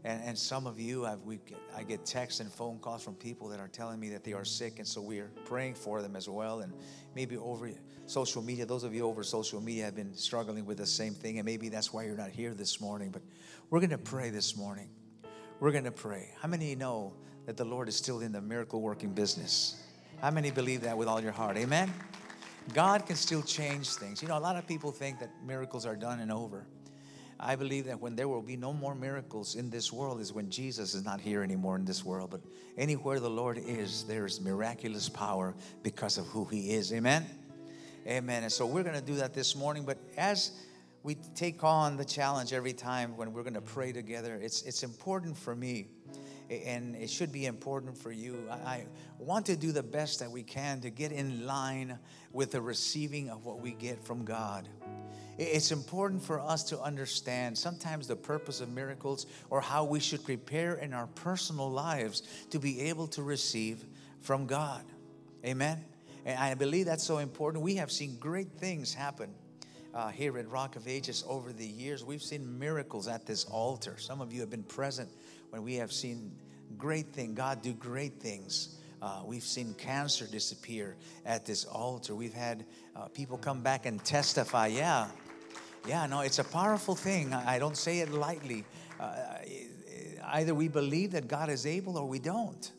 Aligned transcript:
And, 0.05 0.23
and 0.25 0.39
some 0.39 0.67
of 0.67 0.79
you, 0.79 1.07
I've, 1.07 1.21
we 1.23 1.41
I 1.77 1.83
get 1.83 2.07
texts 2.07 2.41
and 2.41 2.53
phone 2.53 2.79
calls 2.79 3.03
from 3.03 3.15
people 3.15 3.49
that 3.49 3.61
are 3.61 3.69
telling 3.69 3.99
me 3.99 4.11
that 4.11 4.25
they 4.25 4.33
are 4.33 4.39
mm-hmm. 4.39 4.45
sick, 4.45 4.79
and 4.79 4.87
so 4.87 5.01
we 5.01 5.19
are 5.19 5.31
praying 5.45 5.75
for 5.75 6.03
them 6.03 6.15
as 6.15 6.29
well. 6.29 6.61
And 6.61 6.73
maybe 7.15 7.37
over 7.37 7.71
social 8.07 8.43
media, 8.43 8.65
those 8.65 8.85
of 8.85 8.95
you 8.95 9.07
over 9.07 9.23
social 9.23 9.61
media 9.61 9.85
have 9.85 9.97
been 9.97 10.15
struggling 10.15 10.67
with 10.67 10.79
the 10.79 10.87
same 10.87 11.15
thing, 11.15 11.39
and 11.39 11.47
maybe 11.47 11.69
that's 11.69 11.93
why 11.93 12.05
you're 12.05 12.17
not 12.17 12.31
here 12.31 12.55
this 12.55 12.81
morning. 12.81 13.11
But 13.11 13.23
we're 13.71 13.81
going 13.81 13.91
to 13.91 13.97
mm-hmm. 13.97 14.17
pray 14.17 14.31
this 14.31 14.57
morning. 14.57 14.89
We're 15.61 15.73
going 15.73 15.85
to 15.85 15.91
pray. 15.91 16.31
How 16.41 16.49
many 16.49 16.75
know 16.77 17.15
that 17.47 17.57
the 17.57 17.65
Lord 17.65 17.89
is 17.89 17.97
still 17.97 18.21
in 18.21 18.31
the 18.31 18.41
miracle 18.41 18.81
working 18.81 19.13
business? 19.13 19.83
How 20.21 20.31
many 20.31 20.51
believe 20.51 20.83
that 20.83 20.97
with 20.97 21.09
all 21.09 21.21
your 21.21 21.33
heart? 21.33 21.57
Amen? 21.57 21.93
God 22.75 23.07
can 23.07 23.17
still 23.17 23.43
change 23.43 23.89
things. 23.89 24.23
You 24.23 24.29
know, 24.29 24.37
a 24.37 24.41
lot 24.41 24.57
of 24.57 24.67
people 24.67 24.93
think 24.93 25.19
that 25.21 25.31
miracles 25.45 25.87
are 25.87 25.97
done 25.97 26.21
and 26.21 26.31
over. 26.31 26.67
I 27.41 27.55
believe 27.55 27.85
that 27.87 28.01
when 28.01 28.17
there 28.17 28.27
will 28.27 28.43
be 28.43 28.57
no 28.57 28.73
more 28.73 28.95
miracles 28.95 29.55
in 29.55 29.71
this 29.71 29.93
world 29.93 30.21
is 30.21 30.33
when 30.33 30.51
Jesus 30.51 30.95
is 30.95 31.05
not 31.05 31.21
here 31.21 31.43
anymore 31.43 31.77
in 31.77 31.85
this 31.85 32.05
world. 32.05 32.31
But 32.31 32.41
anywhere 32.77 33.21
the 33.21 33.31
Lord 33.31 33.59
is, 33.59 34.05
there 34.05 34.27
is 34.27 34.41
miraculous 34.41 35.09
power 35.09 35.55
because 35.83 36.19
of 36.19 36.27
who 36.27 36.45
He 36.47 36.73
is. 36.73 36.93
Amen? 36.93 37.25
Amen. 38.07 38.43
And 38.43 38.53
so 38.53 38.67
we're 38.67 38.83
going 38.83 38.99
to 38.99 39.05
do 39.05 39.17
that 39.17 39.35
this 39.35 39.55
morning. 39.55 39.85
But 39.85 39.99
as 40.17 40.53
we 41.05 41.15
take 41.35 41.63
on 41.63 41.97
the 41.97 42.05
challenge 42.05 42.53
every 42.53 42.73
time 42.73 43.17
when 43.17 43.33
we're 43.33 43.43
going 43.43 43.55
to 43.55 43.61
pray 43.61 43.93
together, 43.93 44.39
it's, 44.43 44.63
it's 44.63 44.83
important 44.83 45.37
for 45.37 45.55
me 45.55 45.87
and 46.51 46.97
it 46.97 47.11
should 47.11 47.31
be 47.31 47.47
important 47.47 47.97
for 47.97 48.11
you. 48.11 48.49
I, 48.51 48.55
I, 48.55 48.87
want 49.19 49.47
to 49.47 49.57
do 49.57 49.73
the 49.73 49.83
best 49.83 50.21
that 50.21 50.31
we 50.31 50.43
can 50.43 50.81
to 50.81 50.91
get 50.91 51.13
in 51.13 51.45
line 51.45 51.99
with 52.33 52.53
the 52.53 52.61
receiving 52.61 53.29
of 53.31 53.45
what 53.45 53.61
we 53.61 53.73
get 53.73 54.03
from 54.05 54.25
God. 54.25 54.69
It's 55.39 55.71
important 55.71 56.23
for 56.23 56.41
us 56.41 56.65
to 56.65 56.81
understand 56.81 57.57
sometimes 57.57 58.09
the 58.09 58.17
purpose 58.17 58.61
of 58.61 58.71
miracles 58.71 59.27
or 59.51 59.61
how 59.61 59.85
we 59.85 60.01
should 60.01 60.25
prepare 60.25 60.75
in 60.75 60.93
our 60.93 61.07
personal 61.07 61.71
lives 61.71 62.23
to 62.51 62.59
be 62.59 62.81
able 62.83 63.07
to 63.09 63.23
receive 63.23 63.85
from 64.21 64.47
God. 64.47 64.85
Amen. 65.45 65.85
And 66.27 66.37
I 66.37 66.55
believe 66.55 66.87
that's 66.87 67.05
so 67.05 67.19
important. 67.19 67.63
We 67.63 67.77
have 67.77 67.93
seen 67.93 68.17
great 68.19 68.51
things 68.59 68.93
happen 68.93 69.31
uh, 69.95 70.09
here 70.09 70.37
at 70.39 70.51
Rock 70.51 70.75
of 70.75 70.89
Ages 70.89 71.25
over 71.29 71.53
the 71.53 71.67
years. 71.67 72.05
We've 72.05 72.23
seen 72.23 72.59
miracles 72.59 73.07
at 73.07 73.25
this 73.25 73.45
altar. 73.45 73.95
Some 73.97 74.21
of 74.21 74.33
you 74.33 74.41
have 74.41 74.51
been 74.51 74.65
present 74.65 75.09
when 75.51 75.63
we 75.63 75.77
have 75.77 75.93
seen 75.93 76.33
great 76.77 77.07
things, 77.13 77.37
God 77.37 77.63
do 77.63 77.73
great 77.73 78.21
things. 78.21 78.77
Uh, 79.01 79.23
we've 79.25 79.45
seen 79.45 79.75
cancer 79.75 80.27
disappear 80.27 80.97
at 81.25 81.47
this 81.47 81.65
altar. 81.65 82.17
We've 82.17 82.35
had 82.35 82.65
uh, 82.97 83.07
people 83.07 83.39
come 83.39 83.63
back 83.63 83.87
and 83.87 84.05
testify, 84.05 84.67
yeah, 84.67 85.07
yeah, 85.89 86.07
no, 86.07 86.21
it's 86.21 86.39
a 86.39 86.45
powerful 86.45 86.95
thing. 86.95 87.33
I 87.33 87.59
don't 87.59 87.77
say 87.77 88.01
it 88.01 88.11
lightly. 88.11 88.67
Uh, 89.01 89.17
either 90.27 90.55
we 90.55 90.69
believe 90.69 91.13
that 91.13 91.29
God 91.29 91.49
is 91.49 91.65
able 91.65 91.97
or 91.97 92.07
we 92.07 92.19
don't. 92.19 92.71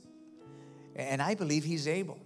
And 0.96 1.20
I 1.20 1.34
believe 1.34 1.64
He's 1.64 1.88
able. 1.88 2.20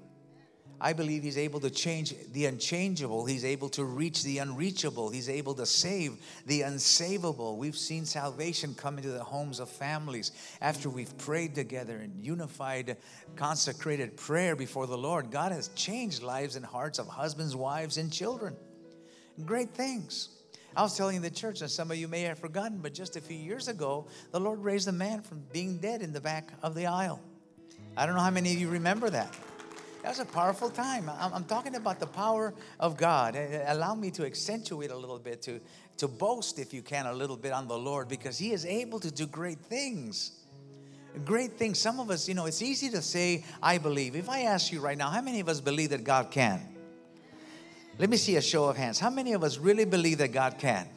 I 0.82 0.92
believe 0.92 1.24
He's 1.24 1.38
able 1.38 1.62
to 1.62 1.70
change 1.70 2.14
the 2.34 2.48
unchangeable. 2.48 3.26
He's 3.26 3.46
able 3.46 3.70
to 3.70 3.86
reach 3.86 4.24
the 4.24 4.40
unreachable. 4.40 5.10
He's 5.10 5.30
able 5.30 5.54
to 5.54 5.66
save 5.66 6.18
the 6.48 6.62
unsavable. 6.62 7.56
We've 7.56 7.78
seen 7.78 8.06
salvation 8.06 8.76
come 8.76 8.98
into 8.98 9.12
the 9.12 9.24
homes 9.24 9.62
of 9.62 9.70
families 9.70 10.34
after 10.60 10.90
we've 10.90 11.18
prayed 11.18 11.56
together 11.56 11.96
in 12.00 12.22
unified, 12.22 12.98
consecrated 13.38 14.18
prayer 14.18 14.58
before 14.58 14.88
the 14.88 14.98
Lord. 14.98 15.32
God 15.32 15.54
has 15.54 15.70
changed 15.70 16.24
lives 16.24 16.58
and 16.58 16.66
hearts 16.66 17.00
of 17.00 17.08
husbands, 17.08 17.56
wives, 17.56 17.98
and 17.98 18.12
children. 18.12 18.58
Great 19.46 19.74
things. 19.74 20.43
I 20.76 20.82
was 20.82 20.98
telling 20.98 21.22
the 21.22 21.30
church, 21.30 21.62
and 21.62 21.70
some 21.70 21.92
of 21.92 21.98
you 21.98 22.08
may 22.08 22.22
have 22.22 22.40
forgotten, 22.40 22.80
but 22.80 22.94
just 22.94 23.16
a 23.16 23.22
few 23.22 23.38
years 23.38 23.68
ago, 23.68 24.08
the 24.32 24.40
Lord 24.40 24.64
raised 24.64 24.88
a 24.88 24.92
man 24.92 25.22
from 25.22 25.44
being 25.52 25.78
dead 25.78 26.02
in 26.02 26.14
the 26.14 26.22
back 26.22 26.52
of 26.64 26.74
the 26.74 26.88
aisle. 26.88 27.22
I 27.96 28.06
don't 28.06 28.16
know 28.16 28.22
how 28.22 28.32
many 28.32 28.54
of 28.54 28.60
you 28.60 28.70
remember 28.70 29.10
that. 29.12 29.34
That 30.02 30.10
was 30.10 30.20
a 30.20 30.26
powerful 30.26 30.70
time. 30.70 31.10
I'm, 31.10 31.46
talking 31.46 31.76
about 31.76 32.00
the 32.00 32.08
power 32.08 32.54
of 32.80 32.98
God. 32.98 33.38
Eh, 33.38 33.40
eh, 33.40 33.64
allow 33.68 33.96
me 33.96 34.12
to 34.12 34.26
accentuate 34.26 34.92
a 34.92 34.98
little 34.98 35.20
bit, 35.20 35.42
to, 35.44 35.62
to 35.98 36.10
boast, 36.10 36.60
if 36.60 36.74
you 36.74 36.82
can, 36.82 37.06
a 37.06 37.14
little 37.14 37.38
bit 37.38 37.54
on 37.54 37.70
the 37.70 37.78
Lord, 37.78 38.10
because 38.10 38.38
He 38.38 38.52
is 38.52 38.66
able 38.66 39.00
to 39.00 39.10
do 39.10 39.26
great 39.26 39.60
things. 39.60 40.32
Great 41.24 41.54
things. 41.54 41.80
Some 41.80 42.00
of 42.00 42.10
us, 42.10 42.28
you 42.28 42.34
know, 42.34 42.48
it's 42.48 42.62
easy 42.62 42.90
to 42.90 43.02
say, 43.02 43.46
I 43.62 43.78
believe. 43.78 44.16
If 44.16 44.28
I 44.28 44.42
ask 44.42 44.74
you 44.74 44.82
right 44.82 44.98
now, 44.98 45.10
how 45.10 45.22
many 45.22 45.40
of 45.40 45.48
us 45.48 45.62
believe 45.62 45.92
that 45.92 46.04
God 46.04 46.32
can? 46.32 46.73
Let 48.00 48.10
me 48.10 48.18
see 48.18 48.36
a 48.38 48.42
show 48.42 48.66
of 48.66 48.76
hands. 48.76 49.00
How 49.00 49.10
many 49.10 49.34
of 49.34 49.44
us 49.44 49.58
really 49.58 49.86
believe 49.86 50.18
that 50.18 50.32
God 50.32 50.58
can? 50.58 50.88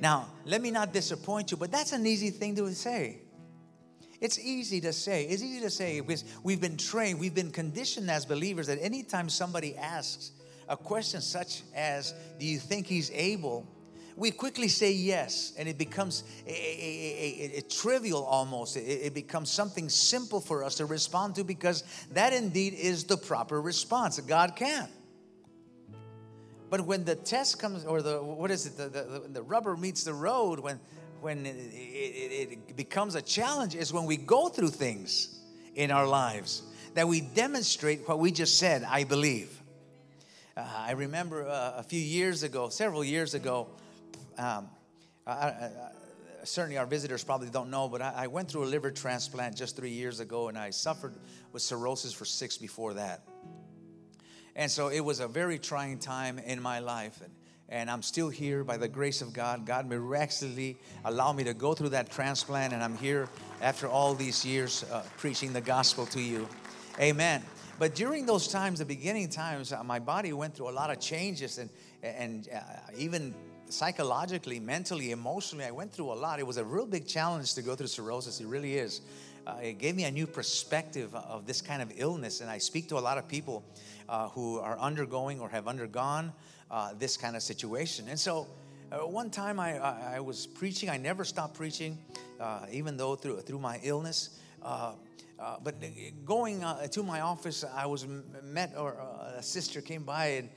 Now, 0.00 0.28
let 0.44 0.62
me 0.62 0.70
not 0.70 0.92
disappoint 0.92 1.50
you, 1.50 1.56
but 1.56 1.72
that's 1.72 1.92
an 1.92 2.06
easy 2.06 2.30
thing 2.30 2.54
to 2.56 2.72
say. 2.72 3.18
It's 4.20 4.38
easy 4.38 4.80
to 4.82 4.92
say. 4.92 5.24
It's 5.24 5.42
easy 5.42 5.60
to 5.60 5.70
say 5.70 6.00
because 6.00 6.24
we've 6.42 6.60
been 6.60 6.76
trained, 6.76 7.18
we've 7.18 7.34
been 7.34 7.50
conditioned 7.50 8.10
as 8.10 8.24
believers 8.24 8.68
that 8.68 8.78
anytime 8.80 9.28
somebody 9.28 9.76
asks 9.76 10.32
a 10.68 10.76
question 10.76 11.20
such 11.20 11.62
as, 11.74 12.14
Do 12.38 12.46
you 12.46 12.58
think 12.58 12.86
he's 12.86 13.10
able? 13.12 13.66
we 14.18 14.32
quickly 14.32 14.66
say 14.66 14.90
yes, 14.90 15.52
and 15.56 15.68
it 15.68 15.78
becomes 15.78 16.24
a, 16.44 16.50
a, 16.50 17.58
a, 17.58 17.62
trivial 17.62 18.24
almost. 18.24 18.76
It, 18.76 18.80
it, 18.80 19.14
becomes 19.14 19.48
something 19.48 19.88
simple 19.88 20.40
for 20.40 20.64
us 20.64 20.74
to 20.76 20.86
respond 20.86 21.36
to 21.36 21.44
because 21.44 21.84
that 22.12 22.32
indeed 22.32 22.74
is 22.74 23.04
the 23.04 23.16
proper 23.16 23.62
response. 23.62 24.18
God 24.18 24.56
can. 24.56 24.88
But 26.70 26.82
when 26.82 27.04
the 27.04 27.14
test 27.14 27.58
comes, 27.58 27.84
or 27.84 28.02
the 28.02 28.22
what 28.22 28.50
is 28.50 28.66
it, 28.66 28.76
the, 28.76 28.88
the, 28.88 29.22
the 29.28 29.42
rubber 29.42 29.76
meets 29.76 30.04
the 30.04 30.14
road, 30.14 30.60
when 30.60 30.80
when 31.20 31.46
it, 31.46 31.56
it, 31.56 32.58
it 32.68 32.76
becomes 32.76 33.14
a 33.14 33.22
challenge, 33.22 33.74
is 33.74 33.92
when 33.92 34.04
we 34.04 34.16
go 34.16 34.48
through 34.48 34.68
things 34.68 35.40
in 35.74 35.90
our 35.90 36.06
lives 36.06 36.62
that 36.94 37.08
we 37.08 37.20
demonstrate 37.20 38.06
what 38.08 38.18
we 38.18 38.30
just 38.30 38.58
said. 38.58 38.84
I 38.84 39.04
believe. 39.04 39.62
Uh, 40.56 40.64
I 40.76 40.92
remember 40.92 41.46
uh, 41.46 41.74
a 41.76 41.82
few 41.82 42.00
years 42.00 42.42
ago, 42.42 42.68
several 42.68 43.04
years 43.04 43.34
ago. 43.34 43.68
Um, 44.36 44.68
I, 45.26 45.32
I, 45.32 45.70
certainly 46.44 46.78
our 46.78 46.86
visitors 46.86 47.22
probably 47.22 47.50
don't 47.50 47.70
know, 47.70 47.88
but 47.88 48.02
I, 48.02 48.12
I, 48.16 48.26
went 48.26 48.50
through 48.50 48.64
a 48.64 48.66
liver 48.66 48.90
transplant 48.90 49.56
just 49.56 49.76
three 49.76 49.90
years 49.90 50.20
ago, 50.20 50.48
and 50.48 50.58
I 50.58 50.70
suffered 50.70 51.14
with 51.52 51.62
cirrhosis 51.62 52.12
for 52.12 52.24
six 52.24 52.56
before 52.56 52.94
that. 52.94 53.22
And 54.58 54.68
so 54.68 54.88
it 54.88 55.00
was 55.00 55.20
a 55.20 55.28
very 55.28 55.56
trying 55.56 56.00
time 56.00 56.40
in 56.40 56.60
my 56.60 56.80
life. 56.80 57.20
And, 57.22 57.32
and 57.68 57.88
I'm 57.88 58.02
still 58.02 58.28
here 58.28 58.64
by 58.64 58.76
the 58.76 58.88
grace 58.88 59.22
of 59.22 59.32
God. 59.32 59.64
God 59.64 59.88
miraculously 59.88 60.76
allowed 61.04 61.34
me 61.34 61.44
to 61.44 61.54
go 61.54 61.74
through 61.74 61.90
that 61.90 62.10
transplant, 62.10 62.72
and 62.72 62.82
I'm 62.82 62.96
here 62.96 63.28
after 63.62 63.86
all 63.86 64.14
these 64.14 64.44
years 64.44 64.84
uh, 64.90 65.04
preaching 65.16 65.52
the 65.52 65.60
gospel 65.60 66.06
to 66.06 66.20
you. 66.20 66.48
Amen. 66.98 67.44
But 67.78 67.94
during 67.94 68.26
those 68.26 68.48
times, 68.48 68.80
the 68.80 68.84
beginning 68.84 69.28
times, 69.28 69.72
uh, 69.72 69.84
my 69.84 70.00
body 70.00 70.32
went 70.32 70.56
through 70.56 70.70
a 70.70 70.72
lot 70.72 70.90
of 70.90 70.98
changes, 70.98 71.58
and 71.58 71.70
and 72.02 72.48
uh, 72.52 72.60
even 72.96 73.34
psychologically, 73.68 74.58
mentally, 74.58 75.12
emotionally, 75.12 75.64
I 75.64 75.70
went 75.70 75.92
through 75.92 76.12
a 76.12 76.14
lot. 76.14 76.40
It 76.40 76.46
was 76.46 76.56
a 76.56 76.64
real 76.64 76.86
big 76.86 77.06
challenge 77.06 77.54
to 77.54 77.62
go 77.62 77.76
through 77.76 77.86
cirrhosis. 77.86 78.40
It 78.40 78.46
really 78.46 78.76
is. 78.76 79.02
Uh, 79.48 79.56
it 79.62 79.78
gave 79.78 79.96
me 79.96 80.04
a 80.04 80.10
new 80.10 80.26
perspective 80.26 81.14
of 81.14 81.46
this 81.46 81.62
kind 81.62 81.80
of 81.80 81.90
illness, 81.96 82.42
and 82.42 82.50
I 82.50 82.58
speak 82.58 82.86
to 82.90 82.98
a 82.98 83.00
lot 83.00 83.16
of 83.16 83.26
people 83.26 83.64
uh, 84.06 84.28
who 84.28 84.58
are 84.58 84.78
undergoing 84.78 85.40
or 85.40 85.48
have 85.48 85.66
undergone 85.66 86.34
uh, 86.70 86.92
this 86.98 87.16
kind 87.16 87.34
of 87.34 87.42
situation. 87.42 88.08
And 88.10 88.20
so, 88.20 88.46
uh, 88.92 88.98
one 89.06 89.30
time 89.30 89.58
I, 89.58 89.78
I, 89.78 90.16
I, 90.16 90.20
was 90.20 90.46
preaching. 90.46 90.90
I 90.90 90.98
never 90.98 91.24
stopped 91.24 91.54
preaching, 91.54 91.96
uh, 92.38 92.66
even 92.70 92.98
though 92.98 93.16
through 93.16 93.40
through 93.40 93.58
my 93.58 93.80
illness. 93.82 94.38
Uh, 94.62 94.92
but 95.62 95.76
going 96.26 96.64
to 96.90 97.02
my 97.02 97.20
office, 97.20 97.64
I 97.74 97.86
was 97.86 98.06
met, 98.42 98.74
or 98.76 98.96
a 99.36 99.42
sister 99.42 99.80
came 99.80 100.02
by, 100.02 100.26
and, 100.26 100.48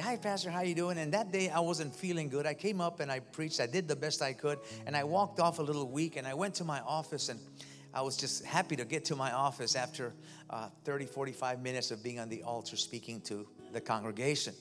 Hi, 0.00 0.16
Pastor, 0.16 0.48
how 0.48 0.62
you 0.62 0.76
doing? 0.76 0.96
And 0.96 1.12
that 1.12 1.32
day 1.32 1.50
I 1.50 1.58
wasn't 1.58 1.94
feeling 1.94 2.28
good. 2.28 2.46
I 2.46 2.54
came 2.54 2.80
up 2.80 3.00
and 3.00 3.10
I 3.10 3.18
preached. 3.18 3.60
I 3.60 3.66
did 3.66 3.88
the 3.88 3.96
best 3.96 4.22
I 4.22 4.32
could. 4.32 4.58
And 4.86 4.96
I 4.96 5.02
walked 5.04 5.40
off 5.40 5.58
a 5.58 5.62
little 5.62 5.88
weak 5.88 6.16
and 6.16 6.26
I 6.26 6.34
went 6.34 6.54
to 6.56 6.64
my 6.64 6.80
office 6.80 7.28
and 7.28 7.40
I 7.92 8.02
was 8.02 8.16
just 8.16 8.44
happy 8.44 8.76
to 8.76 8.84
get 8.84 9.04
to 9.06 9.16
my 9.16 9.32
office 9.32 9.74
after 9.74 10.12
uh, 10.50 10.68
30, 10.84 11.06
45 11.06 11.62
minutes 11.62 11.90
of 11.90 12.02
being 12.02 12.20
on 12.20 12.28
the 12.28 12.42
altar 12.42 12.76
speaking 12.76 13.20
to 13.22 13.46
the 13.72 13.80
congregation. 13.80 14.54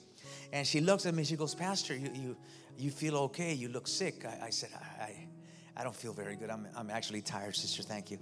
And 0.53 0.65
she 0.65 0.81
looks 0.81 1.05
at 1.05 1.13
me, 1.13 1.23
she 1.23 1.35
goes, 1.35 1.53
Pastor, 1.53 1.95
you, 1.95 2.09
you, 2.13 2.37
you 2.77 2.91
feel 2.91 3.17
okay? 3.17 3.53
You 3.53 3.69
look 3.69 3.87
sick. 3.87 4.25
I, 4.25 4.47
I 4.47 4.49
said, 4.49 4.69
I, 4.99 5.26
I, 5.77 5.83
don't 5.83 5.95
feel 5.95 6.13
very 6.13 6.35
good. 6.35 6.49
I'm, 6.49 6.67
I'm 6.75 6.89
actually 6.89 7.21
tired, 7.21 7.55
sister. 7.55 7.83
Thank 7.83 8.11
you. 8.11 8.19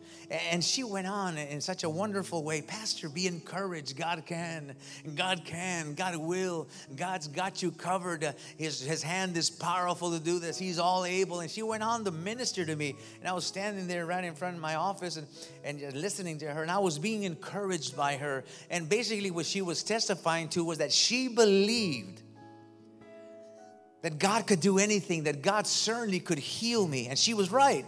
And 0.51 0.63
she 0.63 0.83
went 0.83 1.07
on 1.07 1.37
in 1.37 1.61
such 1.61 1.83
a 1.83 1.89
wonderful 1.89 2.43
way 2.43 2.61
Pastor, 2.61 3.09
be 3.09 3.27
encouraged. 3.27 3.97
God 3.97 4.23
can. 4.25 4.75
God 5.15 5.43
can. 5.45 5.93
God 5.93 6.15
will. 6.17 6.67
God's 6.95 7.27
got 7.27 7.61
you 7.61 7.71
covered. 7.71 8.35
His, 8.57 8.81
his 8.81 9.01
hand 9.01 9.37
is 9.37 9.49
powerful 9.49 10.11
to 10.11 10.19
do 10.19 10.39
this. 10.39 10.57
He's 10.57 10.79
all 10.79 11.05
able. 11.05 11.39
And 11.39 11.49
she 11.49 11.63
went 11.63 11.83
on 11.83 12.03
to 12.05 12.11
minister 12.11 12.65
to 12.65 12.75
me. 12.75 12.95
And 13.19 13.27
I 13.27 13.33
was 13.33 13.45
standing 13.45 13.87
there 13.87 14.05
right 14.05 14.23
in 14.23 14.35
front 14.35 14.55
of 14.55 14.61
my 14.61 14.75
office 14.75 15.17
and, 15.17 15.27
and 15.63 15.93
listening 15.93 16.37
to 16.39 16.47
her. 16.47 16.61
And 16.61 16.71
I 16.71 16.79
was 16.79 16.99
being 16.99 17.23
encouraged 17.23 17.95
by 17.95 18.17
her. 18.17 18.43
And 18.69 18.89
basically, 18.89 19.31
what 19.31 19.45
she 19.45 19.61
was 19.61 19.83
testifying 19.83 20.49
to 20.49 20.63
was 20.63 20.79
that 20.79 20.91
she 20.91 21.27
believed 21.27 22.21
that 24.05 24.19
God 24.19 24.45
could 24.45 24.59
do 24.59 24.77
anything, 24.77 25.23
that 25.23 25.41
God 25.41 25.65
certainly 25.65 26.19
could 26.19 26.37
heal 26.37 26.87
me. 26.87 27.07
And 27.07 27.17
she 27.17 27.33
was 27.33 27.51
right. 27.51 27.83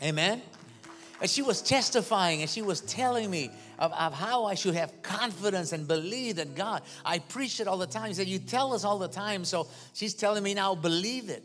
Amen. 0.00 0.40
And 1.20 1.28
she 1.28 1.42
was 1.42 1.60
testifying 1.60 2.40
and 2.40 2.48
she 2.48 2.62
was 2.62 2.82
telling 2.82 3.28
me 3.28 3.50
of, 3.80 3.92
of 3.94 4.14
how 4.14 4.44
I 4.44 4.54
should 4.54 4.76
have 4.76 5.02
confidence 5.02 5.72
and 5.72 5.88
believe 5.88 6.36
that 6.36 6.54
God. 6.54 6.82
I 7.04 7.18
preach 7.18 7.58
it 7.58 7.66
all 7.66 7.78
the 7.78 7.86
time. 7.88 8.10
She 8.10 8.14
said, 8.14 8.28
You 8.28 8.38
tell 8.38 8.72
us 8.72 8.84
all 8.84 9.00
the 9.00 9.08
time. 9.08 9.44
So 9.44 9.66
she's 9.92 10.14
telling 10.14 10.44
me 10.44 10.54
now, 10.54 10.76
believe 10.76 11.30
it. 11.30 11.42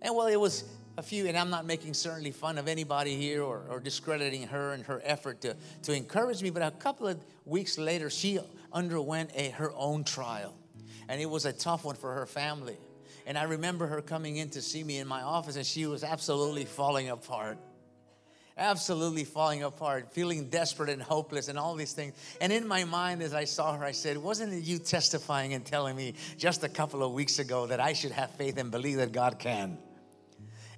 And 0.00 0.16
well, 0.16 0.28
it 0.28 0.40
was 0.40 0.64
a 0.96 1.02
few, 1.02 1.26
and 1.26 1.36
I'm 1.36 1.50
not 1.50 1.66
making 1.66 1.92
certainly 1.92 2.30
fun 2.30 2.56
of 2.56 2.66
anybody 2.66 3.14
here 3.14 3.42
or, 3.42 3.66
or 3.68 3.78
discrediting 3.78 4.46
her 4.46 4.72
and 4.72 4.82
her 4.86 5.02
effort 5.04 5.42
to, 5.42 5.54
to 5.82 5.92
encourage 5.92 6.42
me, 6.42 6.48
but 6.48 6.62
a 6.62 6.70
couple 6.70 7.08
of 7.08 7.22
weeks 7.44 7.76
later, 7.76 8.08
she 8.08 8.40
underwent 8.72 9.32
a, 9.34 9.50
her 9.50 9.70
own 9.76 10.02
trial 10.02 10.54
and 11.08 11.20
it 11.20 11.28
was 11.28 11.44
a 11.44 11.52
tough 11.52 11.84
one 11.84 11.96
for 11.96 12.14
her 12.14 12.26
family. 12.26 12.76
And 13.26 13.38
I 13.38 13.44
remember 13.44 13.86
her 13.86 14.02
coming 14.02 14.36
in 14.36 14.50
to 14.50 14.62
see 14.62 14.84
me 14.84 14.98
in 14.98 15.08
my 15.08 15.22
office, 15.22 15.56
and 15.56 15.64
she 15.64 15.86
was 15.86 16.04
absolutely 16.04 16.64
falling 16.64 17.08
apart. 17.08 17.58
Absolutely 18.56 19.24
falling 19.24 19.64
apart, 19.64 20.12
feeling 20.12 20.48
desperate 20.48 20.88
and 20.88 21.02
hopeless, 21.02 21.48
and 21.48 21.58
all 21.58 21.74
these 21.74 21.92
things. 21.92 22.14
And 22.40 22.52
in 22.52 22.68
my 22.68 22.84
mind, 22.84 23.20
as 23.20 23.34
I 23.34 23.44
saw 23.44 23.76
her, 23.76 23.84
I 23.84 23.90
said, 23.90 24.16
Wasn't 24.16 24.52
it 24.52 24.62
you 24.62 24.78
testifying 24.78 25.54
and 25.54 25.64
telling 25.64 25.96
me 25.96 26.14
just 26.36 26.62
a 26.62 26.68
couple 26.68 27.02
of 27.02 27.12
weeks 27.12 27.40
ago 27.40 27.66
that 27.66 27.80
I 27.80 27.94
should 27.94 28.12
have 28.12 28.30
faith 28.32 28.56
and 28.58 28.70
believe 28.70 28.98
that 28.98 29.10
God 29.10 29.40
can? 29.40 29.78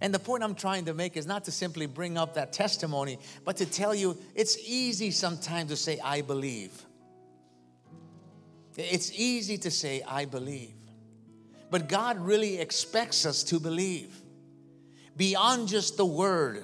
And 0.00 0.14
the 0.14 0.18
point 0.18 0.42
I'm 0.42 0.54
trying 0.54 0.86
to 0.86 0.94
make 0.94 1.18
is 1.18 1.26
not 1.26 1.44
to 1.44 1.52
simply 1.52 1.86
bring 1.86 2.16
up 2.16 2.34
that 2.34 2.52
testimony, 2.52 3.18
but 3.44 3.58
to 3.58 3.66
tell 3.66 3.94
you 3.94 4.16
it's 4.34 4.56
easy 4.66 5.10
sometimes 5.10 5.70
to 5.70 5.76
say, 5.76 5.98
I 6.02 6.22
believe. 6.22 6.85
It's 8.76 9.12
easy 9.12 9.58
to 9.58 9.70
say, 9.70 10.02
I 10.06 10.24
believe. 10.24 10.74
But 11.70 11.88
God 11.88 12.18
really 12.18 12.58
expects 12.58 13.26
us 13.26 13.42
to 13.44 13.58
believe 13.58 14.22
beyond 15.16 15.68
just 15.68 15.96
the 15.96 16.04
word, 16.04 16.62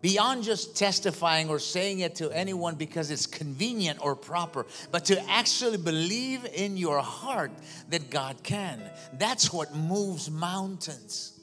beyond 0.00 0.42
just 0.42 0.76
testifying 0.76 1.48
or 1.50 1.58
saying 1.58 2.00
it 2.00 2.16
to 2.16 2.30
anyone 2.30 2.74
because 2.74 3.10
it's 3.10 3.26
convenient 3.26 3.98
or 4.02 4.16
proper, 4.16 4.66
but 4.90 5.04
to 5.06 5.30
actually 5.30 5.76
believe 5.76 6.46
in 6.54 6.76
your 6.76 7.00
heart 7.00 7.52
that 7.90 8.10
God 8.10 8.42
can. 8.42 8.80
That's 9.14 9.52
what 9.52 9.74
moves 9.74 10.30
mountains. 10.30 11.34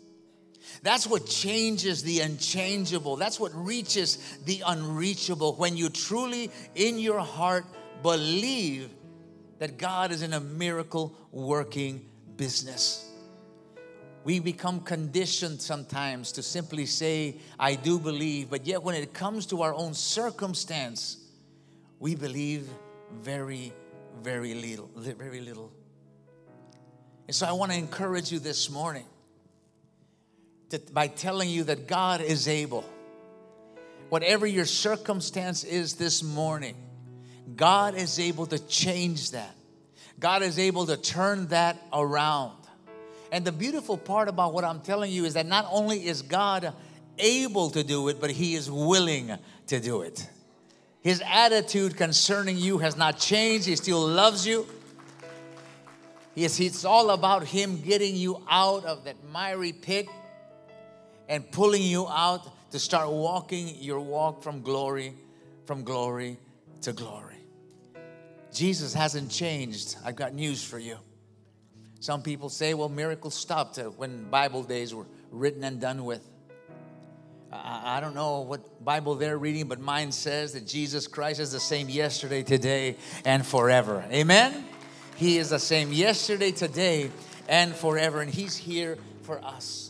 That's 0.82 1.08
what 1.08 1.26
changes 1.26 2.04
the 2.04 2.20
unchangeable. 2.22 3.16
That's 3.16 3.40
what 3.40 3.54
reaches 3.56 4.18
the 4.46 4.64
unreachable. 4.66 5.54
When 5.56 5.78
you 5.78 5.90
truly, 5.90 6.52
in 6.76 7.00
your 7.00 7.20
heart, 7.20 7.66
believe 8.06 8.92
that 9.58 9.80
God 9.80 10.12
is 10.12 10.22
in 10.22 10.34
a 10.34 10.40
miracle 10.40 11.18
working 11.32 12.06
business. 12.38 13.10
We 14.24 14.40
become 14.40 14.82
conditioned 14.82 15.60
sometimes 15.60 16.32
to 16.34 16.44
simply 16.44 16.86
say, 16.86 17.38
I 17.60 17.74
do 17.74 17.98
believe, 17.98 18.52
but 18.52 18.68
yet 18.68 18.84
when 18.84 18.94
it 18.94 19.12
comes 19.12 19.48
to 19.48 19.64
our 19.64 19.74
own 19.74 19.96
circumstance, 19.96 21.18
we 22.00 22.14
believe 22.14 22.70
very, 23.24 23.74
very 24.22 24.54
little, 24.54 24.92
very 24.96 25.42
little. 25.42 25.72
And 27.26 27.36
so 27.36 27.48
I 27.48 27.54
want 27.54 27.72
to 27.72 27.78
encourage 27.78 28.32
you 28.32 28.38
this 28.38 28.70
morning 28.70 29.06
to, 30.70 30.80
by 30.94 31.08
telling 31.08 31.50
you 31.50 31.64
that 31.64 31.88
God 31.88 32.22
is 32.22 32.48
able. 32.48 32.86
Whatever 34.10 34.46
your 34.46 34.66
circumstance 34.66 35.64
is 35.64 35.96
this 35.96 36.22
morning, 36.22 36.76
God 37.56 37.96
is 37.96 38.20
able 38.20 38.46
to 38.48 38.60
change 38.60 39.32
that. 39.32 39.56
God 40.20 40.42
is 40.42 40.58
able 40.58 40.86
to 40.88 40.98
turn 40.98 41.48
that 41.48 41.78
around. 41.94 42.54
And 43.32 43.46
the 43.46 43.52
beautiful 43.52 43.98
part 43.98 44.28
about 44.28 44.54
what 44.54 44.64
I'm 44.64 44.80
telling 44.82 45.12
you 45.12 45.26
is 45.26 45.34
that 45.34 45.46
not 45.46 45.68
only 45.70 46.06
is 46.06 46.22
God 46.22 46.74
able 47.20 47.70
to 47.72 47.84
do 47.84 48.08
it, 48.08 48.20
but 48.20 48.32
He 48.32 48.56
is 48.56 48.72
willing 48.72 49.32
to 49.68 49.80
do 49.80 50.02
it. 50.02 50.28
His 51.02 51.22
attitude 51.26 51.98
concerning 51.98 52.58
you 52.58 52.80
has 52.80 52.98
not 52.98 53.20
changed. 53.20 53.68
He 53.68 53.76
still 53.76 54.08
loves 54.08 54.48
you. 54.48 54.66
Yes, 56.34 56.60
it's 56.60 56.84
all 56.84 57.12
about 57.12 57.46
Him 57.46 57.82
getting 57.82 58.16
you 58.16 58.42
out 58.50 58.86
of 58.86 59.04
that 59.06 59.16
miry 59.32 59.72
pit 59.72 60.08
and 61.30 61.50
pulling 61.52 61.84
you 61.84 62.08
out 62.08 62.72
to 62.72 62.80
start 62.80 63.10
walking 63.12 63.76
your 63.80 64.00
walk 64.00 64.42
from 64.42 64.62
glory, 64.62 65.14
from 65.66 65.84
glory 65.84 66.38
to 66.86 66.94
glory. 66.94 67.38
Jesus 68.54 68.94
hasn't 68.94 69.30
changed. 69.30 69.98
I've 70.06 70.16
got 70.16 70.34
news 70.34 70.64
for 70.64 70.80
you. 70.80 70.98
Some 72.00 72.22
people 72.22 72.50
say, 72.50 72.74
well, 72.74 72.90
miracles 72.90 73.34
stopped 73.34 73.78
when 73.98 74.30
Bible 74.30 74.64
days 74.64 74.94
were 74.94 75.08
written 75.32 75.64
and 75.64 75.82
done 75.82 76.06
with. 76.06 76.28
I 77.52 78.00
don't 78.02 78.14
know 78.14 78.42
what 78.42 78.84
Bible 78.84 79.16
they're 79.16 79.38
reading, 79.38 79.68
but 79.68 79.80
mine 79.80 80.12
says 80.12 80.54
that 80.54 80.68
Jesus 80.68 81.08
Christ 81.08 81.40
is 81.40 81.52
the 81.52 81.60
same 81.60 81.90
yesterday, 81.90 82.44
today, 82.44 82.98
and 83.24 83.46
forever. 83.46 84.06
Amen? 84.12 84.66
He 85.16 85.38
is 85.38 85.50
the 85.50 85.60
same 85.60 85.92
yesterday, 85.92 86.52
today, 86.52 87.10
and 87.48 87.74
forever, 87.74 88.22
and 88.22 88.30
He's 88.30 88.56
here 88.56 88.98
for 89.24 89.44
us. 89.44 89.85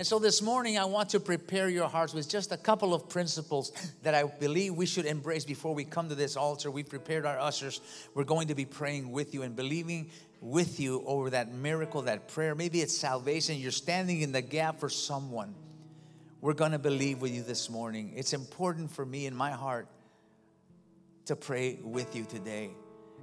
And 0.00 0.06
so 0.06 0.18
this 0.18 0.40
morning, 0.40 0.78
I 0.78 0.86
want 0.86 1.10
to 1.10 1.20
prepare 1.20 1.68
your 1.68 1.86
hearts 1.86 2.14
with 2.14 2.26
just 2.26 2.52
a 2.52 2.56
couple 2.56 2.94
of 2.94 3.10
principles 3.10 3.70
that 4.02 4.14
I 4.14 4.22
believe 4.22 4.74
we 4.74 4.86
should 4.86 5.04
embrace 5.04 5.44
before 5.44 5.74
we 5.74 5.84
come 5.84 6.08
to 6.08 6.14
this 6.14 6.38
altar. 6.38 6.70
We've 6.70 6.88
prepared 6.88 7.26
our 7.26 7.38
ushers. 7.38 7.82
We're 8.14 8.24
going 8.24 8.48
to 8.48 8.54
be 8.54 8.64
praying 8.64 9.12
with 9.12 9.34
you 9.34 9.42
and 9.42 9.54
believing 9.54 10.10
with 10.40 10.80
you 10.80 11.04
over 11.04 11.28
that 11.28 11.52
miracle, 11.52 12.00
that 12.00 12.28
prayer. 12.28 12.54
Maybe 12.54 12.80
it's 12.80 12.96
salvation. 12.96 13.58
You're 13.58 13.72
standing 13.72 14.22
in 14.22 14.32
the 14.32 14.40
gap 14.40 14.80
for 14.80 14.88
someone. 14.88 15.54
We're 16.40 16.54
going 16.54 16.72
to 16.72 16.78
believe 16.78 17.20
with 17.20 17.34
you 17.34 17.42
this 17.42 17.68
morning. 17.68 18.14
It's 18.16 18.32
important 18.32 18.90
for 18.90 19.04
me 19.04 19.26
in 19.26 19.36
my 19.36 19.50
heart 19.50 19.86
to 21.26 21.36
pray 21.36 21.78
with 21.82 22.16
you 22.16 22.24
today 22.24 22.70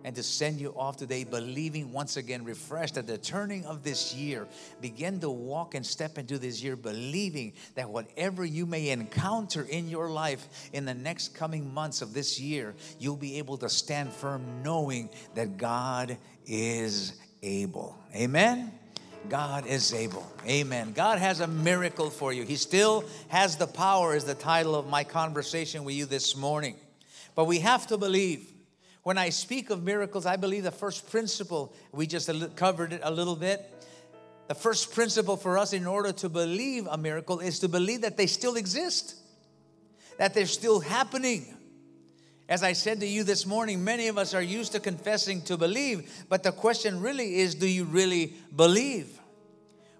and 0.07 0.15
to 0.15 0.23
send 0.23 0.61
you 0.61 0.73
off 0.77 0.95
today 0.95 1.25
believing 1.25 1.91
once 1.91 2.15
again, 2.15 2.45
refreshed 2.45 2.95
at 2.95 3.05
the 3.05 3.17
turning 3.17 3.65
of 3.65 3.83
this 3.83 4.15
year. 4.15 4.47
Begin 4.79 5.19
to 5.19 5.29
walk 5.29 5.75
and 5.75 5.85
step 5.85 6.17
into 6.17 6.39
this 6.39 6.63
year 6.63 6.77
believing 6.77 7.51
that 7.75 7.89
whatever 7.89 8.45
you 8.45 8.65
may 8.65 8.87
encounter 8.87 9.63
in 9.63 9.89
your 9.89 10.09
life 10.09 10.47
in 10.71 10.85
the 10.85 10.93
next 10.93 11.35
coming 11.35 11.73
months 11.73 12.01
of 12.01 12.13
this 12.13 12.39
year, 12.39 12.73
you'll 12.99 13.17
be 13.17 13.37
able 13.37 13.57
to 13.57 13.67
stand 13.67 14.13
firm 14.13 14.63
knowing 14.63 15.09
that 15.35 15.57
God 15.57 16.17
is 16.45 17.19
able. 17.43 17.97
Amen. 18.15 18.71
God 19.27 19.67
is 19.67 19.93
able. 19.93 20.25
Amen. 20.47 20.93
God 20.93 21.19
has 21.19 21.41
a 21.41 21.47
miracle 21.47 22.09
for 22.09 22.31
you. 22.31 22.43
He 22.43 22.55
still 22.55 23.03
has 23.27 23.57
the 23.57 23.67
power, 23.67 24.15
is 24.15 24.23
the 24.23 24.35
title 24.35 24.73
of 24.73 24.87
my 24.87 25.03
conversation 25.03 25.83
with 25.83 25.95
you 25.95 26.05
this 26.05 26.33
morning. 26.33 26.77
But 27.35 27.43
we 27.43 27.59
have 27.59 27.87
to 27.87 27.97
believe. 27.97 28.53
When 29.07 29.17
I 29.17 29.29
speak 29.29 29.69
of 29.69 29.83
miracles, 29.85 30.25
I 30.25 30.35
believe 30.35 30.63
the 30.65 30.69
first 30.69 31.09
principle, 31.09 31.73
we 31.93 32.07
just 32.07 32.29
covered 32.57 32.91
it 32.91 32.99
a 33.05 33.09
little 33.09 33.37
bit. 33.37 33.63
The 34.49 34.53
first 34.53 34.93
principle 34.93 35.37
for 35.37 35.57
us 35.57 35.71
in 35.71 35.87
order 35.87 36.11
to 36.11 36.27
believe 36.27 36.87
a 36.87 36.97
miracle 36.97 37.39
is 37.39 37.59
to 37.59 37.69
believe 37.69 38.01
that 38.01 38.17
they 38.17 38.27
still 38.27 38.57
exist, 38.57 39.15
that 40.17 40.33
they're 40.33 40.45
still 40.45 40.81
happening. 40.81 41.55
As 42.49 42.63
I 42.63 42.73
said 42.73 42.99
to 42.99 43.07
you 43.07 43.23
this 43.23 43.45
morning, 43.45 43.81
many 43.81 44.09
of 44.09 44.17
us 44.17 44.33
are 44.33 44.41
used 44.41 44.73
to 44.73 44.81
confessing 44.81 45.41
to 45.43 45.55
believe, 45.55 46.25
but 46.27 46.43
the 46.43 46.51
question 46.51 46.99
really 46.99 47.39
is 47.39 47.55
do 47.55 47.65
you 47.65 47.85
really 47.85 48.33
believe? 48.53 49.21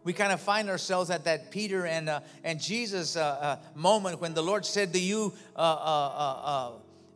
We 0.03 0.11
kind 0.11 0.33
of 0.33 0.41
find 0.41 0.69
ourselves 0.69 1.09
at 1.11 1.23
that 1.23 1.49
Peter 1.49 1.85
and, 1.85 2.09
uh, 2.09 2.19
and 2.43 2.59
Jesus 2.59 3.15
uh, 3.15 3.21
uh, 3.23 3.57
moment 3.73 4.19
when 4.19 4.33
the 4.33 4.43
Lord 4.43 4.65
said 4.65 4.91
to 4.91 4.99
you, 4.99 5.31
uh, 5.55 5.59
uh, 5.59 6.41
uh, 6.43 6.71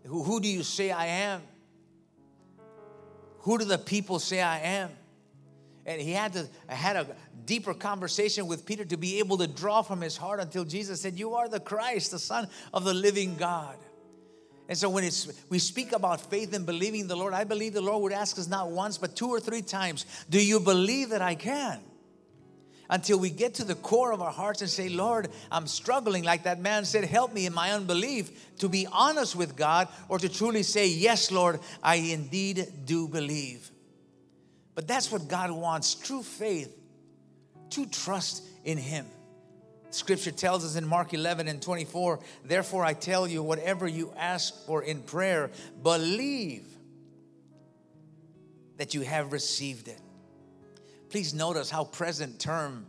who, 0.06 0.24
who 0.24 0.40
do 0.40 0.48
you 0.48 0.64
say 0.64 0.90
I 0.90 1.08
am? 1.08 1.42
Who 3.42 3.58
do 3.58 3.66
the 3.66 3.78
people 3.78 4.20
say 4.20 4.42
I 4.42 4.60
am? 4.60 4.90
And 5.86 6.00
he 6.00 6.12
had 6.12 6.34
to 6.34 6.48
had 6.68 6.96
a 6.96 7.08
deeper 7.46 7.74
conversation 7.74 8.48
with 8.48 8.66
Peter 8.66 8.86
to 8.86 8.98
be 8.98 9.20
able 9.20 9.38
to 9.40 9.48
draw 9.48 9.82
from 9.82 10.02
his 10.02 10.16
heart 10.16 10.40
until 10.40 10.64
Jesus 10.64 11.02
said, 11.02 11.18
You 11.18 11.36
are 11.36 11.50
the 11.50 11.60
Christ, 11.60 12.12
the 12.12 12.20
Son 12.20 12.48
of 12.74 12.84
the 12.84 12.94
living 12.94 13.36
God. 13.36 13.78
And 14.70 14.78
so 14.78 14.90
when 14.90 15.04
it's, 15.04 15.28
we 15.50 15.60
speak 15.60 15.92
about 15.92 16.22
faith 16.22 16.54
and 16.54 16.66
believing 16.66 17.08
the 17.08 17.16
Lord, 17.16 17.34
I 17.34 17.44
believe 17.44 17.74
the 17.74 17.82
Lord 17.82 18.04
would 18.04 18.14
ask 18.14 18.40
us 18.40 18.48
not 18.48 18.70
once, 18.70 18.98
but 18.98 19.16
two 19.16 19.28
or 19.28 19.40
three 19.40 19.62
times, 19.62 20.06
Do 20.30 20.42
you 20.42 20.60
believe 20.60 21.10
that 21.10 21.22
I 21.22 21.36
can? 21.36 21.82
Until 22.92 23.18
we 23.18 23.30
get 23.30 23.54
to 23.56 23.64
the 23.64 23.76
core 23.76 24.12
of 24.12 24.22
our 24.22 24.32
hearts 24.32 24.60
and 24.60 24.70
say, 24.70 24.90
Lord, 24.90 25.30
I'm 25.50 25.66
struggling, 25.66 26.26
like 26.26 26.44
that 26.44 26.60
man 26.60 26.84
said, 26.84 27.06
help 27.06 27.34
me 27.34 27.46
in 27.46 27.54
my 27.54 27.72
unbelief, 27.72 28.58
to 28.60 28.68
be 28.68 28.86
honest 28.92 29.34
with 29.34 29.56
God, 29.56 29.88
or 30.10 30.20
to 30.20 30.28
truly 30.28 30.62
say, 30.62 30.90
Yes, 30.90 31.32
Lord, 31.32 31.62
I 31.82 31.96
indeed 31.96 32.68
do 32.86 33.08
believe. 33.08 33.72
But 34.76 34.90
that's 34.90 35.10
what 35.10 35.30
God 35.30 35.52
wants 35.52 35.96
true 35.96 36.22
faith, 36.22 36.78
true 37.70 37.86
trust 37.86 38.44
in 38.66 38.78
Him. 38.78 39.06
Scripture 39.92 40.32
tells 40.32 40.66
us 40.66 40.76
in 40.76 40.86
Mark 40.86 41.14
11 41.14 41.48
and 41.48 41.62
24, 41.62 42.20
therefore 42.44 42.84
I 42.84 42.94
tell 42.94 43.26
you, 43.26 43.42
whatever 43.42 43.88
you 43.88 44.14
ask 44.18 44.66
for 44.66 44.84
in 44.84 45.02
prayer, 45.02 45.50
believe 45.82 46.66
that 48.76 48.94
you 48.94 49.02
have 49.02 49.32
received 49.32 49.88
it. 49.88 50.00
Please 51.12 51.34
notice 51.34 51.70
how 51.70 51.84
present 51.84 52.40
term, 52.40 52.86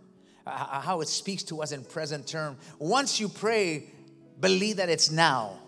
uh, 0.47 0.81
how 0.81 1.01
it 1.01 1.09
speaks 1.09 1.43
to 1.43 1.61
us 1.61 1.73
in 1.73 1.83
present 1.83 2.25
term. 2.25 2.57
Once 2.79 3.19
you 3.19 3.29
pray, 3.29 3.91
believe 4.39 4.77
that 4.77 4.89
it's 4.89 5.11
now, 5.11 5.59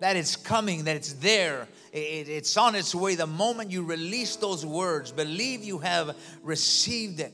that 0.00 0.14
it's 0.14 0.36
coming, 0.36 0.84
that 0.84 0.94
it's 0.94 1.14
there, 1.14 1.66
it, 1.90 2.28
it's 2.28 2.54
on 2.58 2.74
its 2.74 2.94
way. 2.94 3.14
The 3.14 3.26
moment 3.26 3.70
you 3.70 3.82
release 3.82 4.36
those 4.36 4.66
words, 4.66 5.10
believe 5.10 5.64
you 5.64 5.78
have 5.78 6.14
received 6.42 7.18
it. 7.20 7.32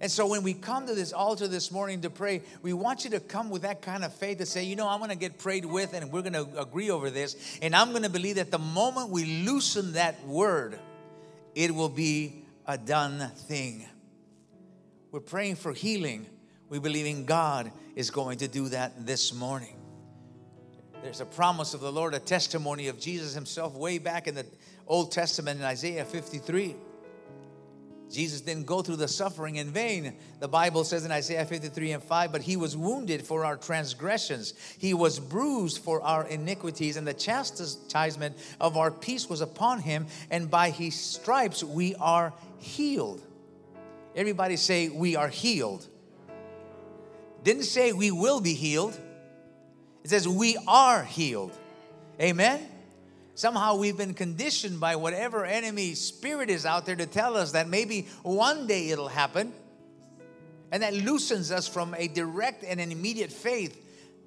And 0.00 0.10
so 0.10 0.26
when 0.26 0.42
we 0.42 0.52
come 0.52 0.84
to 0.88 0.94
this 0.96 1.12
altar 1.12 1.46
this 1.46 1.70
morning 1.70 2.00
to 2.00 2.10
pray, 2.10 2.42
we 2.62 2.72
want 2.72 3.04
you 3.04 3.10
to 3.10 3.20
come 3.20 3.48
with 3.48 3.62
that 3.62 3.82
kind 3.82 4.04
of 4.04 4.12
faith 4.12 4.38
to 4.38 4.46
say, 4.46 4.64
you 4.64 4.74
know, 4.74 4.88
I'm 4.88 4.98
going 4.98 5.10
to 5.10 5.16
get 5.16 5.38
prayed 5.38 5.64
with 5.64 5.94
and 5.94 6.10
we're 6.10 6.22
going 6.22 6.32
to 6.32 6.60
agree 6.60 6.90
over 6.90 7.10
this. 7.10 7.36
And 7.62 7.76
I'm 7.76 7.90
going 7.90 8.02
to 8.02 8.10
believe 8.10 8.34
that 8.34 8.50
the 8.50 8.58
moment 8.58 9.10
we 9.10 9.44
loosen 9.44 9.92
that 9.92 10.26
word, 10.26 10.80
it 11.54 11.72
will 11.72 11.88
be 11.88 12.41
a 12.66 12.78
done 12.78 13.30
thing. 13.48 13.86
We're 15.10 15.20
praying 15.20 15.56
for 15.56 15.72
healing. 15.72 16.26
We 16.68 16.78
believe 16.78 17.06
in 17.06 17.24
God 17.24 17.70
is 17.94 18.10
going 18.10 18.38
to 18.38 18.48
do 18.48 18.68
that 18.68 19.06
this 19.06 19.32
morning. 19.34 19.76
There's 21.02 21.20
a 21.20 21.26
promise 21.26 21.74
of 21.74 21.80
the 21.80 21.92
Lord, 21.92 22.14
a 22.14 22.20
testimony 22.20 22.88
of 22.88 22.98
Jesus 22.98 23.34
himself 23.34 23.74
way 23.74 23.98
back 23.98 24.28
in 24.28 24.34
the 24.34 24.46
Old 24.86 25.10
Testament 25.12 25.58
in 25.58 25.66
Isaiah 25.66 26.04
53. 26.04 26.76
Jesus 28.12 28.40
didn't 28.40 28.66
go 28.66 28.82
through 28.82 28.96
the 28.96 29.08
suffering 29.08 29.56
in 29.56 29.70
vain. 29.70 30.14
The 30.40 30.48
Bible 30.48 30.84
says 30.84 31.04
in 31.04 31.10
Isaiah 31.10 31.44
53 31.44 31.92
and 31.92 32.02
5, 32.02 32.32
but 32.32 32.42
he 32.42 32.56
was 32.56 32.76
wounded 32.76 33.26
for 33.26 33.44
our 33.44 33.56
transgressions, 33.56 34.54
he 34.78 34.94
was 34.94 35.18
bruised 35.18 35.78
for 35.78 36.02
our 36.02 36.26
iniquities, 36.26 36.96
and 36.96 37.06
the 37.06 37.14
chastisement 37.14 38.36
of 38.60 38.76
our 38.76 38.90
peace 38.90 39.28
was 39.28 39.40
upon 39.40 39.80
him, 39.80 40.06
and 40.30 40.50
by 40.50 40.70
his 40.70 40.94
stripes 40.94 41.64
we 41.64 41.94
are 41.96 42.32
healed. 42.58 43.22
Everybody 44.14 44.56
say, 44.56 44.88
We 44.88 45.16
are 45.16 45.28
healed. 45.28 45.86
Didn't 47.44 47.64
say 47.64 47.92
we 47.92 48.10
will 48.10 48.40
be 48.40 48.54
healed. 48.54 48.96
It 50.04 50.10
says 50.10 50.28
we 50.28 50.56
are 50.66 51.02
healed. 51.02 51.52
Amen. 52.20 52.71
Somehow 53.34 53.76
we've 53.76 53.96
been 53.96 54.14
conditioned 54.14 54.78
by 54.78 54.96
whatever 54.96 55.44
enemy 55.44 55.94
spirit 55.94 56.50
is 56.50 56.66
out 56.66 56.84
there 56.84 56.96
to 56.96 57.06
tell 57.06 57.36
us 57.36 57.52
that 57.52 57.68
maybe 57.68 58.08
one 58.22 58.66
day 58.66 58.90
it'll 58.90 59.08
happen. 59.08 59.52
And 60.70 60.82
that 60.82 60.94
loosens 60.94 61.50
us 61.50 61.68
from 61.68 61.94
a 61.98 62.08
direct 62.08 62.64
and 62.64 62.80
an 62.80 62.92
immediate 62.92 63.32
faith 63.32 63.78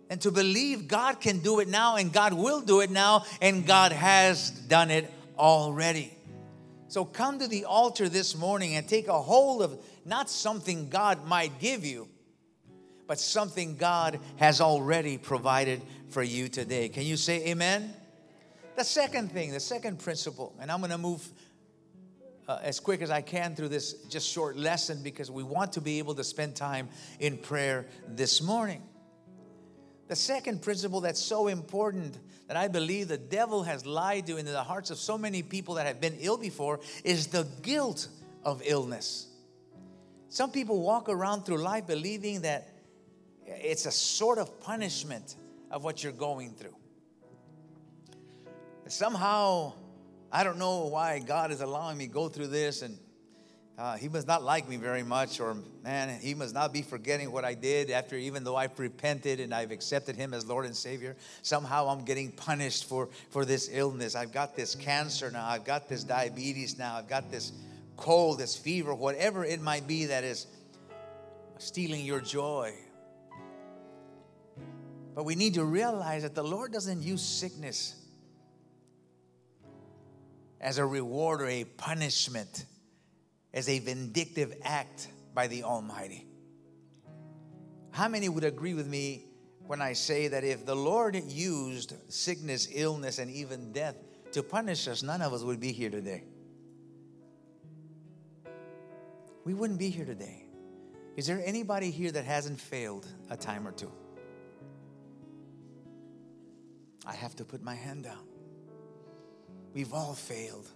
and 0.09 0.21
to 0.21 0.31
believe 0.31 0.87
God 0.87 1.19
can 1.19 1.39
do 1.39 1.59
it 1.59 1.67
now 1.67 1.95
and 1.95 2.13
God 2.13 2.33
will 2.33 2.61
do 2.61 2.81
it 2.81 2.91
now 2.91 3.25
and 3.41 3.65
God 3.65 3.91
has 3.91 4.51
done 4.51 4.91
it 4.91 5.11
already. 5.37 6.11
So 6.87 7.03
come 7.03 7.39
to 7.39 7.47
the 7.47 7.65
altar 7.65 8.07
this 8.07 8.35
morning 8.35 8.75
and 8.75 8.87
take 8.87 9.07
a 9.07 9.21
hold 9.21 9.63
of 9.63 9.83
not 10.05 10.29
something 10.29 10.89
God 10.89 11.25
might 11.25 11.59
give 11.59 11.83
you, 11.83 12.07
but 13.07 13.19
something 13.19 13.75
God 13.75 14.19
has 14.37 14.61
already 14.61 15.17
provided 15.17 15.81
for 16.09 16.21
you 16.21 16.47
today. 16.47 16.89
Can 16.89 17.03
you 17.03 17.17
say 17.17 17.47
amen? 17.47 17.93
The 18.75 18.83
second 18.83 19.31
thing, 19.31 19.51
the 19.51 19.59
second 19.59 19.99
principle, 19.99 20.53
and 20.59 20.69
I'm 20.69 20.79
going 20.79 20.91
to 20.91 20.97
move 20.97 21.25
uh, 22.47 22.59
as 22.61 22.79
quick 22.79 23.01
as 23.01 23.09
I 23.09 23.21
can 23.21 23.55
through 23.55 23.69
this 23.69 23.93
just 24.09 24.29
short 24.29 24.57
lesson 24.57 25.01
because 25.01 25.31
we 25.31 25.43
want 25.43 25.73
to 25.73 25.81
be 25.81 25.99
able 25.99 26.13
to 26.15 26.23
spend 26.23 26.55
time 26.55 26.89
in 27.19 27.37
prayer 27.37 27.85
this 28.07 28.41
morning. 28.41 28.81
The 30.07 30.15
second 30.15 30.61
principle 30.61 31.01
that's 31.01 31.21
so 31.21 31.47
important 31.47 32.17
that 32.47 32.57
I 32.57 32.67
believe 32.67 33.07
the 33.07 33.17
devil 33.17 33.63
has 33.63 33.85
lied 33.85 34.27
to 34.27 34.37
into 34.37 34.51
the 34.51 34.63
hearts 34.63 34.91
of 34.91 34.97
so 34.97 35.17
many 35.17 35.41
people 35.41 35.75
that 35.75 35.87
have 35.87 35.99
been 36.01 36.17
ill 36.19 36.37
before 36.37 36.81
is 37.03 37.27
the 37.27 37.47
guilt 37.61 38.09
of 38.43 38.61
illness. 38.65 39.27
Some 40.29 40.51
people 40.51 40.81
walk 40.81 41.07
around 41.07 41.45
through 41.45 41.59
life 41.59 41.87
believing 41.87 42.41
that 42.41 42.69
it's 43.45 43.85
a 43.85 43.91
sort 43.91 44.37
of 44.37 44.59
punishment 44.59 45.37
of 45.71 45.83
what 45.83 46.03
you're 46.03 46.11
going 46.11 46.51
through. 46.51 46.75
Somehow, 48.87 49.73
I 50.31 50.43
don't 50.43 50.59
know 50.59 50.85
why 50.85 51.17
God 51.17 51.51
is 51.51 51.61
allowing 51.61 51.97
me 51.97 52.05
go 52.05 52.29
through 52.29 52.47
this, 52.47 52.83
and 52.83 52.99
uh, 53.79 53.97
He 53.97 54.07
must 54.07 54.27
not 54.27 54.43
like 54.43 54.69
me 54.69 54.77
very 54.77 55.01
much, 55.01 55.39
or 55.39 55.57
man, 55.83 56.19
He 56.19 56.35
must 56.35 56.53
not 56.53 56.71
be 56.71 56.83
forgetting 56.83 57.31
what 57.31 57.43
I 57.43 57.55
did 57.55 57.89
after, 57.89 58.15
even 58.15 58.43
though 58.43 58.55
I've 58.55 58.77
repented 58.77 59.39
and 59.39 59.55
I've 59.55 59.71
accepted 59.71 60.15
Him 60.15 60.35
as 60.35 60.45
Lord 60.45 60.65
and 60.65 60.75
Savior. 60.75 61.15
Somehow, 61.41 61.87
I'm 61.87 62.05
getting 62.05 62.31
punished 62.31 62.85
for 62.85 63.09
for 63.31 63.43
this 63.43 63.69
illness. 63.71 64.13
I've 64.15 64.31
got 64.31 64.55
this 64.55 64.75
cancer 64.75 65.31
now. 65.31 65.47
I've 65.47 65.65
got 65.65 65.89
this 65.89 66.03
diabetes 66.03 66.77
now. 66.77 66.95
I've 66.95 67.09
got 67.09 67.31
this 67.31 67.53
cold, 67.97 68.37
this 68.37 68.55
fever, 68.55 68.93
whatever 68.93 69.43
it 69.43 69.61
might 69.61 69.87
be 69.87 70.05
that 70.05 70.23
is 70.23 70.45
stealing 71.57 72.05
your 72.05 72.21
joy. 72.21 72.71
But 75.15 75.23
we 75.23 75.33
need 75.33 75.55
to 75.55 75.63
realize 75.63 76.21
that 76.21 76.35
the 76.35 76.43
Lord 76.43 76.71
doesn't 76.71 77.01
use 77.01 77.23
sickness 77.23 77.95
as 80.65 80.79
a 80.79 80.85
reward 80.85 81.43
or 81.43 81.47
a 81.47 81.63
punishment, 81.63 82.65
as 83.53 83.69
a 83.69 83.77
vindictive 83.77 84.51
act 84.63 85.07
by 85.35 85.45
the 85.45 85.61
Almighty. 85.61 86.25
How 87.91 88.07
many 88.07 88.29
would 88.29 88.43
agree 88.43 88.73
with 88.73 88.87
me 88.87 89.27
when 89.67 89.79
I 89.79 89.93
say 89.93 90.27
that 90.27 90.43
if 90.43 90.65
the 90.65 90.75
Lord 90.75 91.15
used 91.15 91.93
sickness, 92.09 92.67
illness, 92.73 93.19
and 93.19 93.29
even 93.29 93.73
death 93.73 93.95
to 94.31 94.41
punish 94.41 94.87
us, 94.87 95.03
none 95.03 95.21
of 95.21 95.33
us 95.33 95.43
would 95.43 95.59
be 95.59 95.71
here 95.71 95.91
today? 95.91 96.23
We 99.43 99.53
wouldn't 99.53 99.77
be 99.77 99.91
here 99.91 100.05
today. 100.05 100.47
Is 101.15 101.27
there 101.27 101.43
anybody 101.45 101.91
here 101.91 102.11
that 102.11 102.25
hasn't 102.25 102.59
failed 102.59 103.07
a 103.29 103.37
time 103.37 103.67
or 103.67 103.71
two? 103.71 103.91
I 107.05 107.13
have 107.13 107.35
to 107.35 107.45
put 107.45 107.61
my 107.61 107.75
hand 107.75 108.05
down. 108.05 108.34
We've 109.75 109.93
all 109.93 110.13
failed. 110.13 110.69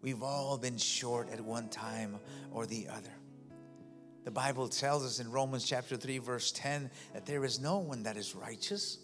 We've 0.00 0.22
all 0.22 0.56
been 0.56 0.78
short 0.78 1.28
at 1.30 1.40
one 1.40 1.68
time 1.68 2.20
or 2.52 2.66
the 2.66 2.86
other. 2.88 3.10
The 4.24 4.30
Bible 4.30 4.68
tells 4.68 5.04
us 5.04 5.18
in 5.18 5.30
Romans 5.32 5.64
chapter 5.64 5.96
3, 5.96 6.18
verse 6.18 6.52
10, 6.52 6.88
that 7.14 7.26
there 7.26 7.44
is 7.44 7.60
no 7.60 7.78
one 7.78 8.04
that 8.04 8.16
is 8.16 8.36
righteous, 8.36 8.98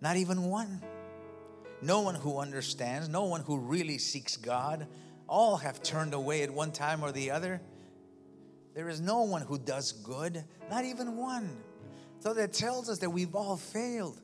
not 0.00 0.16
even 0.16 0.44
one. 0.44 0.80
No 1.82 2.02
one 2.02 2.14
who 2.14 2.38
understands, 2.38 3.08
no 3.08 3.24
one 3.24 3.40
who 3.40 3.58
really 3.58 3.98
seeks 3.98 4.36
God. 4.36 4.86
All 5.28 5.56
have 5.56 5.82
turned 5.82 6.14
away 6.14 6.44
at 6.44 6.50
one 6.50 6.70
time 6.70 7.02
or 7.02 7.10
the 7.10 7.32
other. 7.32 7.60
There 8.74 8.88
is 8.88 9.00
no 9.00 9.22
one 9.22 9.42
who 9.42 9.58
does 9.58 9.90
good, 9.90 10.44
not 10.70 10.84
even 10.84 11.16
one. 11.16 11.50
So 12.20 12.32
that 12.32 12.52
tells 12.52 12.88
us 12.88 12.98
that 13.00 13.10
we've 13.10 13.34
all 13.34 13.56
failed. 13.56 14.20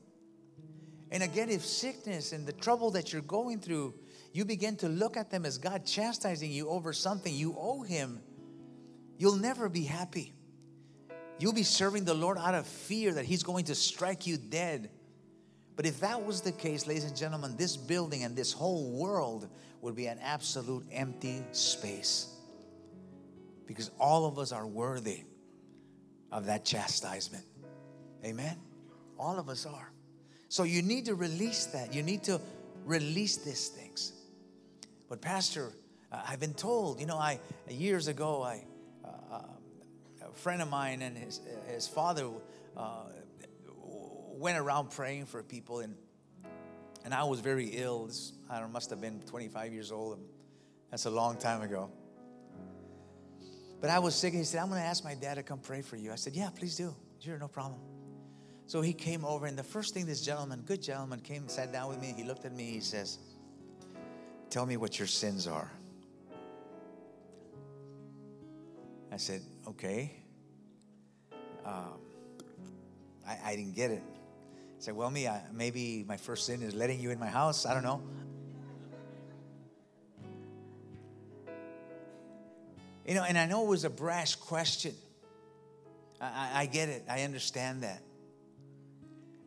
And 1.13 1.23
again, 1.23 1.51
if 1.51 1.65
sickness 1.65 2.33
and 2.33 2.47
the 2.47 2.55
trouble 2.55 2.91
that 2.93 3.13
you're 3.13 3.21
going 3.21 3.61
through, 3.61 3.93
you 4.33 4.47
begin 4.47 4.77
to 4.77 4.89
look 4.89 5.19
at 5.19 5.31
them 5.31 5.45
as 5.45 5.59
God 5.59 5.85
chastising 5.85 6.51
you 6.51 6.71
over 6.71 6.95
something 6.95 7.33
you 7.33 7.55
owe 7.59 7.83
Him, 7.83 8.19
you'll 9.19 9.37
never 9.37 9.69
be 9.69 9.85
happy. 9.85 10.33
You'll 11.39 11.53
be 11.53 11.65
serving 11.65 12.07
the 12.07 12.15
Lord 12.15 12.39
out 12.39 12.55
of 12.55 12.67
fear 12.67 13.13
that 13.13 13.27
He's 13.27 13.43
going 13.43 13.67
to 13.67 13.75
strike 13.75 14.27
you 14.27 14.39
dead. 14.39 14.89
But 15.77 15.85
if 15.85 16.01
that 16.01 16.25
was 16.25 16.41
the 16.41 16.53
case, 16.53 16.87
ladies 16.87 17.05
and 17.05 17.15
gentlemen, 17.15 17.57
this 17.59 17.77
building 17.77 18.25
and 18.25 18.35
this 18.35 18.51
whole 18.55 18.91
world 18.93 19.51
would 19.83 19.95
be 19.95 20.07
an 20.07 20.19
absolute 20.23 20.87
empty 20.91 21.43
space. 21.53 22.35
Because 23.67 23.91
all 24.01 24.25
of 24.25 24.39
us 24.39 24.51
are 24.51 24.67
worthy 24.67 25.25
of 26.31 26.47
that 26.47 26.65
chastisement. 26.65 27.45
Amen? 28.25 28.57
All 29.19 29.39
of 29.39 29.51
us 29.51 29.67
are. 29.67 29.92
So 30.53 30.65
you 30.65 30.83
need 30.83 31.07
to 31.07 31.15
release 31.15 31.65
that. 31.73 31.95
You 31.95 32.03
need 32.03 32.25
to 32.25 32.39
release 32.85 33.39
these 33.39 33.69
things. 33.69 34.13
But, 35.09 35.23
Pastor, 35.23 35.73
I've 36.13 36.41
been 36.41 36.53
told, 36.53 37.01
you 37.01 37.07
know, 37.07 37.17
I 37.17 37.41
years 37.71 38.07
ago, 38.07 38.43
I, 38.43 38.63
uh, 39.03 39.39
a 40.29 40.33
friend 40.35 40.61
of 40.61 40.69
mine 40.69 41.01
and 41.01 41.17
his, 41.17 41.41
his 41.69 41.89
father 41.89 42.29
uh, 42.77 43.05
went 44.35 44.59
around 44.59 44.91
praying 44.91 45.25
for 45.25 45.43
people, 45.43 45.81
and, 45.81 45.95
and 47.03 47.15
I 47.15 47.25
was 47.25 47.41
very 47.41 47.69
ill. 47.69 48.09
This, 48.09 48.35
I 48.51 48.61
know, 48.61 48.69
must 48.69 48.91
have 48.91 49.01
been 49.01 49.23
25 49.23 49.73
years 49.73 49.91
old. 49.91 50.19
That's 50.91 51.07
a 51.07 51.11
long 51.11 51.39
time 51.39 51.63
ago. 51.63 51.89
But 53.81 53.89
I 53.89 54.01
was 54.01 54.15
sick, 54.15 54.35
and 54.35 54.41
he 54.41 54.45
said, 54.45 54.61
I'm 54.61 54.69
going 54.69 54.83
to 54.83 54.87
ask 54.87 55.03
my 55.03 55.15
dad 55.15 55.37
to 55.37 55.43
come 55.43 55.61
pray 55.61 55.81
for 55.81 55.97
you. 55.97 56.13
I 56.13 56.17
said, 56.17 56.37
Yeah, 56.37 56.51
please 56.55 56.77
do. 56.77 56.95
Sure, 57.21 57.39
no 57.39 57.49
problem. 57.49 57.81
So 58.73 58.81
he 58.81 58.95
came 58.95 59.23
over, 59.23 59.45
and 59.45 59.59
the 59.59 59.63
first 59.63 59.93
thing 59.93 60.07
this 60.07 60.23
gentleman, 60.23 60.63
good 60.65 60.81
gentleman, 60.81 61.21
came, 61.21 61.47
sat 61.47 61.75
down 61.75 61.91
with 61.91 62.01
me. 62.01 62.15
He 62.17 62.25
looked 62.25 62.47
at 62.47 62.55
me, 62.55 62.71
he 62.71 62.81
says, 62.81 63.19
Tell 64.49 64.65
me 64.65 64.79
what 64.79 64.99
your 64.99 65.09
sins 65.09 65.47
are. 65.47 65.71
I 69.13 69.19
said, 69.19 69.43
Okay. 69.69 70.15
Um, 71.67 72.01
I, 73.29 73.37
I, 73.45 73.57
didn't 73.57 73.75
get 73.75 73.91
it. 73.91 74.03
I 74.07 74.79
said, 74.79 74.97
Well, 74.97 75.11
me, 75.11 75.29
I, 75.29 75.43
maybe 75.53 76.07
my 76.09 76.17
first 76.17 76.47
sin 76.47 76.63
is 76.63 76.73
letting 76.73 76.99
you 76.99 77.11
in 77.11 77.19
my 77.19 77.29
house. 77.29 77.67
I 77.67 77.75
don't 77.75 77.85
know. 77.85 78.01
You 83.07 83.17
know, 83.17 83.25
and 83.25 83.37
I 83.37 83.45
know 83.45 83.65
it 83.65 83.69
was 83.69 83.85
a 83.85 83.91
brash 83.91 84.37
question. 84.37 84.95
I, 86.23 86.63
I 86.63 86.65
get 86.65 86.89
it. 86.89 87.05
I 87.07 87.25
understand 87.25 87.83
that. 87.83 88.03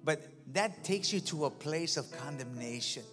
But 0.05 0.21
that 0.53 0.83
takes 0.83 1.11
you 1.11 1.19
to 1.21 1.45
a 1.45 1.49
place 1.49 1.97
of 1.97 2.09
condemnation. 2.11 3.03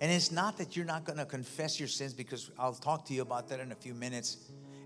And 0.00 0.10
it's 0.10 0.32
not 0.32 0.58
that 0.58 0.76
you're 0.76 0.86
not 0.86 1.04
going 1.04 1.18
to 1.18 1.24
confess 1.24 1.78
your 1.78 1.88
sins, 1.88 2.12
because 2.12 2.50
I'll 2.58 2.74
talk 2.74 3.06
to 3.06 3.14
you 3.14 3.22
about 3.22 3.48
that 3.50 3.60
in 3.60 3.70
a 3.70 3.76
few 3.76 3.94
minutes, 3.94 4.38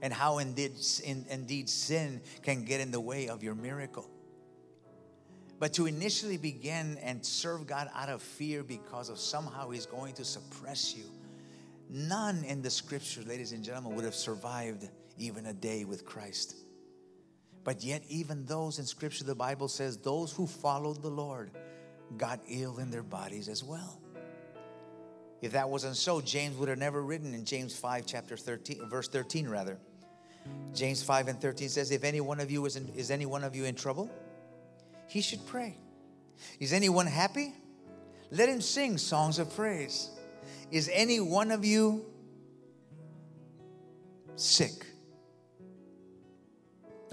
and 0.02 0.12
how 0.12 0.38
indeed, 0.38 0.72
indeed 1.04 1.70
sin 1.70 2.20
can 2.42 2.64
get 2.64 2.80
in 2.80 2.90
the 2.90 3.00
way 3.00 3.28
of 3.28 3.42
your 3.42 3.54
miracle. 3.54 4.10
But 5.58 5.72
to 5.74 5.86
initially 5.86 6.36
begin 6.36 6.98
and 6.98 7.24
serve 7.24 7.66
God 7.66 7.88
out 7.94 8.08
of 8.08 8.20
fear 8.20 8.62
because 8.62 9.08
of 9.08 9.18
somehow 9.18 9.70
He's 9.70 9.86
going 9.86 10.14
to 10.14 10.24
suppress 10.24 10.94
you, 10.94 11.04
none 11.88 12.44
in 12.44 12.60
the 12.60 12.70
scripture, 12.70 13.22
ladies 13.22 13.52
and 13.52 13.64
gentlemen, 13.64 13.94
would 13.94 14.04
have 14.04 14.16
survived 14.16 14.88
even 15.16 15.46
a 15.46 15.54
day 15.54 15.84
with 15.84 16.04
Christ. 16.04 16.56
But 17.64 17.83
yet, 17.83 18.02
even 18.09 18.44
those 18.44 18.78
in 18.78 18.85
Scripture, 18.85 19.25
the 19.25 19.35
Bible 19.35 19.68
says, 19.68 19.97
those 19.97 20.33
who 20.33 20.47
followed 20.47 21.00
the 21.00 21.11
Lord 21.11 21.50
got 22.18 22.40
ill 22.49 22.78
in 22.78 22.90
their 22.90 23.02
bodies 23.02 23.49
as 23.49 23.64
well. 23.64 23.99
If 25.40 25.52
that 25.52 25.68
wasn't 25.68 25.97
so, 25.97 26.21
James 26.21 26.56
would 26.59 26.68
have 26.68 26.78
never 26.78 27.02
written 27.02 27.35
in 27.35 27.44
James 27.44 27.75
5, 27.76 28.04
chapter 28.06 28.37
13, 28.37 28.88
verse 28.88 29.09
13, 29.09 29.49
rather. 29.49 29.78
James 30.75 31.02
5 31.02 31.28
and 31.28 31.40
13 31.40 31.68
says, 31.71 31.90
If 31.90 32.04
any 32.04 32.21
one 32.21 32.40
of 32.40 32.50
you 32.50 32.64
is, 32.66 32.76
in, 32.76 32.88
is 32.97 33.11
any 33.11 33.26
one 33.26 33.44
of 33.44 33.56
you 33.56 33.64
in 33.64 33.75
trouble, 33.75 34.11
he 35.09 35.23
should 35.23 35.44
pray. 35.47 35.76
Is 36.61 36.73
anyone 36.73 37.06
happy? 37.06 37.54
Let 38.30 38.49
him 38.49 38.61
sing 38.61 38.99
songs 38.99 39.38
of 39.38 39.54
praise. 39.54 40.11
Is 40.71 40.90
any 40.92 41.21
one 41.21 41.50
of 41.50 41.64
you 41.64 42.04
sick? 44.37 44.87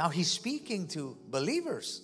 Now 0.02 0.10
he's 0.10 0.32
speaking 0.32 0.88
to 0.88 1.16
believers. 1.30 2.02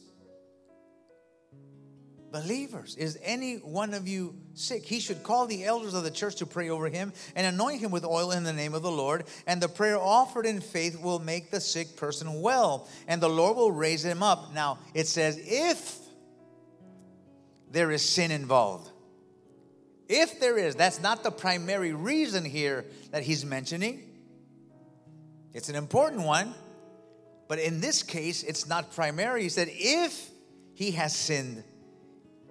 Believers, 2.31 2.95
is 2.95 3.17
any 3.23 3.55
one 3.55 3.95
of 3.95 4.07
you 4.07 4.35
sick? 4.53 4.85
He 4.85 4.99
should 4.99 5.23
call 5.23 5.47
the 5.47 5.65
elders 5.65 5.95
of 5.95 6.03
the 6.03 6.11
church 6.11 6.35
to 6.35 6.45
pray 6.45 6.69
over 6.69 6.89
him 6.89 7.11
and 7.35 7.47
anoint 7.47 7.81
him 7.81 7.89
with 7.89 8.05
oil 8.05 8.29
in 8.29 8.43
the 8.43 8.53
name 8.53 8.75
of 8.75 8.83
the 8.83 8.91
Lord. 8.91 9.23
And 9.47 9.59
the 9.59 9.67
prayer 9.67 9.97
offered 9.97 10.45
in 10.45 10.61
faith 10.61 11.01
will 11.01 11.17
make 11.17 11.49
the 11.49 11.59
sick 11.59 11.95
person 11.95 12.39
well, 12.39 12.87
and 13.07 13.19
the 13.19 13.29
Lord 13.29 13.57
will 13.57 13.71
raise 13.71 14.05
him 14.05 14.21
up. 14.21 14.53
Now 14.53 14.77
it 14.93 15.07
says, 15.07 15.39
if 15.41 15.97
there 17.71 17.89
is 17.89 18.07
sin 18.07 18.29
involved. 18.29 18.91
If 20.07 20.39
there 20.39 20.59
is, 20.59 20.75
that's 20.75 21.01
not 21.01 21.23
the 21.23 21.31
primary 21.31 21.93
reason 21.93 22.45
here 22.45 22.85
that 23.09 23.23
he's 23.23 23.43
mentioning. 23.43 24.03
It's 25.51 25.69
an 25.69 25.75
important 25.75 26.21
one. 26.21 26.53
But 27.47 27.59
in 27.59 27.79
this 27.79 28.03
case, 28.03 28.43
it's 28.43 28.67
not 28.67 28.93
primary. 28.93 29.43
He 29.43 29.49
said, 29.49 29.69
if 29.71 30.29
he 30.73 30.91
has 30.91 31.15
sinned, 31.15 31.63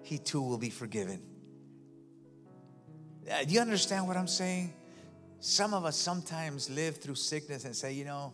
he 0.03 0.19
too 0.19 0.41
will 0.41 0.59
be 0.59 0.71
forgiven. 0.71 1.21
Uh, 3.31 3.45
do 3.45 3.53
you 3.53 3.61
understand 3.61 4.07
what 4.07 4.17
I'm 4.17 4.29
saying? 4.29 4.73
Some 5.41 5.75
of 5.75 5.85
us 5.85 5.97
sometimes 5.97 6.71
live 6.71 6.97
through 6.97 7.17
sickness 7.17 7.65
and 7.65 7.75
say, 7.75 7.93
you 7.93 8.05
know, 8.05 8.33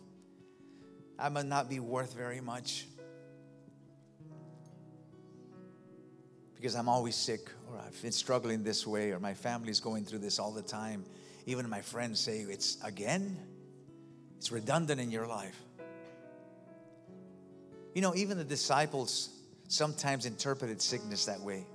I 1.17 1.29
might 1.29 1.45
not 1.45 1.69
be 1.69 1.79
worth 1.79 2.13
very 2.13 2.41
much 2.41 2.87
because 6.55 6.75
I'm 6.75 6.87
always 6.87 7.15
sick 7.15 7.49
or 7.69 7.77
I've 7.77 8.01
been 8.01 8.11
struggling 8.11 8.63
this 8.63 8.87
way 8.87 9.11
or 9.11 9.19
my 9.19 9.33
family's 9.33 9.79
going 9.79 10.05
through 10.05 10.19
this 10.19 10.39
all 10.39 10.51
the 10.51 10.61
time. 10.61 11.03
Even 11.45 11.69
my 11.69 11.81
friends 11.81 12.19
say, 12.19 12.39
it's 12.39 12.77
again, 12.83 13.37
it's 14.37 14.51
redundant 14.51 15.01
in 15.01 15.11
your 15.11 15.27
life. 15.27 15.59
You 17.93 18.01
know, 18.01 18.15
even 18.15 18.37
the 18.37 18.43
disciples 18.43 19.29
sometimes 19.67 20.25
interpreted 20.25 20.81
sickness 20.81 21.25
that 21.25 21.39
way. 21.39 21.65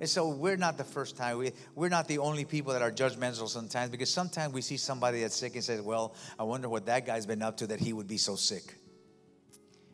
And 0.00 0.08
so 0.08 0.30
we're 0.30 0.56
not 0.56 0.78
the 0.78 0.84
first 0.84 1.16
time. 1.16 1.38
We, 1.38 1.52
we're 1.76 1.88
not 1.88 2.08
the 2.08 2.18
only 2.18 2.44
people 2.44 2.72
that 2.72 2.82
are 2.82 2.90
judgmental 2.90 3.48
sometimes 3.48 3.90
because 3.90 4.10
sometimes 4.10 4.52
we 4.52 4.60
see 4.60 4.76
somebody 4.76 5.20
that's 5.20 5.36
sick 5.36 5.54
and 5.54 5.62
says, 5.62 5.80
Well, 5.80 6.16
I 6.38 6.42
wonder 6.42 6.68
what 6.68 6.86
that 6.86 7.06
guy's 7.06 7.24
been 7.24 7.42
up 7.42 7.58
to 7.58 7.68
that 7.68 7.78
he 7.78 7.92
would 7.92 8.08
be 8.08 8.16
so 8.16 8.34
sick. 8.34 8.74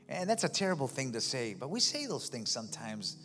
And 0.08 0.28
that's 0.28 0.44
a 0.44 0.48
terrible 0.48 0.88
thing 0.88 1.12
to 1.12 1.20
say, 1.20 1.54
but 1.54 1.68
we 1.68 1.80
say 1.80 2.06
those 2.06 2.28
things 2.28 2.50
sometimes 2.50 3.18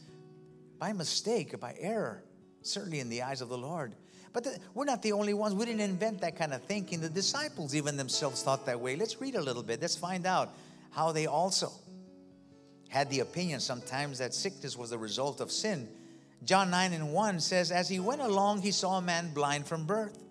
by 0.78 0.92
mistake 0.92 1.54
or 1.54 1.58
by 1.58 1.74
error, 1.80 2.22
certainly 2.62 3.00
in 3.00 3.08
the 3.08 3.22
eyes 3.22 3.40
of 3.40 3.48
the 3.48 3.58
Lord. 3.58 3.96
But 4.34 4.44
the, 4.44 4.60
we're 4.74 4.84
not 4.84 5.02
the 5.02 5.14
only 5.14 5.34
ones. 5.34 5.56
We 5.56 5.66
didn't 5.66 5.80
invent 5.80 6.20
that 6.22 6.36
kind 6.36 6.54
of 6.54 6.64
thinking. 6.64 7.00
The 7.00 7.08
disciples, 7.08 7.76
even 7.76 7.96
themselves, 7.96 8.44
thought 8.44 8.66
that 8.66 8.82
way. 8.82 8.98
Let's 8.98 9.22
read 9.22 9.36
a 9.36 9.42
little 9.42 9.64
bit. 9.64 9.80
Let's 9.80 9.96
find 9.96 10.26
out 10.26 10.54
how 10.90 11.14
they 11.14 11.28
also 11.28 11.72
had 12.94 13.10
the 13.10 13.22
opinion 13.22 13.60
sometimes 13.60 14.20
that 14.20 14.36
sickness 14.36 14.78
was 14.78 14.92
the 14.92 14.98
result 15.00 15.42
of 15.42 15.52
sin. 15.52 15.90
John 16.44 16.70
9 16.70 16.94
and 16.94 17.12
1 17.12 17.40
says, 17.40 17.72
As 17.72 17.90
he 17.90 18.00
went 18.00 18.22
along, 18.22 18.62
he 18.62 18.70
saw 18.70 19.00
a 19.00 19.02
man 19.02 19.34
blind 19.34 19.66
from 19.66 19.88
birth. 19.88 20.24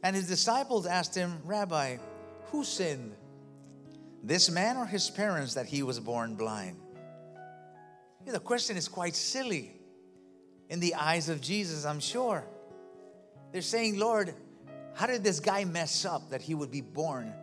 And 0.00 0.14
his 0.14 0.28
disciples 0.28 0.86
asked 0.86 1.16
him, 1.16 1.40
Rabbi, 1.44 1.96
who 2.52 2.62
sinned, 2.62 3.12
this 4.22 4.48
man 4.48 4.76
or 4.76 4.86
his 4.86 5.10
parents, 5.10 5.54
that 5.54 5.66
he 5.66 5.82
was 5.82 5.98
born 5.98 6.36
blind? 6.36 6.76
You 8.20 8.26
know, 8.26 8.34
the 8.34 8.38
question 8.38 8.76
is 8.76 8.86
quite 8.86 9.16
silly 9.16 9.72
in 10.68 10.78
the 10.78 10.94
eyes 10.94 11.28
of 11.28 11.40
Jesus, 11.40 11.84
I'm 11.84 11.98
sure. 11.98 12.44
They're 13.50 13.62
saying, 13.62 13.98
Lord, 13.98 14.32
how 14.94 15.08
did 15.08 15.24
this 15.24 15.40
guy 15.40 15.64
mess 15.64 16.04
up 16.04 16.30
that 16.30 16.40
he 16.40 16.54
would 16.54 16.70
be 16.70 16.82
born 16.82 17.34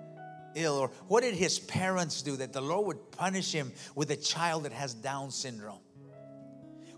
ill? 0.57 0.75
Or 0.77 0.91
what 1.07 1.23
did 1.23 1.35
his 1.35 1.59
parents 1.59 2.21
do 2.21 2.35
that 2.37 2.51
the 2.51 2.61
Lord 2.61 2.87
would 2.87 3.11
punish 3.11 3.51
him 3.51 3.71
with 3.95 4.11
a 4.11 4.15
child 4.15 4.63
that 4.63 4.73
has 4.73 4.93
Down 4.93 5.31
syndrome? 5.31 5.79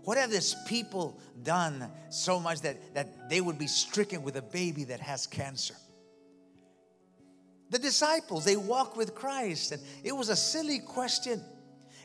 What 0.04 0.16
have 0.16 0.30
these 0.30 0.56
people 0.66 1.20
done 1.42 1.90
so 2.08 2.40
much 2.40 2.62
that, 2.62 2.94
that 2.94 3.28
they 3.28 3.40
would 3.40 3.58
be 3.58 3.66
stricken 3.66 4.22
with 4.22 4.36
a 4.36 4.42
baby 4.42 4.84
that 4.84 5.00
has 5.00 5.26
cancer? 5.26 5.74
The 7.68 7.78
disciples, 7.78 8.44
they 8.44 8.56
walk 8.56 8.96
with 8.96 9.14
Christ, 9.14 9.72
and 9.72 9.82
it 10.02 10.12
was 10.12 10.28
a 10.28 10.36
silly 10.36 10.80
question. 10.80 11.40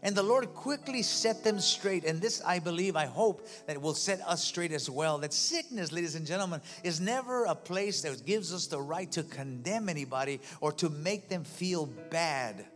And 0.06 0.16
the 0.16 0.22
Lord 0.22 0.54
quickly 0.54 1.02
set 1.02 1.44
them 1.44 1.60
straight. 1.60 2.06
And 2.06 2.22
this, 2.22 2.40
I 2.46 2.60
believe, 2.60 2.96
I 2.96 3.08
hope 3.08 3.48
that 3.66 3.82
will 3.82 3.96
set 3.96 4.22
us 4.22 4.44
straight 4.44 4.72
as 4.72 4.88
well. 4.88 5.18
That 5.18 5.34
sickness, 5.34 5.92
ladies 5.92 6.14
and 6.14 6.28
gentlemen, 6.28 6.62
is 6.84 7.02
never 7.02 7.46
a 7.46 7.56
place 7.56 8.04
that 8.04 8.24
gives 8.24 8.54
us 8.54 8.68
the 8.68 8.80
right 8.80 9.12
to 9.14 9.24
condemn 9.24 9.90
anybody 9.90 10.42
or 10.62 10.72
to 10.74 10.92
make 10.92 11.28
them 11.28 11.44
feel 11.44 11.88
bad, 12.12 12.68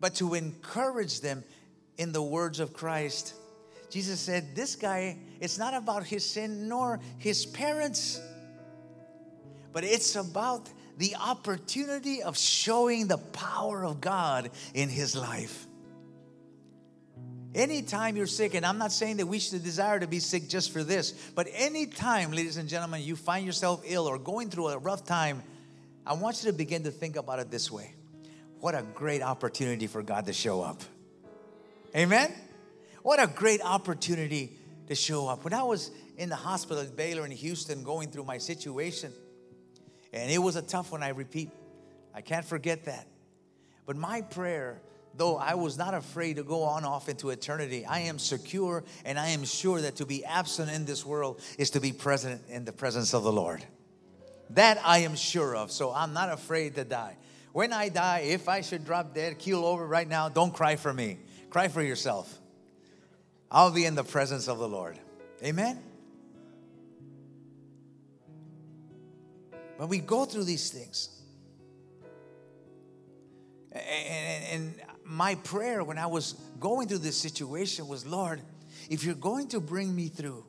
but 0.00 0.16
to 0.16 0.34
encourage 0.34 1.20
them 1.20 1.44
in 1.96 2.10
the 2.10 2.22
words 2.22 2.58
of 2.58 2.72
Christ. 2.72 3.34
Jesus 3.88 4.18
said, 4.18 4.56
This 4.56 4.74
guy, 4.74 5.16
it's 5.38 5.58
not 5.58 5.74
about 5.74 6.02
his 6.02 6.28
sin 6.28 6.68
nor 6.68 6.98
his 7.18 7.46
parents, 7.46 8.20
but 9.72 9.84
it's 9.84 10.16
about 10.16 10.68
the 10.96 11.14
opportunity 11.14 12.20
of 12.24 12.36
showing 12.36 13.06
the 13.06 13.18
power 13.18 13.84
of 13.84 14.00
God 14.00 14.50
in 14.74 14.88
his 14.88 15.14
life. 15.14 15.67
Anytime 17.58 18.16
you're 18.16 18.28
sick, 18.28 18.54
and 18.54 18.64
I'm 18.64 18.78
not 18.78 18.92
saying 18.92 19.16
that 19.16 19.26
we 19.26 19.40
should 19.40 19.64
desire 19.64 19.98
to 19.98 20.06
be 20.06 20.20
sick 20.20 20.48
just 20.48 20.70
for 20.70 20.84
this, 20.84 21.10
but 21.34 21.48
anytime, 21.52 22.30
ladies 22.30 22.56
and 22.56 22.68
gentlemen, 22.68 23.02
you 23.02 23.16
find 23.16 23.44
yourself 23.44 23.82
ill 23.84 24.06
or 24.06 24.16
going 24.16 24.48
through 24.48 24.68
a 24.68 24.78
rough 24.78 25.04
time, 25.04 25.42
I 26.06 26.12
want 26.12 26.44
you 26.44 26.52
to 26.52 26.56
begin 26.56 26.84
to 26.84 26.92
think 26.92 27.16
about 27.16 27.40
it 27.40 27.50
this 27.50 27.68
way. 27.68 27.94
What 28.60 28.76
a 28.76 28.84
great 28.94 29.22
opportunity 29.22 29.88
for 29.88 30.04
God 30.04 30.26
to 30.26 30.32
show 30.32 30.62
up. 30.62 30.82
Amen? 31.96 32.32
What 33.02 33.20
a 33.20 33.26
great 33.26 33.60
opportunity 33.60 34.56
to 34.86 34.94
show 34.94 35.26
up. 35.26 35.42
When 35.42 35.52
I 35.52 35.64
was 35.64 35.90
in 36.16 36.28
the 36.28 36.36
hospital 36.36 36.80
at 36.80 36.96
Baylor 36.96 37.24
in 37.24 37.32
Houston 37.32 37.82
going 37.82 38.12
through 38.12 38.24
my 38.24 38.38
situation, 38.38 39.12
And 40.12 40.30
it 40.30 40.38
was 40.38 40.56
a 40.56 40.62
tough 40.62 40.92
one, 40.92 41.02
I 41.02 41.08
repeat. 41.08 41.50
I 42.14 42.20
can't 42.20 42.44
forget 42.44 42.84
that. 42.84 43.06
But 43.84 43.96
my 43.96 44.22
prayer, 44.22 44.80
though 45.18 45.36
I 45.36 45.54
was 45.54 45.76
not 45.76 45.94
afraid 45.94 46.36
to 46.36 46.44
go 46.44 46.62
on 46.62 46.84
off 46.84 47.08
into 47.08 47.30
eternity, 47.30 47.84
I 47.84 48.00
am 48.00 48.18
secure 48.18 48.84
and 49.04 49.18
I 49.18 49.28
am 49.30 49.44
sure 49.44 49.80
that 49.80 49.96
to 49.96 50.06
be 50.06 50.24
absent 50.24 50.70
in 50.70 50.84
this 50.84 51.04
world 51.04 51.40
is 51.58 51.70
to 51.70 51.80
be 51.80 51.92
present 51.92 52.40
in 52.48 52.64
the 52.64 52.72
presence 52.72 53.12
of 53.12 53.24
the 53.24 53.32
Lord. 53.32 53.62
That 54.50 54.80
I 54.84 54.98
am 55.00 55.16
sure 55.16 55.54
of. 55.56 55.70
So 55.72 55.92
I'm 55.92 56.14
not 56.14 56.32
afraid 56.32 56.76
to 56.76 56.84
die. 56.84 57.16
When 57.52 57.72
I 57.72 57.88
die, 57.88 58.20
if 58.20 58.48
I 58.48 58.60
should 58.60 58.84
drop 58.84 59.14
dead, 59.14 59.38
keel 59.38 59.64
over 59.64 59.84
right 59.84 60.08
now, 60.08 60.28
don't 60.28 60.54
cry 60.54 60.76
for 60.76 60.92
me. 60.92 61.18
Cry 61.50 61.68
for 61.68 61.82
yourself. 61.82 62.38
I'll 63.50 63.72
be 63.72 63.84
in 63.84 63.94
the 63.94 64.04
presence 64.04 64.48
of 64.48 64.58
the 64.58 64.68
Lord. 64.68 64.98
Amen. 65.42 65.82
When 69.78 69.88
we 69.88 69.98
go 69.98 70.24
through 70.24 70.44
these 70.44 70.70
things, 70.70 71.18
and, 73.72 74.44
and, 74.44 74.74
my 75.08 75.34
prayer 75.36 75.82
when 75.82 75.98
I 75.98 76.06
was 76.06 76.34
going 76.60 76.88
through 76.88 76.98
this 76.98 77.16
situation 77.16 77.88
was, 77.88 78.04
Lord, 78.04 78.42
if 78.90 79.04
you're 79.04 79.14
going 79.14 79.48
to 79.48 79.60
bring 79.60 79.94
me 79.94 80.08
through, 80.08 80.44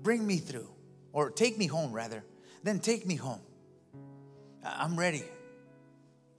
bring 0.00 0.26
me 0.26 0.38
through, 0.38 0.68
or 1.12 1.30
take 1.30 1.58
me 1.58 1.66
home 1.66 1.92
rather, 1.92 2.24
then 2.62 2.78
take 2.78 3.06
me 3.06 3.16
home. 3.16 3.40
I'm 4.64 4.96
ready. 4.98 5.24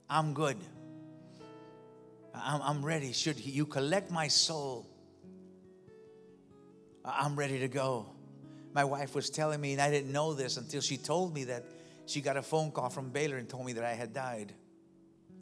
I'm 0.08 0.32
good. 0.32 0.56
I'm, 2.34 2.84
ready. 2.84 3.12
Should 3.12 3.44
you 3.44 3.66
collect 3.66 4.10
my 4.10 4.28
soul, 4.28 4.86
I'm 7.04 7.36
ready 7.36 7.58
to 7.60 7.68
go. 7.68 8.06
My 8.72 8.84
wife 8.84 9.14
was 9.14 9.28
telling 9.28 9.60
me, 9.60 9.72
and 9.72 9.80
I 9.80 9.90
didn't 9.90 10.12
know 10.12 10.34
this 10.34 10.56
until 10.56 10.80
she 10.80 10.96
told 10.96 11.34
me 11.34 11.44
that 11.44 11.64
she 12.06 12.20
got 12.20 12.36
a 12.36 12.42
phone 12.42 12.70
call 12.70 12.90
from 12.90 13.10
Baylor 13.10 13.36
and 13.36 13.48
told 13.48 13.66
me 13.66 13.72
that 13.74 13.84
I 13.84 13.94
had 13.94 14.12
died. 14.12 14.54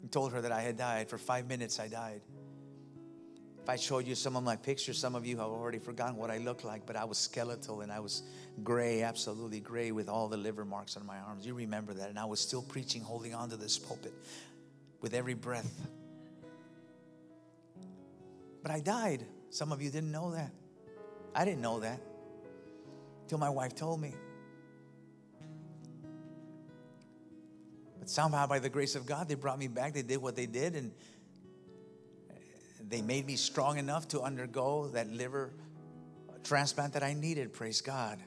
And 0.01 0.11
told 0.11 0.33
her 0.33 0.41
that 0.41 0.51
I 0.51 0.61
had 0.61 0.77
died. 0.77 1.09
For 1.09 1.17
five 1.17 1.47
minutes, 1.47 1.79
I 1.79 1.87
died. 1.87 2.21
If 3.61 3.69
I 3.69 3.75
showed 3.75 4.07
you 4.07 4.15
some 4.15 4.37
of 4.37 4.43
my 4.43 4.55
pictures, 4.55 4.97
some 4.97 5.13
of 5.13 5.25
you 5.25 5.37
have 5.37 5.47
already 5.47 5.79
forgotten 5.79 6.15
what 6.15 6.31
I 6.31 6.37
looked 6.37 6.63
like, 6.63 6.85
but 6.85 6.95
I 6.95 7.03
was 7.03 7.17
skeletal 7.17 7.81
and 7.81 7.91
I 7.91 7.99
was 7.99 8.23
gray, 8.63 9.01
absolutely 9.01 9.59
gray, 9.59 9.91
with 9.91 10.07
all 10.07 10.29
the 10.29 10.37
liver 10.37 10.63
marks 10.63 10.95
on 10.95 11.05
my 11.05 11.17
arms. 11.17 11.45
You 11.45 11.53
remember 11.53 11.93
that. 11.95 12.09
And 12.09 12.17
I 12.17 12.25
was 12.25 12.39
still 12.39 12.61
preaching, 12.61 13.01
holding 13.01 13.35
on 13.35 13.49
to 13.49 13.57
this 13.57 13.77
pulpit 13.77 14.13
with 15.01 15.13
every 15.13 15.33
breath. 15.33 15.69
But 18.63 18.71
I 18.71 18.79
died. 18.79 19.25
Some 19.49 19.71
of 19.71 19.81
you 19.81 19.89
didn't 19.89 20.11
know 20.11 20.31
that. 20.31 20.51
I 21.35 21.45
didn't 21.45 21.61
know 21.61 21.81
that 21.81 21.99
till 23.27 23.37
my 23.37 23.49
wife 23.49 23.75
told 23.75 24.01
me. 24.01 24.13
But 28.07 28.11
somehow, 28.13 28.47
by 28.47 28.59
the 28.59 28.69
grace 28.69 28.95
of 28.95 29.05
God, 29.05 29.27
they 29.27 29.35
brought 29.35 29.59
me 29.59 29.67
back. 29.67 29.93
They 29.93 30.01
did 30.01 30.21
what 30.21 30.37
they 30.37 30.45
did, 30.45 30.77
and 30.77 30.93
they 32.87 33.01
made 33.01 33.27
me 33.27 33.35
strong 33.35 33.77
enough 33.77 34.07
to 34.09 34.21
undergo 34.21 34.87
that 34.93 35.11
liver 35.11 35.51
transplant 36.45 36.93
that 36.93 37.03
I 37.03 37.15
needed. 37.15 37.51
Praise 37.51 37.81
God. 37.81 38.17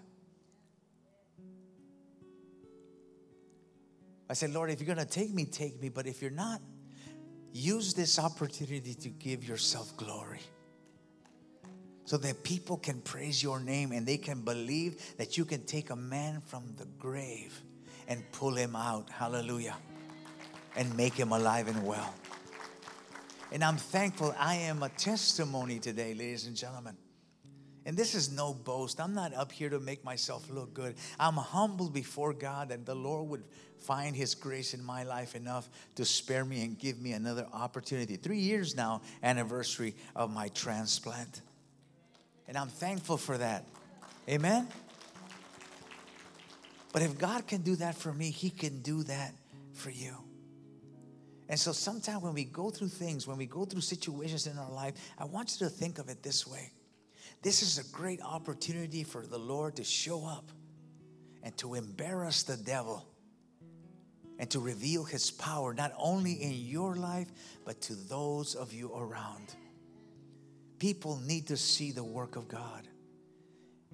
I 4.29 4.35
said, 4.35 4.51
Lord, 4.51 4.69
if 4.71 4.81
you're 4.81 4.95
going 4.95 4.99
to 4.99 5.11
take 5.11 5.33
me, 5.33 5.47
take 5.47 5.81
me. 5.81 5.89
But 5.89 6.07
if 6.07 6.21
you're 6.21 6.31
not, 6.31 6.61
use 7.51 7.95
this 7.95 8.19
opportunity 8.19 8.93
to 8.93 9.09
give 9.09 9.49
yourself 9.49 9.97
glory 9.97 10.41
so 12.05 12.19
that 12.19 12.43
people 12.45 12.77
can 12.77 13.01
praise 13.01 13.43
your 13.43 13.59
name 13.61 13.93
and 13.93 14.07
they 14.07 14.19
can 14.19 14.43
believe 14.43 15.17
that 15.17 15.39
you 15.39 15.47
can 15.47 15.65
take 15.65 15.89
a 15.89 15.97
man 15.97 16.43
from 16.43 16.75
the 16.77 16.85
grave 16.99 17.63
and 18.11 18.31
pull 18.33 18.55
him 18.55 18.77
out. 18.77 19.09
Hallelujah. 19.09 19.77
And 20.77 20.95
make 20.97 21.15
him 21.15 21.33
alive 21.33 21.69
and 21.69 21.87
well. 21.87 22.13
And 23.53 23.65
I'm 23.65 23.77
thankful 23.77 24.35
I 24.39 24.57
am 24.57 24.83
a 24.83 24.89
testimony 24.91 25.79
today, 25.79 26.13
ladies 26.13 26.47
and 26.47 26.57
gentlemen. 26.57 26.97
And 27.87 27.97
this 27.97 28.15
is 28.15 28.31
no 28.31 28.53
boast. 28.53 29.01
I'm 29.01 29.15
not 29.15 29.33
up 29.35 29.51
here 29.51 29.71
to 29.71 29.81
make 29.81 30.05
myself 30.05 30.51
look 30.51 30.75
good. 30.75 30.97
I'm 31.19 31.37
humble 31.37 31.89
before 31.89 32.35
God 32.35 32.69
that 32.69 32.85
the 32.85 32.95
Lord 32.95 33.29
would 33.31 33.45
find 33.79 34.15
His 34.15 34.35
grace 34.35 34.75
in 34.75 34.85
my 34.85 35.05
life 35.05 35.35
enough 35.35 35.69
to 35.95 36.05
spare 36.05 36.45
me 36.45 36.63
and 36.63 36.79
give 36.79 37.01
me 37.01 37.13
another 37.13 37.47
opportunity. 37.53 38.17
Three 38.17 38.39
years 38.39 38.77
now, 38.77 39.01
anniversary 39.23 39.95
of 40.15 40.33
my 40.33 40.49
transplant. 40.49 41.41
And 42.47 42.59
I'm 42.59 42.69
thankful 42.69 43.17
for 43.17 43.39
that. 43.39 43.65
Amen? 44.29 44.69
But 46.93 47.03
if 47.03 47.19
God 47.19 47.47
can 47.47 47.63
do 47.63 47.77
that 47.77 47.95
for 47.95 48.13
me, 48.13 48.31
He 48.31 48.51
can 48.51 48.83
do 48.83 49.03
that 49.05 49.33
for 49.73 49.91
you. 49.91 50.17
And 51.49 51.59
so 51.59 51.73
sometimes 51.73 52.23
when 52.23 52.35
we 52.35 52.45
go 52.45 52.71
through 52.71 52.89
things, 52.89 53.27
when 53.27 53.37
we 53.37 53.47
go 53.47 53.65
through 53.65 53.81
situations 53.81 54.47
in 54.47 54.57
our 54.57 54.71
life, 54.71 54.95
I 55.19 55.25
want 55.25 55.57
you 55.59 55.67
to 55.67 55.73
think 55.73 55.99
of 55.99 56.09
it 56.09 56.23
this 56.23 56.47
way. 56.47 56.71
This 57.43 57.63
is 57.63 57.79
a 57.79 57.93
great 57.93 58.21
opportunity 58.23 59.03
for 59.03 59.27
the 59.27 59.39
Lord 59.39 59.77
to 59.77 59.85
show 59.85 60.25
up 60.27 60.53
and 61.43 61.57
to 61.59 61.75
embarrass 61.75 62.43
the 62.43 62.57
devil 62.57 63.07
and 64.39 64.49
to 64.51 64.61
reveal 64.61 65.05
his 65.05 65.31
power 65.31 65.75
not 65.75 65.93
only 65.99 66.33
in 66.33 66.53
your 66.53 66.97
life, 66.97 67.29
but 67.65 67.81
to 67.83 67.95
those 67.95 68.55
of 68.55 68.73
you 68.73 68.93
around. 68.95 69.55
People 70.79 71.21
need 71.27 71.49
to 71.49 71.57
see 71.57 71.93
the 71.93 72.05
work 72.05 72.37
of 72.37 72.49
God. 72.49 72.87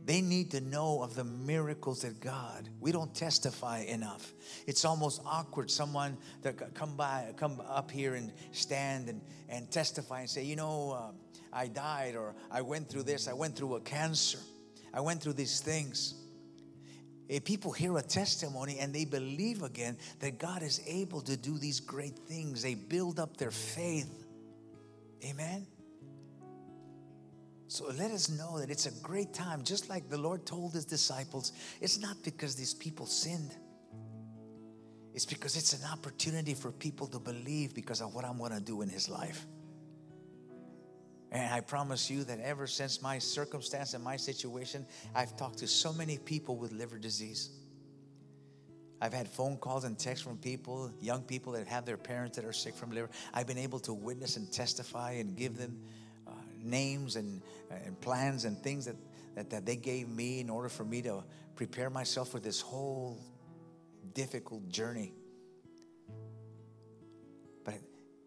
They 0.05 0.21
need 0.21 0.51
to 0.53 0.61
know 0.61 1.03
of 1.03 1.15
the 1.15 1.25
miracles 1.25 2.03
that 2.03 2.21
God. 2.21 2.69
We 2.81 2.93
don't 2.93 3.15
testify 3.15 3.81
enough. 3.81 4.33
It's 4.67 4.85
almost 4.85 5.23
awkward. 5.25 5.71
Someone 5.71 6.17
that 6.43 6.75
come 6.75 6.97
by, 6.97 7.33
come 7.37 7.61
up 7.67 7.91
here 7.91 8.15
and 8.15 8.33
stand 8.53 9.09
and, 9.09 9.21
and 9.49 9.71
testify 9.71 10.21
and 10.21 10.31
say, 10.31 10.45
you 10.45 10.55
know, 10.55 10.93
uh, 10.93 11.13
I 11.53 11.69
died 11.69 12.15
or 12.15 12.35
I 12.51 12.61
went 12.61 12.89
through 12.89 13.05
this. 13.05 13.27
I 13.27 13.33
went 13.33 13.57
through 13.57 13.77
a 13.77 13.81
cancer. 13.81 14.39
I 14.93 15.01
went 15.01 15.23
through 15.23 15.35
these 15.35 15.61
things. 15.61 16.15
If 17.29 17.45
people 17.45 17.73
hear 17.73 17.97
a 17.97 18.03
testimony 18.03 18.79
and 18.79 18.95
they 18.95 19.05
believe 19.05 19.63
again 19.63 19.97
that 20.21 20.39
God 20.39 20.63
is 20.63 20.81
able 20.87 21.23
to 21.23 21.37
do 21.37 21.59
these 21.59 21.81
great 21.81 22.19
things, 22.19 22.63
they 22.63 22.75
build 22.75 23.19
up 23.19 23.37
their 23.37 23.51
faith. 23.51 24.25
Amen. 25.25 25.67
So 27.69 27.87
let 27.99 28.13
us 28.13 28.29
know 28.29 28.59
that 28.59 28.71
it's 28.71 28.87
a 28.87 28.93
great 29.03 29.35
time, 29.35 29.65
just 29.65 29.89
like 29.89 30.09
the 30.09 30.19
Lord 30.19 30.47
told 30.47 30.73
his 30.73 30.85
disciples. 30.85 31.53
It's 31.81 31.99
not 31.99 32.17
because 32.23 32.55
these 32.55 32.75
people 32.75 33.07
sinned, 33.07 33.57
it's 35.15 35.27
because 35.27 35.57
it's 35.57 35.73
an 35.73 35.89
opportunity 35.91 36.55
for 36.55 36.71
people 36.71 37.07
to 37.09 37.19
believe 37.19 37.75
because 37.75 38.01
of 38.01 38.15
what 38.15 38.25
I'm 38.25 38.39
going 38.39 38.53
to 38.53 38.61
do 38.61 38.83
in 38.83 38.89
his 38.89 39.09
life. 39.09 39.47
And 41.33 41.53
I 41.53 41.61
promise 41.61 42.09
you 42.09 42.23
that 42.25 42.39
ever 42.41 42.67
since 42.67 43.03
my 43.03 43.19
circumstance 43.19 43.95
and 43.95 44.05
my 44.05 44.17
situation, 44.17 44.87
I've 45.15 45.37
talked 45.37 45.59
to 45.59 45.67
so 45.67 45.93
many 45.93 46.19
people 46.19 46.57
with 46.57 46.73
liver 46.73 46.99
disease. 46.99 47.51
I've 49.01 49.13
had 49.13 49.29
phone 49.29 49.57
calls 49.57 49.85
and 49.85 49.99
texts 49.99 50.25
from 50.25 50.39
people, 50.39 50.91
young 51.01 51.23
people 51.23 51.53
that 51.55 51.67
have 51.67 51.85
their 51.85 51.97
parents 51.97 52.37
that 52.37 52.47
are 52.47 52.53
sick 52.53 52.75
from 52.75 52.91
liver. 52.91 53.11
I've 53.35 53.47
been 53.47 53.59
able 53.59 53.81
to 53.81 53.93
witness 53.93 54.37
and 54.37 54.51
testify 54.51 55.13
and 55.13 55.37
give 55.37 55.59
them 55.59 55.79
names 56.63 57.17
and, 57.17 57.43
and 57.71 58.01
plans 58.01 58.45
and 58.45 58.59
things 58.59 58.87
that, 58.87 58.97
that, 59.35 59.51
that 59.51 59.67
they 59.67 59.77
gave 59.77 60.09
me 60.09 60.41
in 60.41 60.51
order 60.51 60.69
for 60.69 60.85
me 60.85 61.03
to 61.03 61.23
prepare 61.55 61.91
myself 61.91 62.31
for 62.31 62.41
this 62.41 62.61
whole 62.61 63.19
difficult 64.15 64.69
journey. 64.69 65.13
But 67.65 67.81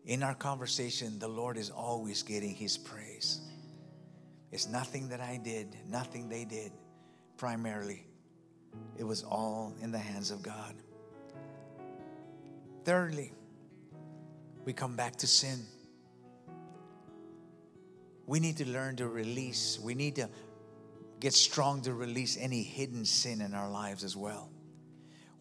in 0.06 0.24
our 0.24 0.36
conversation, 0.36 1.20
the 1.20 1.28
Lord 1.28 1.58
is 1.58 1.70
always 1.70 2.24
getting 2.24 2.54
his 2.54 2.78
praise. 2.78 3.42
It's 4.52 4.68
nothing 4.68 5.10
that 5.10 5.22
I 5.22 5.38
did, 5.38 5.76
nothing 5.88 6.28
they 6.28 6.46
did, 6.46 6.72
primarily. 7.38 8.06
It 8.98 9.04
was 9.04 9.24
all 9.24 9.74
in 9.82 9.92
the 9.92 10.00
hands 10.00 10.32
of 10.32 10.42
God. 10.42 10.76
Thirdly, 12.84 13.32
we 14.66 14.74
come 14.74 14.96
back 14.96 15.16
to 15.18 15.28
sin 15.28 15.60
we 18.30 18.40
need 18.40 18.58
to 18.58 18.70
learn 18.70 18.96
to 18.98 19.08
release. 19.08 19.80
We 19.82 19.96
need 19.96 20.18
to 20.18 20.30
get 21.20 21.34
strong 21.34 21.82
to 21.82 21.94
release 21.96 22.38
any 22.40 22.62
hidden 22.62 23.04
sin 23.04 23.42
in 23.42 23.56
our 23.56 23.72
lives 23.72 24.04
as 24.04 24.16
well. 24.16 24.52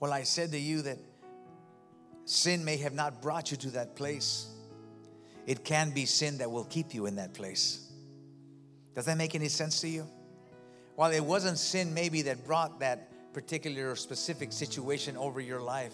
Well, 0.01 0.11
I 0.11 0.23
said 0.23 0.53
to 0.53 0.59
you 0.59 0.81
that 0.81 0.97
sin 2.25 2.65
may 2.65 2.79
have 2.79 2.95
not 2.95 3.21
brought 3.21 3.51
you 3.51 3.59
to 3.59 3.71
that 3.73 3.95
place, 3.95 4.47
it 5.47 5.67
can 5.67 5.91
be 5.91 6.07
sin 6.07 6.39
that 6.39 6.51
will 6.51 6.65
keep 6.65 6.95
you 6.95 7.05
in 7.05 7.17
that 7.17 7.35
place. 7.35 7.93
Does 8.95 9.05
that 9.05 9.19
make 9.19 9.35
any 9.35 9.49
sense 9.49 9.83
to 9.83 9.89
you? 9.89 10.09
While 10.97 11.13
it 11.13 11.23
wasn't 11.23 11.59
sin, 11.59 11.93
maybe 11.93 12.23
that 12.23 12.47
brought 12.47 12.81
that 12.81 13.35
particular 13.35 13.97
specific 13.97 14.51
situation 14.51 15.15
over 15.19 15.43
your 15.43 15.61
life, 15.61 15.93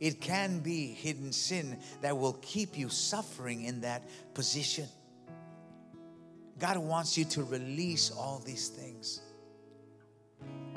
it 0.00 0.20
can 0.20 0.58
be 0.58 0.88
hidden 0.88 1.30
sin 1.30 1.78
that 2.02 2.18
will 2.18 2.38
keep 2.42 2.76
you 2.76 2.88
suffering 2.88 3.62
in 3.62 3.82
that 3.82 4.02
position. 4.34 4.88
God 6.58 6.78
wants 6.78 7.16
you 7.16 7.24
to 7.26 7.44
release 7.44 8.10
all 8.10 8.42
these 8.44 8.68
things. 8.68 9.20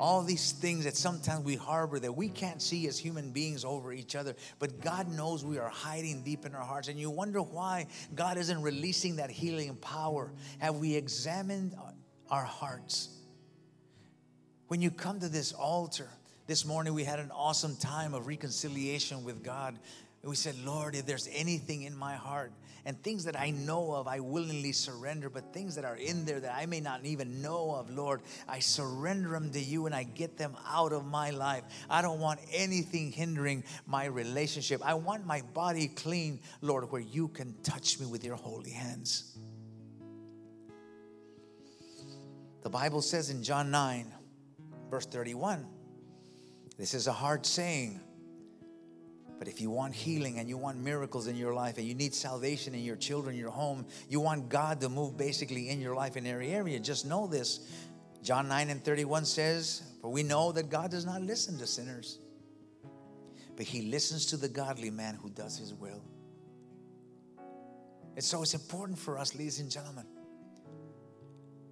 all 0.02 0.22
these 0.22 0.50
things 0.50 0.84
that 0.84 0.96
sometimes 0.96 1.44
we 1.44 1.54
harbor 1.54 1.98
that 2.00 2.12
we 2.12 2.28
can't 2.28 2.60
see 2.60 2.88
as 2.88 2.98
human 2.98 3.30
beings 3.30 3.64
over 3.64 3.92
each 3.92 4.16
other, 4.16 4.34
but 4.58 4.80
God 4.80 5.08
knows 5.08 5.44
we 5.44 5.58
are 5.58 5.68
hiding 5.68 6.22
deep 6.24 6.44
in 6.44 6.56
our 6.56 6.64
hearts. 6.64 6.88
And 6.88 6.98
you 6.98 7.08
wonder 7.08 7.40
why 7.40 7.86
God 8.14 8.36
isn't 8.36 8.62
releasing 8.62 9.16
that 9.16 9.30
healing 9.30 9.76
power. 9.76 10.32
Have 10.58 10.76
we 10.76 10.96
examined 10.96 11.76
our 12.28 12.44
hearts? 12.44 13.10
When 14.66 14.82
you 14.82 14.90
come 14.90 15.20
to 15.20 15.28
this 15.28 15.52
altar, 15.52 16.08
this 16.48 16.64
morning 16.64 16.94
we 16.94 17.04
had 17.04 17.20
an 17.20 17.30
awesome 17.30 17.76
time 17.76 18.12
of 18.12 18.26
reconciliation 18.26 19.22
with 19.22 19.44
God. 19.44 19.78
We 20.24 20.34
said, 20.34 20.56
Lord, 20.64 20.96
if 20.96 21.06
there's 21.06 21.28
anything 21.32 21.82
in 21.82 21.96
my 21.96 22.14
heart 22.14 22.52
and 22.84 23.00
things 23.02 23.24
that 23.24 23.38
I 23.38 23.50
know 23.50 23.92
of, 23.92 24.08
I 24.08 24.20
willingly 24.20 24.72
surrender. 24.72 25.30
But 25.30 25.52
things 25.52 25.76
that 25.76 25.84
are 25.84 25.96
in 25.96 26.24
there 26.24 26.40
that 26.40 26.54
I 26.54 26.66
may 26.66 26.80
not 26.80 27.04
even 27.04 27.40
know 27.40 27.74
of, 27.74 27.90
Lord, 27.90 28.22
I 28.48 28.58
surrender 28.58 29.30
them 29.30 29.50
to 29.52 29.60
you 29.60 29.86
and 29.86 29.94
I 29.94 30.02
get 30.02 30.36
them 30.36 30.56
out 30.66 30.92
of 30.92 31.06
my 31.06 31.30
life. 31.30 31.62
I 31.88 32.02
don't 32.02 32.18
want 32.18 32.40
anything 32.52 33.12
hindering 33.12 33.64
my 33.86 34.06
relationship. 34.06 34.80
I 34.84 34.94
want 34.94 35.26
my 35.26 35.42
body 35.54 35.88
clean, 35.88 36.40
Lord, 36.60 36.90
where 36.90 37.00
you 37.00 37.28
can 37.28 37.54
touch 37.62 38.00
me 38.00 38.06
with 38.06 38.24
your 38.24 38.36
holy 38.36 38.70
hands. 38.70 39.36
The 42.62 42.70
Bible 42.70 43.02
says 43.02 43.30
in 43.30 43.42
John 43.42 43.70
9, 43.70 44.12
verse 44.88 45.06
31, 45.06 45.66
this 46.78 46.94
is 46.94 47.06
a 47.06 47.12
hard 47.12 47.44
saying. 47.44 48.00
But 49.42 49.48
if 49.48 49.60
you 49.60 49.70
want 49.70 49.92
healing 49.92 50.38
and 50.38 50.48
you 50.48 50.56
want 50.56 50.78
miracles 50.78 51.26
in 51.26 51.34
your 51.34 51.52
life 51.52 51.76
and 51.76 51.84
you 51.84 51.96
need 51.96 52.14
salvation 52.14 52.76
in 52.76 52.84
your 52.84 52.94
children, 52.94 53.36
your 53.36 53.50
home, 53.50 53.84
you 54.08 54.20
want 54.20 54.48
God 54.48 54.80
to 54.82 54.88
move 54.88 55.16
basically 55.16 55.68
in 55.68 55.80
your 55.80 55.96
life 55.96 56.16
in 56.16 56.28
every 56.28 56.50
area, 56.50 56.78
just 56.78 57.04
know 57.06 57.26
this. 57.26 57.68
John 58.22 58.46
9 58.46 58.70
and 58.70 58.84
31 58.84 59.24
says, 59.24 59.82
For 60.00 60.12
we 60.12 60.22
know 60.22 60.52
that 60.52 60.70
God 60.70 60.92
does 60.92 61.04
not 61.04 61.22
listen 61.22 61.58
to 61.58 61.66
sinners, 61.66 62.20
but 63.56 63.66
he 63.66 63.82
listens 63.90 64.26
to 64.26 64.36
the 64.36 64.48
godly 64.48 64.90
man 64.90 65.18
who 65.20 65.28
does 65.28 65.58
his 65.58 65.74
will. 65.74 66.04
And 68.14 68.22
so 68.22 68.42
it's 68.42 68.54
important 68.54 68.96
for 68.96 69.18
us, 69.18 69.34
ladies 69.34 69.58
and 69.58 69.68
gentlemen. 69.68 70.06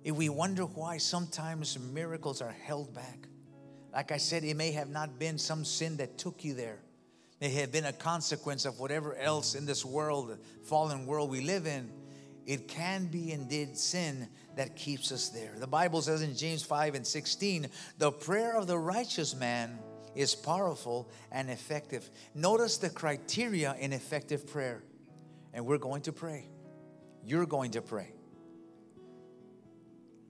If 0.03 0.17
we 0.17 0.29
wonder 0.29 0.65
why 0.65 0.97
sometimes 0.97 1.79
miracles 1.79 2.43
are 2.43 2.51
held 2.65 2.93
back, 2.93 3.29
like 3.93 4.11
I 4.11 4.17
said, 4.17 4.43
it 4.43 4.57
may 4.57 4.73
have 4.73 4.89
not 4.89 5.21
been 5.21 5.39
some 5.39 5.65
sin 5.65 5.99
that 5.99 6.19
took 6.19 6.43
you 6.43 6.55
there 6.55 6.81
may 7.41 7.49
have 7.49 7.73
been 7.73 7.87
a 7.87 7.93
consequence 7.93 8.67
of 8.67 8.79
whatever 8.79 9.17
else 9.17 9.55
in 9.55 9.65
this 9.65 9.85
world, 9.85 10.37
fallen 10.63 11.07
world 11.07 11.31
we 11.31 11.41
live 11.41 11.67
in. 11.67 11.91
It 12.47 12.69
can 12.69 13.07
be 13.07 13.33
indeed 13.33 13.77
sin 13.77 14.29
that 14.57 14.77
keeps 14.77 15.11
us 15.11 15.31
there. 15.31 15.55
The 15.57 15.67
Bible 15.67 16.03
says 16.03 16.23
in 16.23 16.37
James 16.37 16.63
5 16.63 16.95
and 16.97 17.07
16, 17.07 17.69
the 17.99 18.13
prayer 18.13 18.57
of 18.57 18.67
the 18.67 18.79
righteous 18.79 19.35
man 19.35 19.79
is 20.15 20.35
powerful 20.35 21.09
and 21.33 21.49
effective. 21.49 22.11
Notice 22.35 22.77
the 22.77 22.91
criteria 22.91 23.75
in 23.79 23.93
effective 23.93 24.47
prayer. 24.47 24.83
And 25.55 25.65
we're 25.65 25.79
going 25.79 26.03
to 26.03 26.13
pray. 26.13 26.47
You're 27.25 27.47
going 27.47 27.71
to 27.73 27.83
pray. 27.83 28.13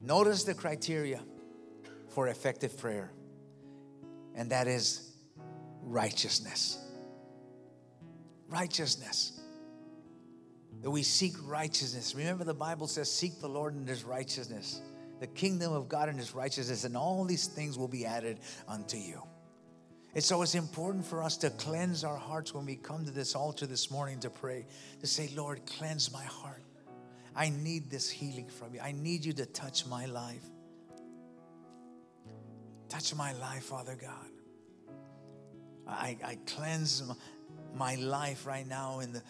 Notice 0.01 0.44
the 0.44 0.55
criteria 0.55 1.20
for 2.09 2.29
effective 2.29 2.79
prayer, 2.79 3.12
and 4.35 4.51
that 4.51 4.66
is 4.66 5.12
righteousness 5.83 6.89
righteousness. 8.50 9.40
That 10.82 10.90
we 10.90 11.02
seek 11.02 11.34
righteousness. 11.44 12.14
Remember, 12.14 12.44
the 12.44 12.54
Bible 12.54 12.86
says, 12.86 13.10
Seek 13.10 13.40
the 13.40 13.48
Lord 13.48 13.74
in 13.74 13.86
his 13.86 14.04
righteousness, 14.04 14.80
the 15.20 15.26
kingdom 15.26 15.72
of 15.72 15.88
God 15.88 16.08
in 16.08 16.16
his 16.16 16.34
righteousness, 16.34 16.84
and 16.84 16.96
all 16.96 17.24
these 17.24 17.46
things 17.46 17.78
will 17.78 17.88
be 17.88 18.06
added 18.06 18.38
unto 18.66 18.96
you. 18.96 19.22
And 20.14 20.24
so 20.24 20.42
it's 20.42 20.54
important 20.54 21.04
for 21.04 21.22
us 21.22 21.36
to 21.38 21.50
cleanse 21.50 22.02
our 22.02 22.16
hearts 22.16 22.52
when 22.52 22.66
we 22.66 22.76
come 22.76 23.04
to 23.04 23.10
this 23.10 23.36
altar 23.36 23.66
this 23.66 23.90
morning 23.90 24.18
to 24.20 24.30
pray, 24.30 24.66
to 25.00 25.06
say, 25.06 25.30
Lord, 25.36 25.64
cleanse 25.66 26.12
my 26.12 26.24
heart. 26.24 26.64
I 27.36 27.50
need 27.50 27.90
this 27.90 28.10
healing 28.10 28.48
from 28.48 28.74
you. 28.74 28.80
I 28.80 28.92
need 28.92 29.24
you 29.24 29.32
to 29.34 29.46
touch 29.46 29.86
my 29.86 30.06
life. 30.06 30.42
Touch 32.88 33.14
my 33.14 33.32
life, 33.34 33.64
Father 33.64 33.96
God. 34.00 34.30
I, 35.86 36.16
I 36.24 36.38
cleanse 36.46 37.02
my 37.74 37.94
life 37.96 38.46
right 38.46 38.66
now 38.66 39.00
in 39.00 39.12
the 39.12 39.22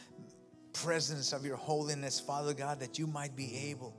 presence 0.72 1.33
of 1.33 1.44
your 1.44 1.56
holiness, 1.56 2.20
Father 2.20 2.54
God, 2.54 2.80
that 2.80 2.98
you 2.98 3.06
might 3.06 3.37
be 3.37 3.70
able 3.70 3.94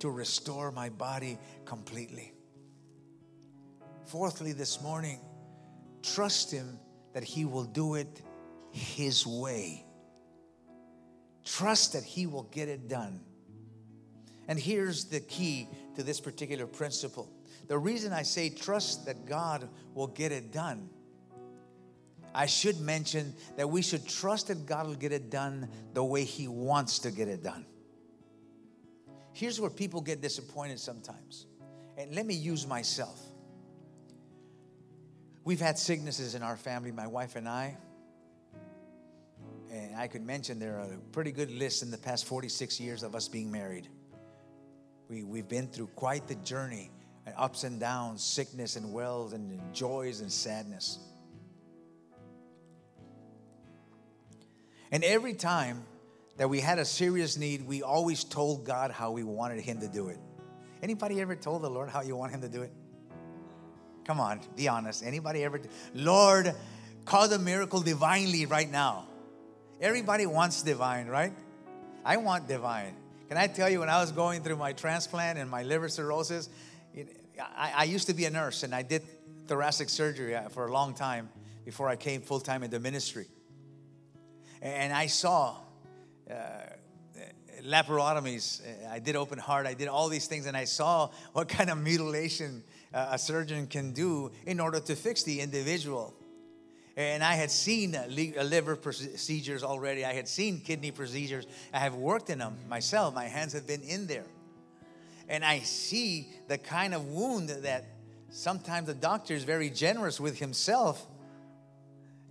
to 0.00 0.10
restore 0.10 0.70
my 0.70 0.88
body 0.88 1.38
completely. 1.64 2.32
Fourthly, 4.06 4.52
this 4.52 4.82
morning, 4.82 5.20
trust 6.02 6.50
Him 6.50 6.78
that 7.12 7.24
He 7.24 7.44
will 7.44 7.64
do 7.64 7.94
it 7.94 8.22
His 8.70 9.26
way. 9.26 9.84
Trust 11.44 11.92
that 11.92 12.04
He 12.04 12.26
will 12.26 12.44
get 12.44 12.68
it 12.68 12.88
done. 12.88 13.20
And 14.48 14.58
here's 14.58 15.06
the 15.06 15.20
key 15.20 15.68
to 15.96 16.02
this 16.02 16.20
particular 16.20 16.66
principle. 16.66 17.30
The 17.68 17.78
reason 17.78 18.12
I 18.12 18.22
say 18.22 18.50
trust 18.50 19.06
that 19.06 19.24
God 19.24 19.68
will 19.94 20.08
get 20.08 20.32
it 20.32 20.52
done 20.52 20.90
I 22.34 22.46
should 22.46 22.80
mention 22.80 23.34
that 23.56 23.70
we 23.70 23.80
should 23.80 24.06
trust 24.08 24.48
that 24.48 24.66
God 24.66 24.86
will 24.86 24.96
get 24.96 25.12
it 25.12 25.30
done 25.30 25.68
the 25.92 26.02
way 26.02 26.24
He 26.24 26.48
wants 26.48 26.98
to 27.00 27.10
get 27.10 27.28
it 27.28 27.42
done. 27.42 27.64
Here's 29.32 29.60
where 29.60 29.70
people 29.70 30.00
get 30.00 30.20
disappointed 30.20 30.80
sometimes. 30.80 31.46
And 31.96 32.14
let 32.14 32.26
me 32.26 32.34
use 32.34 32.66
myself. 32.66 33.20
We've 35.44 35.60
had 35.60 35.78
sicknesses 35.78 36.34
in 36.34 36.42
our 36.42 36.56
family, 36.56 36.90
my 36.90 37.06
wife 37.06 37.36
and 37.36 37.48
I. 37.48 37.76
And 39.70 39.96
I 39.96 40.06
could 40.08 40.24
mention 40.24 40.58
there 40.58 40.78
are 40.78 40.92
a 40.92 40.98
pretty 41.12 41.32
good 41.32 41.50
list 41.50 41.82
in 41.82 41.90
the 41.90 41.98
past 41.98 42.26
46 42.26 42.80
years 42.80 43.02
of 43.02 43.14
us 43.14 43.28
being 43.28 43.50
married. 43.50 43.88
We, 45.08 45.22
we've 45.22 45.48
been 45.48 45.68
through 45.68 45.88
quite 45.88 46.26
the 46.26 46.36
journey, 46.36 46.90
ups 47.36 47.64
and 47.64 47.78
downs, 47.78 48.24
sickness 48.24 48.76
and 48.76 48.92
wells, 48.92 49.32
and 49.32 49.60
joys 49.74 50.20
and 50.20 50.32
sadness. 50.32 50.98
And 54.90 55.02
every 55.02 55.34
time 55.34 55.84
that 56.36 56.48
we 56.48 56.60
had 56.60 56.78
a 56.78 56.84
serious 56.84 57.36
need, 57.36 57.66
we 57.66 57.82
always 57.82 58.24
told 58.24 58.64
God 58.64 58.90
how 58.90 59.12
we 59.12 59.22
wanted 59.22 59.60
Him 59.60 59.80
to 59.80 59.88
do 59.88 60.08
it. 60.08 60.18
Anybody 60.82 61.20
ever 61.20 61.36
told 61.36 61.62
the 61.62 61.70
Lord 61.70 61.88
how 61.88 62.02
you 62.02 62.16
want 62.16 62.32
Him 62.32 62.40
to 62.42 62.48
do 62.48 62.62
it? 62.62 62.72
Come 64.04 64.20
on, 64.20 64.40
be 64.56 64.68
honest. 64.68 65.02
Anybody 65.02 65.44
ever? 65.44 65.60
Lord, 65.94 66.54
cause 67.04 67.32
a 67.32 67.38
miracle 67.38 67.80
divinely 67.80 68.46
right 68.46 68.70
now. 68.70 69.06
Everybody 69.80 70.26
wants 70.26 70.62
divine, 70.62 71.06
right? 71.06 71.32
I 72.04 72.18
want 72.18 72.48
divine. 72.48 72.94
Can 73.28 73.38
I 73.38 73.46
tell 73.46 73.70
you, 73.70 73.80
when 73.80 73.88
I 73.88 74.00
was 74.00 74.12
going 74.12 74.42
through 74.42 74.56
my 74.56 74.72
transplant 74.74 75.38
and 75.38 75.50
my 75.50 75.62
liver 75.62 75.88
cirrhosis, 75.88 76.48
I, 77.56 77.72
I 77.76 77.84
used 77.84 78.08
to 78.08 78.14
be 78.14 78.26
a 78.26 78.30
nurse 78.30 78.62
and 78.62 78.74
I 78.74 78.82
did 78.82 79.02
thoracic 79.46 79.88
surgery 79.88 80.36
uh, 80.36 80.48
for 80.50 80.66
a 80.66 80.72
long 80.72 80.94
time 80.94 81.30
before 81.64 81.88
I 81.88 81.96
came 81.96 82.20
full 82.20 82.40
time 82.40 82.62
into 82.62 82.78
ministry 82.78 83.26
and 84.64 84.92
I 84.94 85.06
saw 85.06 85.56
uh, 86.30 86.34
laparotomies. 87.62 88.62
I 88.90 88.98
did 88.98 89.14
open 89.14 89.38
heart. 89.38 89.66
I 89.66 89.74
did 89.74 89.88
all 89.88 90.08
these 90.08 90.26
things, 90.26 90.46
and 90.46 90.56
I 90.56 90.64
saw 90.64 91.10
what 91.34 91.48
kind 91.48 91.68
of 91.68 91.78
mutilation 91.78 92.64
uh, 92.92 93.08
a 93.12 93.18
surgeon 93.18 93.66
can 93.66 93.92
do 93.92 94.32
in 94.46 94.60
order 94.60 94.80
to 94.80 94.96
fix 94.96 95.22
the 95.22 95.40
individual. 95.40 96.14
And 96.96 97.22
I 97.22 97.34
had 97.34 97.50
seen 97.50 97.98
liver 98.08 98.76
procedures 98.76 99.62
already. 99.62 100.04
I 100.04 100.14
had 100.14 100.28
seen 100.28 100.60
kidney 100.60 100.92
procedures. 100.92 101.46
I 101.72 101.80
have 101.80 101.96
worked 101.96 102.30
in 102.30 102.38
them 102.38 102.56
myself. 102.68 103.14
My 103.14 103.24
hands 103.24 103.52
have 103.52 103.66
been 103.66 103.82
in 103.82 104.06
there. 104.06 104.26
And 105.28 105.44
I 105.44 105.58
see 105.58 106.28
the 106.48 106.56
kind 106.56 106.94
of 106.94 107.06
wound 107.08 107.48
that 107.48 107.84
sometimes 108.30 108.86
the 108.86 108.94
doctor 108.94 109.34
is 109.34 109.42
very 109.42 109.70
generous 109.70 110.20
with 110.20 110.38
himself 110.38 111.04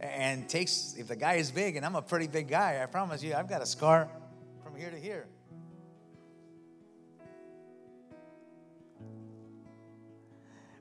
and 0.03 0.47
takes, 0.49 0.95
if 0.97 1.07
the 1.07 1.15
guy 1.15 1.35
is 1.35 1.51
big, 1.51 1.75
and 1.75 1.85
I'm 1.85 1.95
a 1.95 2.01
pretty 2.01 2.27
big 2.27 2.47
guy, 2.47 2.81
I 2.81 2.85
promise 2.85 3.23
you, 3.23 3.33
I've 3.33 3.49
got 3.49 3.61
a 3.61 3.65
scar 3.65 4.09
from 4.63 4.75
here 4.75 4.89
to 4.89 4.97
here. 4.97 5.27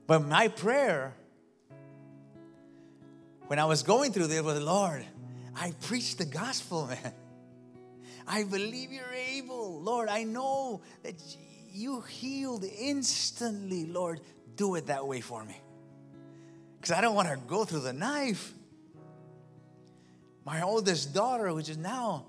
But 0.05 0.25
my 0.25 0.49
prayer 0.49 1.13
when 3.47 3.59
I 3.59 3.65
was 3.65 3.83
going 3.83 4.11
through 4.11 4.27
this 4.27 4.41
was, 4.41 4.59
Lord, 4.59 5.05
I 5.55 5.73
preach 5.81 6.17
the 6.17 6.25
gospel, 6.25 6.87
man. 7.03 7.13
I 8.27 8.43
believe 8.43 8.91
you're 8.91 9.13
able. 9.13 9.81
Lord, 9.81 10.09
I 10.09 10.23
know 10.23 10.81
that 11.03 11.15
you 11.71 12.01
healed 12.01 12.63
instantly. 12.63 13.85
Lord, 13.85 14.21
do 14.55 14.75
it 14.75 14.87
that 14.87 15.05
way 15.05 15.21
for 15.21 15.43
me. 15.43 15.61
Because 16.79 16.97
I 16.97 17.01
don't 17.01 17.15
want 17.15 17.27
to 17.27 17.37
go 17.47 17.65
through 17.65 17.81
the 17.81 17.93
knife 17.93 18.53
my 20.45 20.61
oldest 20.61 21.13
daughter, 21.13 21.53
which 21.53 21.69
is 21.69 21.77
now 21.77 22.25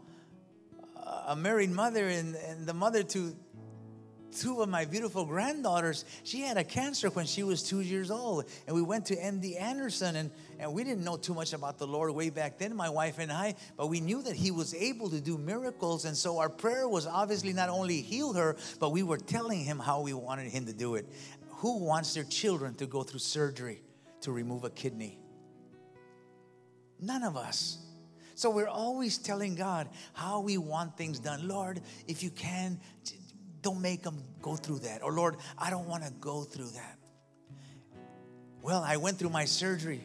a 1.27 1.37
married 1.37 1.70
mother 1.70 2.09
and, 2.09 2.37
and 2.37 2.66
the 2.66 2.74
mother 2.74 3.03
to 3.03 3.35
two 4.35 4.62
of 4.62 4.68
my 4.68 4.85
beautiful 4.85 5.24
granddaughters, 5.24 6.05
she 6.24 6.40
had 6.40 6.57
a 6.57 6.64
cancer 6.64 7.09
when 7.11 7.27
she 7.27 7.42
was 7.42 7.62
two 7.62 7.81
years 7.81 8.11
old. 8.11 8.44
And 8.66 8.74
we 8.74 8.83
went 8.83 9.07
to 9.07 9.16
MD 9.16 9.61
Anderson, 9.61 10.16
and, 10.16 10.31
and 10.59 10.72
we 10.72 10.85
didn't 10.85 11.05
know 11.05 11.16
too 11.16 11.35
much 11.35 11.53
about 11.53 11.79
the 11.79 11.87
Lord 11.87 12.12
way 12.14 12.31
back 12.31 12.59
then, 12.59 12.74
my 12.74 12.88
wife 12.88 13.18
and 13.18 13.31
I, 13.33 13.55
but 13.77 13.88
we 13.88 14.00
knew 14.00 14.22
that 14.22 14.35
He 14.35 14.50
was 14.50 14.74
able 14.74 15.11
to 15.11 15.20
do 15.20 15.38
miracles. 15.38 16.05
And 16.05 16.16
so 16.16 16.38
our 16.38 16.48
prayer 16.48 16.88
was 16.88 17.07
obviously 17.07 17.53
not 17.53 17.68
only 17.68 18.00
heal 18.00 18.33
her, 18.35 18.57
but 18.81 18.90
we 18.90 19.03
were 19.03 19.18
telling 19.18 19.61
Him 19.61 19.79
how 19.79 20.00
we 20.00 20.12
wanted 20.12 20.50
Him 20.50 20.66
to 20.66 20.72
do 20.72 20.96
it. 20.96 21.07
Who 21.59 21.79
wants 21.79 22.14
their 22.14 22.24
children 22.24 22.74
to 22.77 22.87
go 22.87 23.03
through 23.03 23.20
surgery 23.20 23.83
to 24.22 24.33
remove 24.33 24.64
a 24.64 24.70
kidney? 24.70 25.18
None 27.00 27.22
of 27.22 27.37
us. 27.37 27.79
So 28.35 28.51
we're 28.51 28.68
always 28.68 29.18
telling 29.18 29.55
God 29.55 29.88
how 30.12 30.40
we 30.40 30.59
want 30.59 30.97
things 30.97 31.18
done. 31.20 31.47
Lord, 31.47 31.81
if 32.09 32.23
you 32.23 32.31
can, 32.31 32.81
don't 33.62 33.81
make 33.81 34.03
them 34.03 34.23
go 34.42 34.57
through 34.57 34.81
that. 34.81 35.03
Or 35.03 35.12
Lord, 35.12 35.37
I 35.57 35.70
don't 35.70 35.87
want 35.87 36.05
to 36.05 36.12
go 36.20 36.42
through 36.42 36.70
that. 36.70 36.99
Well, 38.61 38.83
I 38.83 38.97
went 38.97 39.18
through 39.18 39.31
my 39.31 39.44
surgery 39.44 40.01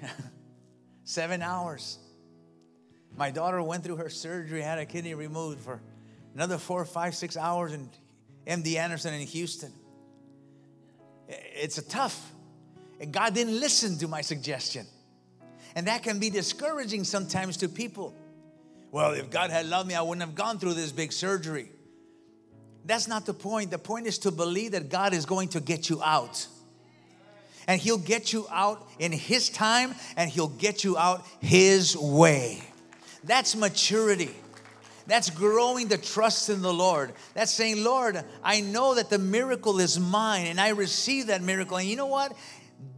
seven 1.04 1.42
hours. 1.42 1.98
My 3.18 3.32
daughter 3.32 3.62
went 3.64 3.84
through 3.84 3.98
her 3.98 4.10
surgery, 4.10 4.62
had 4.62 4.78
a 4.78 4.86
kidney 4.86 5.14
removed 5.16 5.62
for 5.62 5.82
another 6.36 6.58
four, 6.58 6.86
five, 6.86 7.16
six 7.16 7.36
hours 7.36 7.74
in 7.74 7.90
MD 8.46 8.76
Anderson 8.76 9.14
in 9.14 9.26
Houston. 9.28 9.74
It's 11.28 11.78
a 11.78 11.88
tough. 11.88 12.32
And 13.00 13.12
God 13.12 13.34
didn't 13.34 13.60
listen 13.60 13.98
to 14.00 14.08
my 14.08 14.22
suggestion. 14.22 14.86
And 15.76 15.88
that 15.88 16.04
can 16.04 16.20
be 16.20 16.30
discouraging 16.30 17.04
sometimes 17.04 17.58
to 17.58 17.70
people. 17.70 18.14
Well, 18.92 19.12
if 19.12 19.30
God 19.30 19.52
had 19.52 19.68
loved 19.68 19.88
me, 19.88 19.96
I 19.96 20.02
wouldn't 20.02 20.26
have 20.26 20.36
gone 20.36 20.60
through 20.60 20.74
this 20.74 20.92
big 20.92 21.12
surgery. 21.12 21.70
That's 22.86 23.08
not 23.08 23.26
the 23.26 23.34
point. 23.34 23.72
The 23.72 23.78
point 23.78 24.08
is 24.08 24.18
to 24.20 24.32
believe 24.32 24.72
that 24.72 24.90
God 24.90 25.14
is 25.14 25.26
going 25.26 25.50
to 25.50 25.60
get 25.60 25.90
you 25.90 26.02
out. 26.02 26.48
And 27.68 27.80
He'll 27.80 28.00
get 28.00 28.34
you 28.34 28.48
out 28.50 28.88
in 28.98 29.12
His 29.12 29.50
time 29.50 29.94
and 30.18 30.30
He'll 30.30 30.48
get 30.48 30.84
you 30.84 30.98
out 30.98 31.24
His 31.40 31.96
way. 31.96 32.64
That's 33.24 33.56
maturity. 33.56 34.36
That's 35.06 35.30
growing 35.30 35.88
the 35.88 35.98
trust 35.98 36.50
in 36.50 36.62
the 36.62 36.74
Lord. 36.74 37.14
That's 37.36 37.52
saying, 37.52 37.84
Lord, 37.84 38.24
I 38.44 38.62
know 38.62 38.96
that 38.96 39.10
the 39.10 39.20
miracle 39.20 39.80
is 39.80 40.00
mine 40.00 40.48
and 40.48 40.60
I 40.60 40.70
receive 40.70 41.28
that 41.28 41.44
miracle. 41.44 41.78
And 41.78 41.88
you 41.88 41.96
know 41.96 42.08
what? 42.08 42.36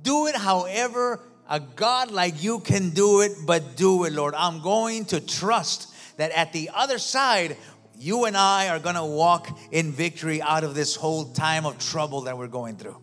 Do 0.04 0.28
it 0.28 0.36
however 0.36 1.20
a 1.52 1.60
God 1.60 2.12
like 2.12 2.42
you 2.42 2.62
can 2.62 2.92
do 2.92 3.20
it, 3.20 3.34
but 3.46 3.76
do 3.76 4.06
it, 4.06 4.14
Lord. 4.14 4.34
I'm 4.36 4.62
going 4.62 5.04
to 5.08 5.20
trust 5.20 5.94
that 6.16 6.32
at 6.32 6.54
the 6.54 6.72
other 6.74 6.98
side, 6.98 7.58
you 8.00 8.24
and 8.24 8.38
I 8.38 8.70
are 8.70 8.80
going 8.80 8.96
to 8.96 9.04
walk 9.04 9.50
in 9.70 9.92
victory 9.92 10.42
out 10.42 10.64
of 10.64 10.76
this 10.76 10.96
whole 10.96 11.26
time 11.34 11.66
of 11.66 11.78
trouble 11.78 12.22
that 12.22 12.38
we're 12.38 12.48
going 12.48 12.78
through. 12.78 12.98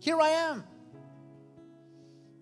Here 0.00 0.20
I 0.20 0.30
am. 0.30 0.64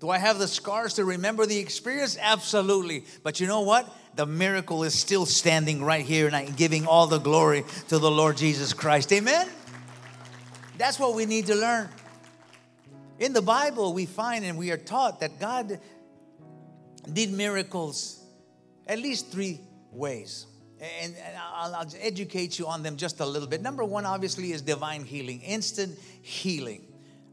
Do 0.00 0.08
I 0.08 0.16
have 0.16 0.38
the 0.38 0.48
scars 0.48 0.94
to 0.94 1.04
remember 1.04 1.44
the 1.44 1.58
experience? 1.58 2.16
Absolutely. 2.18 3.04
But 3.22 3.38
you 3.38 3.46
know 3.46 3.60
what? 3.60 3.94
The 4.16 4.24
miracle 4.26 4.82
is 4.82 4.94
still 4.94 5.26
standing 5.26 5.84
right 5.84 6.04
here, 6.04 6.26
and 6.26 6.34
I'm 6.34 6.54
giving 6.54 6.86
all 6.86 7.06
the 7.06 7.18
glory 7.18 7.64
to 7.88 7.98
the 7.98 8.10
Lord 8.10 8.38
Jesus 8.38 8.72
Christ. 8.72 9.12
Amen? 9.12 9.46
That's 10.78 10.98
what 10.98 11.14
we 11.14 11.26
need 11.26 11.46
to 11.46 11.54
learn. 11.54 11.90
In 13.18 13.32
the 13.32 13.42
Bible, 13.42 13.94
we 13.94 14.06
find 14.06 14.44
and 14.44 14.58
we 14.58 14.70
are 14.70 14.76
taught 14.76 15.20
that 15.20 15.38
God 15.38 15.78
did 17.12 17.32
miracles 17.32 18.20
at 18.86 18.98
least 18.98 19.30
three 19.30 19.60
ways. 19.92 20.46
And, 21.02 21.14
I'll, 21.54 21.86
educate 22.00 22.58
you 22.58 22.66
on 22.66 22.82
them 22.82 22.96
just 22.96 23.20
a 23.20 23.26
little 23.26 23.48
bit. 23.48 23.62
Number 23.62 23.84
one, 23.84 24.04
obviously, 24.04 24.52
is 24.52 24.60
divine 24.60 25.04
healing, 25.04 25.40
instant 25.40 25.98
healing. 26.22 26.84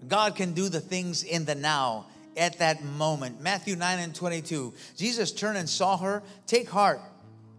God 0.08 0.36
can 0.36 0.54
do 0.54 0.70
the 0.70 0.80
things 0.80 1.24
in 1.24 1.46
the 1.46 1.56
now 1.56 2.08
at 2.38 2.60
that 2.60 2.84
moment. 2.84 3.42
Matthew 3.42 3.76
9 3.76 4.00
and 4.00 4.16
22. 4.16 4.74
Jesus 4.96 5.32
turned 5.32 5.58
and 5.58 5.70
saw 5.70 5.98
her. 5.98 6.24
Take 6.48 6.70
heart, 6.70 7.02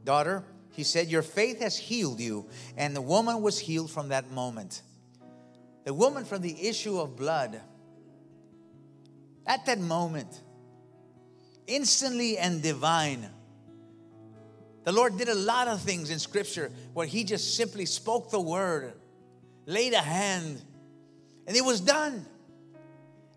daughter. 0.04 0.44
He 0.70 0.84
said, 0.84 1.08
Your 1.08 1.22
faith 1.22 1.60
has 1.60 1.76
healed 1.76 2.20
you. 2.20 2.48
And 2.76 2.96
the 2.96 3.02
woman 3.02 3.42
was 3.42 3.58
healed 3.58 3.90
from 3.90 4.08
that 4.08 4.30
moment. 4.30 4.82
The 5.84 5.92
woman 5.92 6.24
from 6.24 6.40
the 6.40 6.68
issue 6.68 6.98
of 6.98 7.16
blood 7.16 7.60
at 9.46 9.66
that 9.66 9.78
moment, 9.78 10.40
instantly 11.66 12.38
and 12.38 12.62
divine. 12.62 13.28
The 14.84 14.92
Lord 14.92 15.16
did 15.16 15.28
a 15.28 15.34
lot 15.34 15.68
of 15.68 15.80
things 15.80 16.10
in 16.10 16.18
Scripture 16.18 16.70
where 16.92 17.06
He 17.06 17.24
just 17.24 17.56
simply 17.56 17.86
spoke 17.86 18.30
the 18.30 18.40
word, 18.40 18.94
laid 19.66 19.92
a 19.92 20.00
hand, 20.00 20.60
and 21.46 21.56
it 21.56 21.64
was 21.64 21.80
done. 21.80 22.26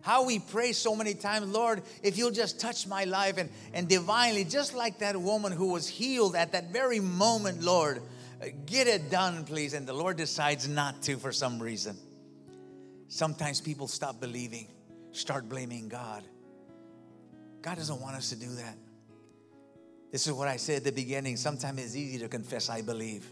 How 0.02 0.24
we 0.24 0.38
pray 0.38 0.72
so 0.72 0.94
many 0.94 1.14
times, 1.14 1.48
Lord, 1.48 1.82
if 2.02 2.16
you'll 2.16 2.30
just 2.30 2.60
touch 2.60 2.86
my 2.86 3.04
life 3.04 3.38
and, 3.38 3.50
and 3.72 3.88
divinely, 3.88 4.44
just 4.44 4.72
like 4.72 5.00
that 5.00 5.20
woman 5.20 5.50
who 5.50 5.72
was 5.72 5.88
healed 5.88 6.36
at 6.36 6.52
that 6.52 6.72
very 6.72 7.00
moment, 7.00 7.64
Lord, 7.64 8.00
get 8.66 8.86
it 8.86 9.10
done, 9.10 9.44
please. 9.44 9.74
And 9.74 9.84
the 9.84 9.92
Lord 9.92 10.16
decides 10.16 10.68
not 10.68 11.02
to 11.02 11.16
for 11.16 11.32
some 11.32 11.60
reason. 11.60 11.96
Sometimes 13.08 13.60
people 13.60 13.88
stop 13.88 14.20
believing 14.20 14.68
start 15.16 15.48
blaming 15.48 15.88
God. 15.88 16.22
God 17.62 17.76
doesn't 17.76 18.00
want 18.00 18.16
us 18.16 18.28
to 18.30 18.36
do 18.36 18.48
that. 18.56 18.76
This 20.12 20.26
is 20.26 20.32
what 20.32 20.48
I 20.48 20.56
said 20.56 20.78
at 20.78 20.84
the 20.84 20.92
beginning. 20.92 21.36
Sometimes 21.36 21.82
it's 21.82 21.96
easy 21.96 22.18
to 22.18 22.28
confess, 22.28 22.70
I 22.70 22.82
believe. 22.82 23.30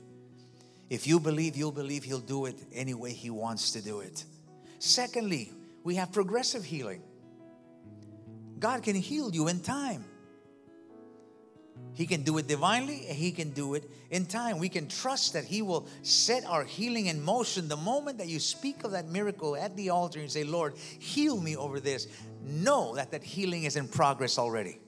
If 0.90 1.07
you 1.07 1.20
believe, 1.20 1.57
you'll 1.57 1.73
believe 1.73 2.05
He'll 2.05 2.18
do 2.18 2.47
it 2.47 2.57
any 2.73 2.94
way 2.94 3.12
He 3.12 3.31
wants 3.31 3.70
to 3.73 3.83
do 3.83 4.01
it. 4.01 4.25
Secondly, 4.79 5.53
we 5.83 5.94
have 5.94 6.12
progressive 6.12 6.64
healing. 6.64 7.03
God 8.59 8.83
can 8.83 8.97
heal 8.97 9.31
you 9.33 9.49
in 9.49 9.61
time. 9.61 10.05
He 11.94 12.06
can 12.06 12.22
do 12.22 12.38
it 12.38 12.48
divinely, 12.48 12.96
He 12.96 13.30
can 13.30 13.50
do 13.50 13.74
it 13.74 13.88
in 14.10 14.26
time. 14.26 14.58
We 14.58 14.68
can 14.68 14.88
trust 14.88 15.32
that 15.34 15.44
He 15.44 15.62
will 15.62 15.87
set 16.02 16.44
our 16.44 16.64
healing 16.64 17.06
in 17.06 17.22
motion. 17.22 17.68
The 17.68 17.76
moment 17.76 18.18
that 18.18 18.26
you 18.26 18.40
speak 18.40 18.84
of 18.84 18.90
that 18.90 19.08
miracle 19.08 19.56
at 19.56 19.76
the 19.76 19.90
altar 19.90 20.18
and 20.20 20.30
say, 20.30 20.44
Lord, 20.44 20.74
heal 20.76 21.40
me 21.40 21.56
over 21.56 21.78
this, 21.78 22.08
know 22.42 22.96
that 22.96 23.12
that 23.12 23.22
healing 23.22 23.64
is 23.64 23.76
in 23.76 23.87
progress 23.87 24.38
already. 24.38 24.80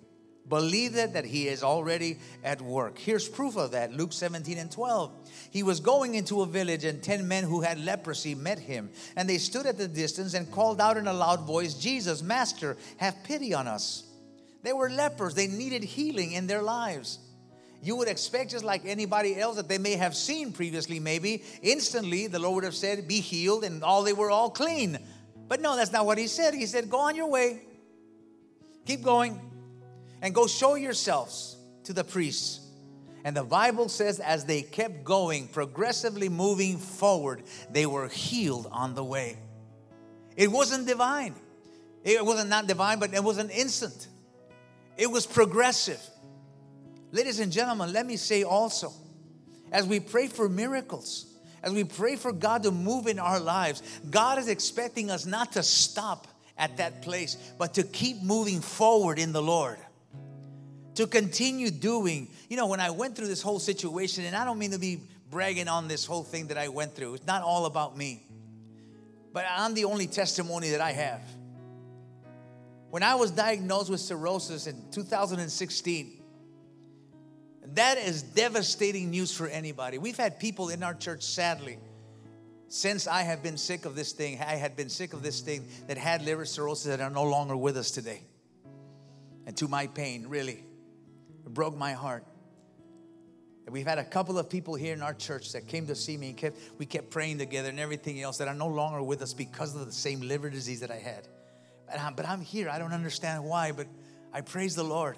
Believe 0.48 0.92
that, 0.92 1.14
that 1.14 1.24
He 1.24 1.48
is 1.48 1.62
already 1.62 2.18
at 2.44 2.60
work. 2.60 2.98
Here's 2.98 3.28
proof 3.28 3.56
of 3.56 3.72
that 3.72 3.92
Luke 3.92 4.12
17 4.12 4.58
and 4.58 4.70
12. 4.70 5.12
He 5.50 5.62
was 5.62 5.80
going 5.80 6.14
into 6.14 6.42
a 6.42 6.46
village, 6.46 6.84
and 6.84 7.02
10 7.02 7.26
men 7.26 7.44
who 7.44 7.62
had 7.62 7.78
leprosy 7.84 8.34
met 8.34 8.58
him. 8.58 8.90
And 9.16 9.28
they 9.28 9.38
stood 9.38 9.66
at 9.66 9.78
the 9.78 9.88
distance 9.88 10.34
and 10.34 10.50
called 10.50 10.80
out 10.80 10.96
in 10.96 11.06
a 11.06 11.12
loud 11.12 11.46
voice, 11.46 11.74
Jesus, 11.74 12.22
Master, 12.22 12.76
have 12.98 13.16
pity 13.24 13.54
on 13.54 13.66
us. 13.66 14.05
They 14.66 14.72
were 14.72 14.90
lepers, 14.90 15.34
they 15.34 15.46
needed 15.46 15.84
healing 15.84 16.32
in 16.32 16.48
their 16.48 16.60
lives. 16.60 17.20
You 17.80 17.94
would 17.94 18.08
expect, 18.08 18.50
just 18.50 18.64
like 18.64 18.84
anybody 18.84 19.38
else 19.38 19.54
that 19.54 19.68
they 19.68 19.78
may 19.78 19.92
have 19.92 20.16
seen 20.16 20.50
previously, 20.50 20.98
maybe 20.98 21.44
instantly 21.62 22.26
the 22.26 22.40
Lord 22.40 22.56
would 22.56 22.64
have 22.64 22.74
said, 22.74 23.06
Be 23.06 23.20
healed, 23.20 23.62
and 23.62 23.84
all 23.84 24.02
they 24.02 24.12
were 24.12 24.28
all 24.28 24.50
clean. 24.50 24.98
But 25.46 25.60
no, 25.60 25.76
that's 25.76 25.92
not 25.92 26.04
what 26.04 26.18
He 26.18 26.26
said. 26.26 26.52
He 26.52 26.66
said, 26.66 26.90
Go 26.90 26.98
on 26.98 27.14
your 27.14 27.28
way, 27.28 27.60
keep 28.84 29.04
going, 29.04 29.40
and 30.20 30.34
go 30.34 30.48
show 30.48 30.74
yourselves 30.74 31.56
to 31.84 31.92
the 31.92 32.02
priests. 32.02 32.68
And 33.22 33.36
the 33.36 33.44
Bible 33.44 33.88
says, 33.88 34.18
as 34.18 34.46
they 34.46 34.62
kept 34.62 35.04
going, 35.04 35.46
progressively 35.46 36.28
moving 36.28 36.78
forward, 36.78 37.44
they 37.70 37.86
were 37.86 38.08
healed 38.08 38.66
on 38.72 38.96
the 38.96 39.04
way. 39.04 39.38
It 40.36 40.50
wasn't 40.50 40.88
divine. 40.88 41.36
It 42.02 42.26
wasn't 42.26 42.50
not 42.50 42.66
divine, 42.66 42.98
but 42.98 43.14
it 43.14 43.22
was 43.22 43.38
an 43.38 43.50
instant. 43.50 44.08
It 44.96 45.10
was 45.10 45.26
progressive. 45.26 46.00
Ladies 47.12 47.40
and 47.40 47.52
gentlemen, 47.52 47.92
let 47.92 48.06
me 48.06 48.16
say 48.16 48.42
also, 48.42 48.92
as 49.72 49.86
we 49.86 50.00
pray 50.00 50.28
for 50.28 50.48
miracles, 50.48 51.26
as 51.62 51.72
we 51.72 51.84
pray 51.84 52.16
for 52.16 52.32
God 52.32 52.62
to 52.62 52.70
move 52.70 53.06
in 53.06 53.18
our 53.18 53.40
lives, 53.40 53.82
God 54.10 54.38
is 54.38 54.48
expecting 54.48 55.10
us 55.10 55.26
not 55.26 55.52
to 55.52 55.62
stop 55.62 56.26
at 56.58 56.78
that 56.78 57.02
place, 57.02 57.36
but 57.58 57.74
to 57.74 57.82
keep 57.82 58.22
moving 58.22 58.60
forward 58.60 59.18
in 59.18 59.32
the 59.32 59.42
Lord. 59.42 59.78
To 60.94 61.06
continue 61.06 61.70
doing. 61.70 62.28
You 62.48 62.56
know, 62.56 62.66
when 62.66 62.80
I 62.80 62.90
went 62.90 63.16
through 63.16 63.28
this 63.28 63.42
whole 63.42 63.58
situation, 63.58 64.24
and 64.24 64.34
I 64.34 64.44
don't 64.44 64.58
mean 64.58 64.70
to 64.70 64.78
be 64.78 65.00
bragging 65.30 65.68
on 65.68 65.88
this 65.88 66.06
whole 66.06 66.22
thing 66.22 66.46
that 66.46 66.56
I 66.56 66.68
went 66.68 66.94
through, 66.94 67.14
it's 67.14 67.26
not 67.26 67.42
all 67.42 67.66
about 67.66 67.96
me. 67.96 68.22
But 69.32 69.44
I'm 69.50 69.74
the 69.74 69.84
only 69.84 70.06
testimony 70.06 70.70
that 70.70 70.80
I 70.80 70.92
have. 70.92 71.20
When 72.90 73.02
I 73.02 73.16
was 73.16 73.30
diagnosed 73.30 73.90
with 73.90 74.00
cirrhosis 74.00 74.66
in 74.66 74.82
2016, 74.90 76.22
that 77.74 77.98
is 77.98 78.22
devastating 78.22 79.10
news 79.10 79.32
for 79.32 79.48
anybody. 79.48 79.98
We've 79.98 80.16
had 80.16 80.38
people 80.38 80.68
in 80.68 80.82
our 80.82 80.94
church, 80.94 81.22
sadly, 81.22 81.78
since 82.68 83.06
I 83.06 83.22
have 83.22 83.42
been 83.42 83.56
sick 83.56 83.84
of 83.84 83.94
this 83.94 84.12
thing, 84.12 84.40
I 84.40 84.56
had 84.56 84.76
been 84.76 84.88
sick 84.88 85.12
of 85.12 85.22
this 85.22 85.40
thing 85.40 85.68
that 85.86 85.98
had 85.98 86.22
liver 86.22 86.44
cirrhosis 86.44 86.86
that 86.86 87.00
are 87.00 87.10
no 87.10 87.24
longer 87.24 87.56
with 87.56 87.76
us 87.76 87.90
today. 87.90 88.22
And 89.46 89.56
to 89.58 89.68
my 89.68 89.86
pain, 89.86 90.26
really, 90.26 90.64
it 91.44 91.54
broke 91.54 91.76
my 91.76 91.92
heart. 91.92 92.24
We've 93.68 93.86
had 93.86 93.98
a 93.98 94.04
couple 94.04 94.38
of 94.38 94.48
people 94.48 94.76
here 94.76 94.94
in 94.94 95.02
our 95.02 95.14
church 95.14 95.52
that 95.52 95.66
came 95.66 95.88
to 95.88 95.94
see 95.96 96.16
me 96.16 96.28
and 96.28 96.36
kept, 96.36 96.58
we 96.78 96.86
kept 96.86 97.10
praying 97.10 97.38
together 97.38 97.68
and 97.68 97.80
everything 97.80 98.22
else 98.22 98.38
that 98.38 98.46
are 98.46 98.54
no 98.54 98.68
longer 98.68 99.02
with 99.02 99.22
us 99.22 99.32
because 99.34 99.74
of 99.74 99.84
the 99.86 99.92
same 99.92 100.20
liver 100.20 100.50
disease 100.50 100.80
that 100.80 100.90
I 100.90 100.98
had. 100.98 101.26
But 101.86 102.28
I'm, 102.28 102.40
here. 102.40 102.68
I 102.68 102.78
don't 102.78 102.92
understand 102.92 103.44
why, 103.44 103.72
but 103.72 103.86
I 104.32 104.40
praise 104.40 104.74
the 104.74 104.84
Lord. 104.84 105.16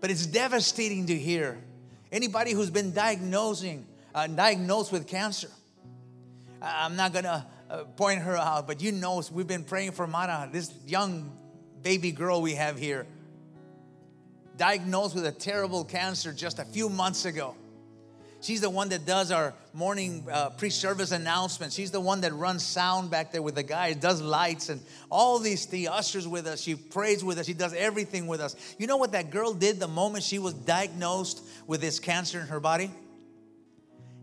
But 0.00 0.10
it's 0.10 0.26
devastating 0.26 1.06
to 1.06 1.14
hear 1.14 1.58
anybody 2.10 2.52
who's 2.52 2.70
been 2.70 2.92
diagnosing, 2.92 3.86
uh, 4.14 4.26
diagnosed 4.26 4.92
with 4.92 5.06
cancer. 5.06 5.50
I'm 6.62 6.96
not 6.96 7.12
gonna 7.12 7.46
uh, 7.70 7.84
point 7.96 8.20
her 8.22 8.36
out, 8.36 8.66
but 8.66 8.82
you 8.82 8.92
know 8.92 9.22
we've 9.32 9.46
been 9.46 9.64
praying 9.64 9.92
for 9.92 10.06
Mara, 10.06 10.48
this 10.50 10.72
young 10.86 11.36
baby 11.82 12.12
girl 12.12 12.42
we 12.42 12.54
have 12.54 12.78
here, 12.78 13.06
diagnosed 14.56 15.14
with 15.14 15.26
a 15.26 15.32
terrible 15.32 15.84
cancer 15.84 16.32
just 16.32 16.58
a 16.58 16.64
few 16.64 16.88
months 16.88 17.24
ago. 17.24 17.54
She's 18.42 18.62
the 18.62 18.70
one 18.70 18.88
that 18.88 19.04
does 19.04 19.30
our 19.30 19.52
morning 19.74 20.26
uh, 20.30 20.50
pre 20.50 20.70
service 20.70 21.12
announcements. 21.12 21.74
She's 21.74 21.90
the 21.90 22.00
one 22.00 22.22
that 22.22 22.32
runs 22.32 22.64
sound 22.64 23.10
back 23.10 23.32
there 23.32 23.42
with 23.42 23.54
the 23.54 23.62
guys, 23.62 23.96
does 23.96 24.22
lights 24.22 24.70
and 24.70 24.80
all 25.10 25.38
these 25.38 25.66
things, 25.66 25.88
ushers 25.88 26.26
with 26.26 26.46
us. 26.46 26.60
She 26.60 26.74
prays 26.74 27.22
with 27.22 27.38
us. 27.38 27.46
She 27.46 27.54
does 27.54 27.74
everything 27.74 28.26
with 28.26 28.40
us. 28.40 28.56
You 28.78 28.86
know 28.86 28.96
what 28.96 29.12
that 29.12 29.30
girl 29.30 29.52
did 29.52 29.78
the 29.78 29.88
moment 29.88 30.24
she 30.24 30.38
was 30.38 30.54
diagnosed 30.54 31.42
with 31.66 31.80
this 31.80 32.00
cancer 32.00 32.40
in 32.40 32.46
her 32.46 32.60
body? 32.60 32.90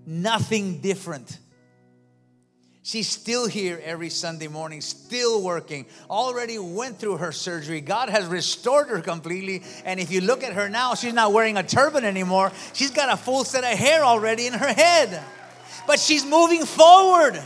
Nothing 0.06 0.80
different. 0.80 1.38
She's 2.88 3.10
still 3.10 3.48
here 3.48 3.82
every 3.84 4.10
Sunday 4.10 4.48
morning, 4.48 4.80
still 4.80 5.44
working. 5.44 5.88
Already 6.10 6.58
went 6.58 7.00
through 7.00 7.18
her 7.18 7.34
surgery. 7.34 7.82
God 7.82 8.08
has 8.08 8.26
restored 8.28 8.88
her 8.88 9.02
completely. 9.02 9.64
And 9.84 10.00
if 10.00 10.10
you 10.10 10.22
look 10.22 10.42
at 10.42 10.54
her 10.54 10.70
now, 10.70 10.96
she's 10.96 11.14
not 11.14 11.34
wearing 11.34 11.58
a 11.58 11.64
turban 11.64 12.06
anymore. 12.06 12.50
She's 12.72 12.92
got 12.92 13.12
a 13.12 13.18
full 13.18 13.44
set 13.44 13.66
of 13.66 13.78
hair 13.78 14.06
already 14.06 14.48
in 14.48 14.54
her 14.54 14.74
head. 14.74 15.22
But 15.86 16.00
she's 16.00 16.26
moving 16.26 16.64
forward. 16.64 17.44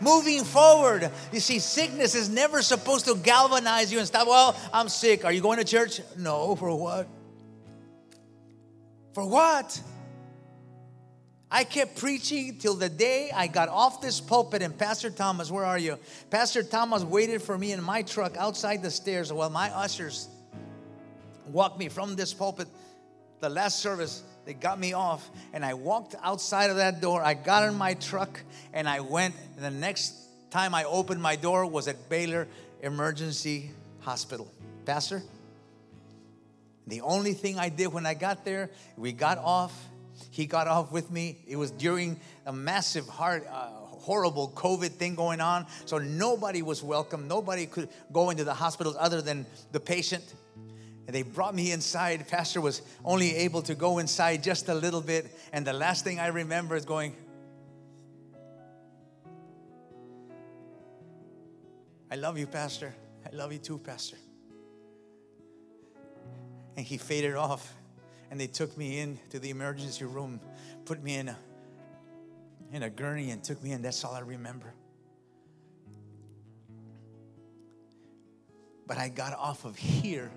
Moving 0.00 0.42
forward. 0.44 1.10
You 1.34 1.40
see, 1.40 1.58
sickness 1.58 2.14
is 2.14 2.30
never 2.30 2.62
supposed 2.62 3.04
to 3.08 3.16
galvanize 3.16 3.92
you 3.92 3.98
and 3.98 4.06
stop. 4.06 4.26
Well, 4.26 4.56
I'm 4.72 4.88
sick. 4.88 5.26
Are 5.26 5.32
you 5.32 5.42
going 5.42 5.58
to 5.58 5.64
church? 5.64 6.00
No, 6.16 6.56
for 6.56 6.74
what? 6.74 7.06
For 9.12 9.28
what? 9.28 9.78
I 11.50 11.64
kept 11.64 11.96
preaching 11.96 12.58
till 12.58 12.74
the 12.74 12.88
day 12.88 13.32
I 13.34 13.48
got 13.48 13.68
off 13.68 14.00
this 14.00 14.20
pulpit. 14.20 14.62
And 14.62 14.76
Pastor 14.76 15.10
Thomas, 15.10 15.50
where 15.50 15.64
are 15.64 15.78
you? 15.78 15.98
Pastor 16.30 16.62
Thomas 16.62 17.02
waited 17.02 17.42
for 17.42 17.58
me 17.58 17.72
in 17.72 17.82
my 17.82 18.02
truck 18.02 18.36
outside 18.36 18.82
the 18.82 18.90
stairs 18.90 19.32
while 19.32 19.50
my 19.50 19.70
ushers 19.70 20.28
walked 21.48 21.78
me 21.78 21.88
from 21.88 22.14
this 22.14 22.32
pulpit. 22.32 22.68
The 23.40 23.48
last 23.48 23.80
service, 23.80 24.22
they 24.44 24.54
got 24.54 24.78
me 24.78 24.92
off, 24.92 25.28
and 25.52 25.64
I 25.64 25.74
walked 25.74 26.14
outside 26.22 26.70
of 26.70 26.76
that 26.76 27.00
door. 27.00 27.22
I 27.22 27.34
got 27.34 27.68
in 27.68 27.74
my 27.74 27.94
truck 27.94 28.40
and 28.72 28.88
I 28.88 29.00
went. 29.00 29.34
And 29.56 29.64
the 29.64 29.70
next 29.70 30.14
time 30.50 30.72
I 30.72 30.84
opened 30.84 31.20
my 31.20 31.34
door 31.34 31.66
was 31.66 31.88
at 31.88 32.08
Baylor 32.08 32.46
Emergency 32.80 33.70
Hospital. 34.00 34.48
Pastor, 34.84 35.22
the 36.86 37.00
only 37.00 37.34
thing 37.34 37.58
I 37.58 37.70
did 37.70 37.88
when 37.88 38.06
I 38.06 38.14
got 38.14 38.44
there, 38.44 38.70
we 38.96 39.12
got 39.12 39.38
off 39.38 39.72
he 40.30 40.46
got 40.46 40.68
off 40.68 40.92
with 40.92 41.10
me. 41.10 41.38
It 41.46 41.56
was 41.56 41.70
during 41.70 42.20
a 42.46 42.52
massive, 42.52 43.08
hard, 43.08 43.46
uh, 43.46 43.68
horrible 44.00 44.52
COVID 44.54 44.90
thing 44.92 45.14
going 45.14 45.40
on. 45.40 45.66
So 45.86 45.98
nobody 45.98 46.62
was 46.62 46.82
welcome. 46.82 47.28
Nobody 47.28 47.66
could 47.66 47.88
go 48.12 48.30
into 48.30 48.44
the 48.44 48.54
hospitals 48.54 48.96
other 48.98 49.22
than 49.22 49.46
the 49.72 49.80
patient. 49.80 50.34
And 51.06 51.14
they 51.14 51.22
brought 51.22 51.54
me 51.54 51.72
inside. 51.72 52.26
Pastor 52.28 52.60
was 52.60 52.82
only 53.04 53.34
able 53.36 53.62
to 53.62 53.74
go 53.74 53.98
inside 53.98 54.42
just 54.42 54.68
a 54.68 54.74
little 54.74 55.00
bit. 55.00 55.26
And 55.52 55.66
the 55.66 55.72
last 55.72 56.04
thing 56.04 56.20
I 56.20 56.28
remember 56.28 56.76
is 56.76 56.84
going, 56.84 57.16
I 62.10 62.16
love 62.16 62.38
you, 62.38 62.46
Pastor. 62.46 62.94
I 63.24 63.34
love 63.34 63.52
you 63.52 63.58
too, 63.58 63.78
Pastor. 63.78 64.16
And 66.76 66.86
he 66.86 66.96
faded 66.96 67.34
off 67.36 67.74
and 68.30 68.40
they 68.40 68.46
took 68.46 68.76
me 68.78 69.00
in 69.00 69.18
to 69.30 69.38
the 69.38 69.50
emergency 69.50 70.04
room, 70.04 70.40
put 70.84 71.02
me 71.02 71.16
in 71.16 71.28
a, 71.28 71.36
in 72.72 72.84
a 72.84 72.90
gurney 72.90 73.30
and 73.30 73.42
took 73.42 73.62
me 73.62 73.72
in. 73.72 73.82
That's 73.82 74.04
all 74.04 74.14
I 74.14 74.20
remember. 74.20 74.72
But 78.86 78.98
I 78.98 79.08
got 79.08 79.36
off 79.36 79.64
of 79.64 79.76
here. 79.76 80.30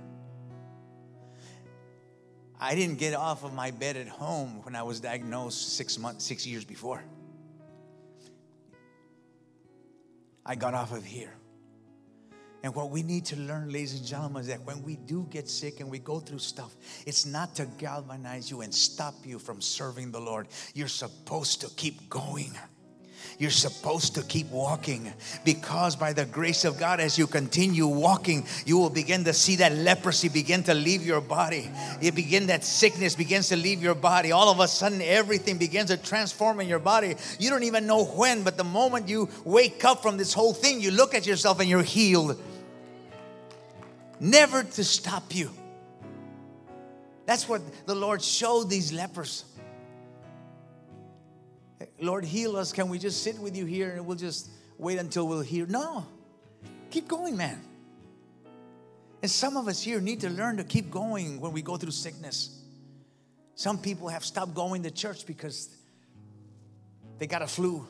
I 2.60 2.76
didn't 2.76 2.98
get 2.98 3.14
off 3.14 3.44
of 3.44 3.54
my 3.54 3.72
bed 3.72 3.98
at 3.98 4.08
home 4.08 4.62
when 4.64 4.76
I 4.76 4.84
was 4.84 5.00
diagnosed 5.00 5.76
six 5.76 5.98
months, 6.00 6.24
six 6.24 6.48
years 6.48 6.64
before. 6.64 7.04
I 10.46 10.56
got 10.56 10.74
off 10.74 10.94
of 10.94 11.04
here. 11.04 11.34
And 12.64 12.74
what 12.74 12.92
we 12.92 13.04
need 13.04 13.26
to 13.26 13.36
learn, 13.36 13.68
ladies 13.68 13.94
and 13.94 14.06
gentlemen, 14.06 14.42
is 14.42 14.48
that 14.48 14.62
when 14.62 14.82
we 14.84 14.96
do 14.96 15.28
get 15.30 15.50
sick 15.50 15.82
and 15.82 15.92
we 15.92 16.00
go 16.00 16.22
through 16.22 16.40
stuff, 16.40 16.74
it's 17.06 17.26
not 17.26 17.56
to 17.56 17.66
galvanize 17.78 18.50
you 18.50 18.62
and 18.62 18.74
stop 18.74 19.16
you 19.26 19.38
from 19.38 19.60
serving 19.60 20.12
the 20.12 20.22
Lord. 20.22 20.48
You're 20.74 20.88
supposed 20.88 21.60
to 21.62 21.70
keep 21.76 22.10
going. 22.10 22.58
You're 23.38 23.52
supposed 23.52 24.16
to 24.16 24.22
keep 24.22 24.50
walking 24.50 25.12
because 25.44 25.96
by 25.98 26.14
the 26.14 26.24
grace 26.26 26.64
of 26.64 26.78
God, 26.78 27.02
as 27.02 27.18
you 27.18 27.28
continue 27.28 27.88
walking, 27.88 28.46
you 28.66 28.78
will 28.78 28.90
begin 28.90 29.26
to 29.26 29.34
see 29.34 29.58
that 29.58 29.74
leprosy 29.74 30.30
begin 30.30 30.64
to 30.64 30.74
leave 30.74 31.06
your 31.06 31.20
body. 31.20 31.70
You 32.00 32.14
begin 32.14 32.48
that 32.48 32.64
sickness 32.64 33.16
begins 33.16 33.50
to 33.50 33.58
leave 33.58 33.82
your 33.82 33.96
body. 33.96 34.32
All 34.32 34.50
of 34.50 34.60
a 34.60 34.68
sudden, 34.68 35.02
everything 35.02 35.58
begins 35.58 35.90
to 35.90 35.98
transform 35.98 36.62
in 36.62 36.68
your 36.68 36.80
body. 36.80 37.16
You 37.40 37.50
don't 37.50 37.64
even 37.64 37.88
know 37.88 38.06
when, 38.06 38.44
but 38.44 38.56
the 38.56 38.64
moment 38.64 39.10
you 39.10 39.28
wake 39.44 39.84
up 39.84 40.02
from 40.02 40.16
this 40.16 40.34
whole 40.34 40.54
thing, 40.54 40.80
you 40.80 40.92
look 40.92 41.14
at 41.14 41.26
yourself 41.26 41.60
and 41.60 41.70
you're 41.70 41.84
healed 41.84 42.42
never 44.20 44.64
to 44.64 44.84
stop 44.84 45.36
you. 45.36 45.52
That's 47.26 47.48
what 47.48 47.62
the 47.86 47.96
Lord 47.96 48.22
showed 48.22 48.70
these 48.70 48.92
lepers. 48.92 49.46
Lord, 52.00 52.26
heal 52.26 52.58
us. 52.58 52.74
Can 52.74 52.90
we 52.90 53.00
just 53.00 53.24
sit 53.24 53.38
with 53.40 53.56
you 53.56 53.66
here 53.66 53.92
and 53.92 54.06
we'll 54.06 54.18
just 54.18 54.50
wait 54.78 55.00
until 55.00 55.28
we'll 55.28 55.42
hear? 55.42 55.66
No, 55.66 56.06
keep 56.90 57.08
going, 57.08 57.38
man. 57.38 57.62
And 59.22 59.32
some 59.32 59.56
of 59.56 59.70
us 59.70 59.82
here 59.82 60.02
need 60.02 60.22
to 60.22 60.30
learn 60.30 60.58
to 60.58 60.66
keep 60.66 60.92
going 60.92 61.40
when 61.40 61.54
we 61.54 61.62
go 61.62 61.78
through 61.78 61.92
sickness. 61.92 62.62
Some 63.56 63.78
people 63.78 64.10
have 64.10 64.26
stopped 64.26 64.54
going 64.54 64.84
to 64.84 64.92
church 64.92 65.26
because 65.26 65.70
they 67.20 67.28
got 67.28 67.42
a 67.42 67.48
flu. 67.48 67.88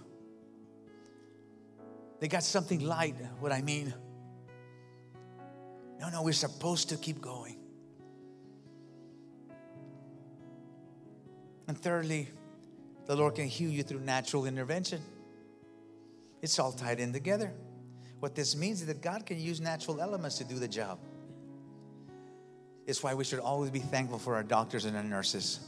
They 2.19 2.27
got 2.27 2.43
something 2.43 2.81
light, 2.81 3.15
what 3.39 3.51
I 3.51 3.61
mean. 3.61 3.93
No, 6.03 6.09
no, 6.09 6.21
we're 6.21 6.33
supposed 6.33 6.89
to 6.89 6.97
keep 6.97 7.21
going. 7.21 7.55
And 11.69 11.77
thirdly, 11.77 12.27
the 13.05 13.15
Lord 13.15 13.35
can 13.35 13.47
heal 13.47 13.69
you 13.69 13.83
through 13.83 14.01
natural 14.01 14.45
intervention. 14.45 15.01
It's 16.41 16.59
all 16.59 16.73
tied 16.73 16.99
in 16.99 17.13
together. 17.13 17.53
What 18.19 18.35
this 18.35 18.53
means 18.53 18.81
is 18.81 18.87
that 18.87 19.01
God 19.01 19.25
can 19.25 19.39
use 19.39 19.61
natural 19.61 20.01
elements 20.01 20.39
to 20.39 20.43
do 20.43 20.59
the 20.59 20.67
job. 20.67 20.99
It's 22.85 23.01
why 23.01 23.13
we 23.13 23.23
should 23.23 23.39
always 23.39 23.69
be 23.69 23.79
thankful 23.79 24.19
for 24.19 24.35
our 24.35 24.43
doctors 24.43 24.83
and 24.83 24.97
our 24.97 25.03
nurses. 25.03 25.61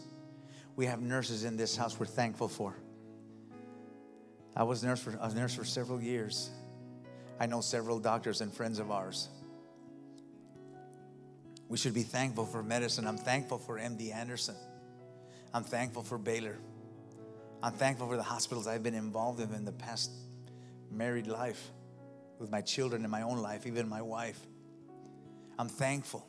We 0.75 0.85
have 0.87 0.99
nurses 0.99 1.45
in 1.45 1.55
this 1.55 1.77
house 1.77 1.97
we're 1.97 2.07
thankful 2.07 2.49
for. 2.49 2.75
I 4.53 4.63
was 4.63 4.83
nurse 4.83 5.01
for, 5.01 5.17
a 5.17 5.33
nurse 5.33 5.55
for 5.55 5.63
several 5.63 6.01
years. 6.01 6.49
I 7.39 7.45
know 7.45 7.61
several 7.61 7.99
doctors 7.99 8.41
and 8.41 8.53
friends 8.53 8.79
of 8.79 8.91
ours. 8.91 9.29
We 11.67 11.77
should 11.77 11.93
be 11.93 12.03
thankful 12.03 12.45
for 12.45 12.61
medicine. 12.61 13.07
I'm 13.07 13.17
thankful 13.17 13.57
for 13.57 13.77
MD 13.77 14.13
Anderson. 14.13 14.55
I'm 15.53 15.63
thankful 15.63 16.03
for 16.03 16.17
Baylor. 16.17 16.57
I'm 17.63 17.73
thankful 17.73 18.07
for 18.07 18.17
the 18.17 18.23
hospitals 18.23 18.67
I've 18.67 18.83
been 18.83 18.93
involved 18.93 19.39
in 19.39 19.53
in 19.53 19.65
the 19.65 19.71
past 19.71 20.11
married 20.91 21.27
life 21.27 21.71
with 22.39 22.51
my 22.51 22.61
children 22.61 23.01
and 23.03 23.11
my 23.11 23.23
own 23.23 23.37
life, 23.37 23.65
even 23.65 23.89
my 23.89 24.01
wife. 24.01 24.39
I'm 25.57 25.69
thankful 25.69 26.27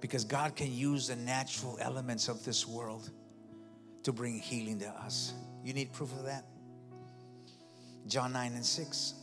because 0.00 0.24
God 0.24 0.54
can 0.56 0.72
use 0.72 1.08
the 1.08 1.16
natural 1.16 1.76
elements 1.80 2.28
of 2.28 2.44
this 2.44 2.66
world 2.66 3.10
to 4.04 4.12
bring 4.12 4.38
healing 4.38 4.78
to 4.80 4.88
us. 4.88 5.34
You 5.64 5.72
need 5.72 5.92
proof 5.92 6.12
of 6.12 6.24
that? 6.26 6.46
John 8.06 8.32
9 8.32 8.52
and 8.52 8.64
6. 8.64 9.14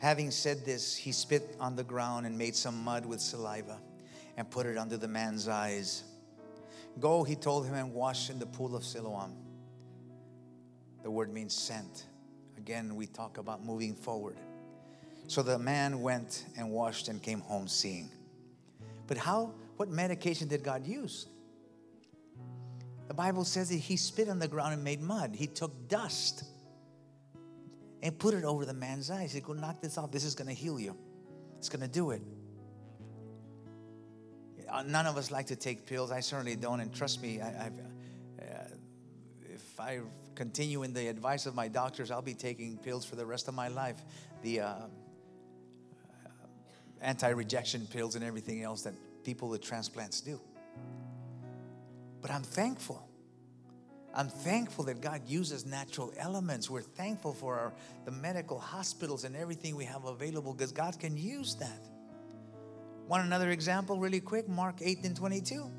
Having 0.00 0.30
said 0.30 0.64
this, 0.64 0.96
he 0.96 1.12
spit 1.12 1.56
on 1.60 1.76
the 1.76 1.84
ground 1.84 2.26
and 2.26 2.36
made 2.36 2.56
some 2.56 2.82
mud 2.82 3.04
with 3.04 3.20
saliva 3.20 3.78
and 4.38 4.50
put 4.50 4.64
it 4.64 4.78
under 4.78 4.96
the 4.96 5.06
man's 5.06 5.46
eyes. 5.46 6.04
Go, 6.98 7.22
he 7.22 7.36
told 7.36 7.66
him, 7.66 7.74
and 7.74 7.92
wash 7.92 8.30
in 8.30 8.38
the 8.38 8.46
pool 8.46 8.74
of 8.74 8.82
Siloam. 8.82 9.36
The 11.02 11.10
word 11.10 11.32
means 11.32 11.54
sent. 11.54 12.06
Again, 12.56 12.96
we 12.96 13.06
talk 13.06 13.36
about 13.36 13.62
moving 13.62 13.94
forward. 13.94 14.38
So 15.28 15.42
the 15.42 15.58
man 15.58 16.00
went 16.00 16.46
and 16.56 16.70
washed 16.70 17.08
and 17.08 17.22
came 17.22 17.40
home 17.40 17.68
seeing. 17.68 18.10
But 19.06 19.18
how, 19.18 19.52
what 19.76 19.90
medication 19.90 20.48
did 20.48 20.62
God 20.62 20.86
use? 20.86 21.26
The 23.08 23.14
Bible 23.14 23.44
says 23.44 23.68
that 23.68 23.76
he 23.76 23.96
spit 23.96 24.30
on 24.30 24.38
the 24.38 24.48
ground 24.48 24.72
and 24.72 24.82
made 24.82 25.02
mud. 25.02 25.34
He 25.34 25.46
took 25.46 25.88
dust 25.88 26.44
and 28.02 28.18
put 28.18 28.34
it 28.34 28.44
over 28.44 28.64
the 28.64 28.74
man's 28.74 29.10
eyes. 29.10 29.32
He 29.32 29.38
said, 29.38 29.44
Go 29.44 29.52
knock 29.52 29.80
this 29.80 29.98
off. 29.98 30.10
This 30.10 30.24
is 30.24 30.34
going 30.34 30.48
to 30.48 30.54
heal 30.54 30.78
you. 30.80 30.96
It's 31.58 31.68
going 31.68 31.82
to 31.82 31.88
do 31.88 32.10
it. 32.10 32.22
Uh, 34.68 34.82
none 34.86 35.06
of 35.06 35.16
us 35.16 35.30
like 35.30 35.46
to 35.48 35.56
take 35.56 35.84
pills. 35.84 36.10
I 36.10 36.20
certainly 36.20 36.56
don't. 36.56 36.80
And 36.80 36.94
trust 36.94 37.20
me, 37.20 37.40
I, 37.40 37.66
uh, 37.66 37.70
if 39.42 39.80
I 39.80 40.00
continue 40.34 40.84
in 40.84 40.94
the 40.94 41.08
advice 41.08 41.46
of 41.46 41.54
my 41.54 41.68
doctors, 41.68 42.10
I'll 42.10 42.22
be 42.22 42.34
taking 42.34 42.78
pills 42.78 43.04
for 43.04 43.16
the 43.16 43.26
rest 43.26 43.48
of 43.48 43.54
my 43.54 43.68
life. 43.68 44.00
The 44.42 44.60
uh, 44.60 44.74
anti 47.00 47.28
rejection 47.28 47.86
pills 47.86 48.14
and 48.14 48.24
everything 48.24 48.62
else 48.62 48.82
that 48.82 48.94
people 49.24 49.48
with 49.48 49.60
transplants 49.60 50.20
do. 50.20 50.40
But 52.22 52.30
I'm 52.30 52.42
thankful. 52.42 53.09
I'm 54.14 54.28
thankful 54.28 54.84
that 54.86 55.00
God 55.00 55.22
uses 55.26 55.64
natural 55.64 56.12
elements. 56.16 56.68
We're 56.68 56.82
thankful 56.82 57.32
for 57.32 57.58
our, 57.58 57.72
the 58.04 58.10
medical 58.10 58.58
hospitals 58.58 59.24
and 59.24 59.36
everything 59.36 59.76
we 59.76 59.84
have 59.84 60.04
available 60.04 60.52
because 60.52 60.72
God 60.72 60.98
can 60.98 61.16
use 61.16 61.54
that. 61.56 61.86
Want 63.06 63.24
another 63.24 63.50
example, 63.50 63.98
really 63.98 64.20
quick? 64.20 64.48
Mark 64.48 64.76
8 64.82 65.04
and 65.04 65.16
22. 65.16 65.70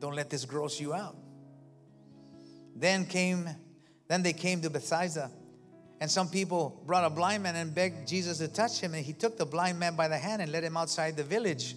Don't 0.00 0.14
let 0.14 0.30
this 0.30 0.44
gross 0.44 0.80
you 0.80 0.94
out. 0.94 1.16
Then 2.76 3.04
came, 3.04 3.48
then 4.06 4.22
they 4.22 4.32
came 4.32 4.60
to 4.62 4.70
Bethsaida, 4.70 5.30
and 6.00 6.08
some 6.08 6.28
people 6.28 6.80
brought 6.86 7.04
a 7.04 7.10
blind 7.10 7.42
man 7.42 7.56
and 7.56 7.74
begged 7.74 8.06
Jesus 8.06 8.38
to 8.38 8.46
touch 8.46 8.80
him, 8.80 8.94
and 8.94 9.04
he 9.04 9.12
took 9.12 9.36
the 9.36 9.46
blind 9.46 9.80
man 9.80 9.96
by 9.96 10.06
the 10.06 10.18
hand 10.18 10.40
and 10.40 10.52
led 10.52 10.62
him 10.62 10.76
outside 10.76 11.16
the 11.16 11.24
village. 11.24 11.74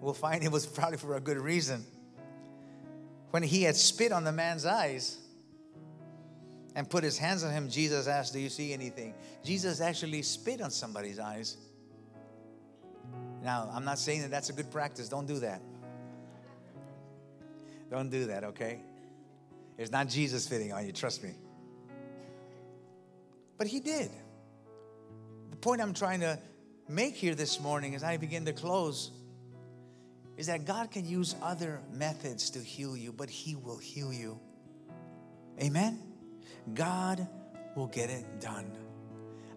We'll 0.00 0.12
find 0.12 0.44
it 0.44 0.52
was 0.52 0.66
probably 0.78 0.98
for 0.98 1.16
a 1.16 1.20
good 1.20 1.38
reason. 1.38 1.84
When 3.30 3.42
he 3.42 3.62
had 3.62 3.76
spit 3.76 4.12
on 4.12 4.24
the 4.24 4.32
man's 4.32 4.64
eyes 4.64 5.18
and 6.74 6.88
put 6.88 7.04
his 7.04 7.18
hands 7.18 7.44
on 7.44 7.52
him, 7.52 7.68
Jesus 7.68 8.06
asked, 8.06 8.32
Do 8.32 8.38
you 8.38 8.48
see 8.48 8.72
anything? 8.72 9.14
Jesus 9.44 9.80
actually 9.80 10.22
spit 10.22 10.60
on 10.60 10.70
somebody's 10.70 11.18
eyes. 11.18 11.56
Now, 13.42 13.70
I'm 13.72 13.84
not 13.84 13.98
saying 13.98 14.22
that 14.22 14.30
that's 14.30 14.48
a 14.48 14.52
good 14.52 14.70
practice. 14.70 15.08
Don't 15.08 15.26
do 15.26 15.40
that. 15.40 15.62
Don't 17.90 18.10
do 18.10 18.26
that, 18.26 18.44
okay? 18.44 18.80
It's 19.76 19.90
not 19.90 20.08
Jesus 20.08 20.46
fitting 20.48 20.72
on 20.72 20.84
you, 20.86 20.92
trust 20.92 21.22
me. 21.22 21.34
But 23.56 23.66
he 23.66 23.80
did. 23.80 24.10
The 25.50 25.56
point 25.56 25.80
I'm 25.80 25.94
trying 25.94 26.20
to 26.20 26.38
make 26.88 27.14
here 27.14 27.34
this 27.34 27.60
morning 27.60 27.94
as 27.94 28.02
I 28.02 28.16
begin 28.16 28.44
to 28.46 28.52
close 28.52 29.10
is 30.38 30.46
that 30.46 30.64
God 30.64 30.92
can 30.92 31.04
use 31.04 31.34
other 31.42 31.80
methods 31.92 32.48
to 32.50 32.60
heal 32.60 32.96
you, 32.96 33.12
but 33.12 33.28
He 33.28 33.56
will 33.56 33.76
heal 33.76 34.12
you. 34.12 34.38
Amen? 35.60 35.98
God 36.74 37.26
will 37.74 37.88
get 37.88 38.08
it 38.08 38.40
done. 38.40 38.70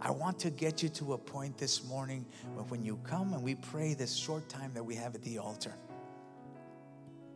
I 0.02 0.10
want 0.10 0.40
to 0.40 0.50
get 0.50 0.82
you 0.82 0.90
to 0.90 1.14
a 1.14 1.18
point 1.20 1.60
this 1.60 1.84
morning 1.86 2.26
when 2.70 2.84
you 2.84 3.00
come 3.04 3.34
and 3.34 3.44
we 3.44 3.54
pray 3.54 3.94
this 3.94 4.16
short 4.16 4.50
time 4.50 4.72
that 4.74 4.84
we 4.84 4.96
have 4.96 5.14
at 5.14 5.22
the 5.22 5.38
altar, 5.38 5.76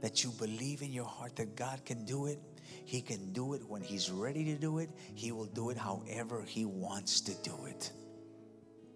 that 0.02 0.24
you 0.24 0.32
believe 0.32 0.82
in 0.82 0.92
your 0.92 1.06
heart 1.06 1.36
that 1.36 1.56
God 1.56 1.86
can 1.86 2.04
do 2.04 2.26
it. 2.26 2.40
He 2.86 3.00
can 3.00 3.32
do 3.32 3.54
it 3.54 3.62
when 3.68 3.84
He's 3.84 4.10
ready 4.10 4.44
to 4.46 4.56
do 4.56 4.80
it. 4.80 4.90
He 5.14 5.32
will 5.32 5.46
do 5.46 5.70
it 5.70 5.78
however 5.78 6.44
He 6.48 6.66
wants 6.66 7.22
to 7.22 7.34
do 7.44 7.66
it. 7.68 7.92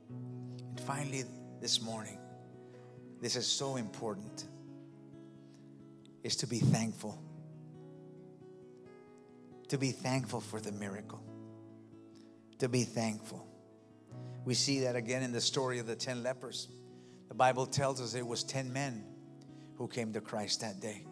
And 0.10 0.80
finally, 0.82 1.24
this 1.62 1.84
morning, 1.84 2.18
this 3.22 3.36
is 3.36 3.48
so 3.48 3.76
important, 3.76 4.46
is 6.24 6.36
to 6.38 6.48
be 6.48 6.60
thankful. 6.60 7.22
To 9.70 9.78
be 9.78 9.92
thankful 9.92 10.42
for 10.42 10.60
the 10.60 10.72
miracle. 10.72 11.22
To 12.60 12.70
be 12.70 12.84
thankful. 12.84 13.46
We 14.46 14.54
see 14.54 14.82
that 14.82 14.96
again 14.96 15.22
in 15.22 15.32
the 15.32 15.42
story 15.42 15.80
of 15.80 15.88
the 15.88 15.96
10 15.96 16.24
lepers. 16.24 16.68
The 17.28 17.36
Bible 17.36 17.66
tells 17.66 18.02
us 18.02 18.16
it 18.16 18.26
was 18.26 18.44
10 18.44 18.74
men 18.74 19.04
who 19.78 19.88
came 19.88 20.14
to 20.14 20.22
Christ 20.22 20.62
that 20.62 20.80
day. 20.80 21.06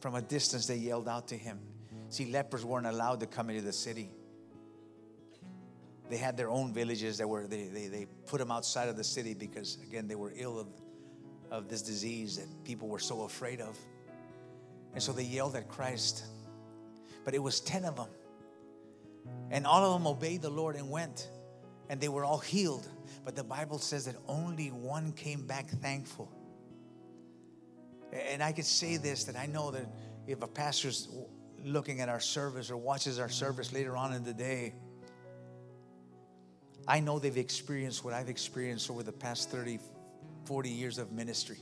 From 0.00 0.14
a 0.14 0.22
distance, 0.22 0.66
they 0.66 0.76
yelled 0.76 1.08
out 1.08 1.28
to 1.28 1.36
him. 1.36 1.60
See, 2.08 2.30
lepers 2.30 2.64
weren't 2.64 2.86
allowed 2.86 3.20
to 3.20 3.26
come 3.26 3.48
into 3.48 3.62
the 3.62 3.72
city. 3.72 4.10
They 6.10 6.16
had 6.16 6.36
their 6.36 6.50
own 6.50 6.72
villages 6.72 7.18
that 7.18 7.28
were, 7.28 7.46
they, 7.46 7.64
they, 7.64 7.86
they 7.86 8.06
put 8.26 8.38
them 8.38 8.50
outside 8.50 8.88
of 8.88 8.96
the 8.96 9.04
city 9.04 9.34
because, 9.34 9.78
again, 9.82 10.06
they 10.06 10.14
were 10.14 10.32
ill 10.36 10.58
of, 10.58 10.68
of 11.50 11.68
this 11.68 11.82
disease 11.82 12.36
that 12.36 12.46
people 12.64 12.88
were 12.88 12.98
so 12.98 13.22
afraid 13.22 13.60
of. 13.60 13.78
And 14.92 15.02
so 15.02 15.12
they 15.12 15.24
yelled 15.24 15.56
at 15.56 15.68
Christ. 15.68 16.24
But 17.24 17.34
it 17.34 17.42
was 17.42 17.60
10 17.60 17.84
of 17.84 17.96
them. 17.96 18.08
And 19.50 19.66
all 19.66 19.84
of 19.84 19.98
them 19.98 20.06
obeyed 20.06 20.42
the 20.42 20.50
Lord 20.50 20.76
and 20.76 20.90
went. 20.90 21.28
And 21.88 22.00
they 22.00 22.08
were 22.08 22.24
all 22.24 22.38
healed. 22.38 22.86
But 23.24 23.34
the 23.34 23.44
Bible 23.44 23.78
says 23.78 24.04
that 24.04 24.16
only 24.28 24.68
one 24.68 25.12
came 25.12 25.46
back 25.46 25.68
thankful. 25.68 26.30
And 28.12 28.42
I 28.42 28.52
could 28.52 28.64
say 28.64 28.96
this 28.96 29.24
that 29.24 29.36
I 29.36 29.46
know 29.46 29.70
that 29.72 29.86
if 30.26 30.42
a 30.42 30.46
pastor's 30.46 31.08
looking 31.64 32.00
at 32.00 32.08
our 32.08 32.20
service 32.20 32.70
or 32.70 32.76
watches 32.76 33.18
our 33.18 33.28
service 33.28 33.72
later 33.72 33.96
on 33.96 34.12
in 34.12 34.22
the 34.22 34.34
day, 34.34 34.74
I 36.86 37.00
know 37.00 37.18
they've 37.18 37.36
experienced 37.36 38.04
what 38.04 38.12
I've 38.12 38.28
experienced 38.28 38.90
over 38.90 39.02
the 39.02 39.12
past 39.12 39.50
30, 39.50 39.78
40 40.44 40.70
years 40.70 40.98
of 40.98 41.12
ministry. 41.12 41.58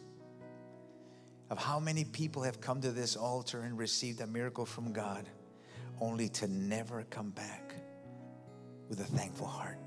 Of 1.50 1.58
how 1.58 1.78
many 1.78 2.04
people 2.04 2.42
have 2.42 2.60
come 2.60 2.80
to 2.80 2.90
this 2.90 3.14
altar 3.14 3.62
and 3.62 3.78
received 3.78 4.20
a 4.20 4.26
miracle 4.26 4.64
from 4.64 4.92
God 4.92 5.28
only 6.00 6.28
to 6.30 6.48
never 6.48 7.04
come 7.10 7.30
back 7.30 7.74
with 8.88 9.00
a 9.00 9.04
thankful 9.04 9.46
heart. 9.46 9.78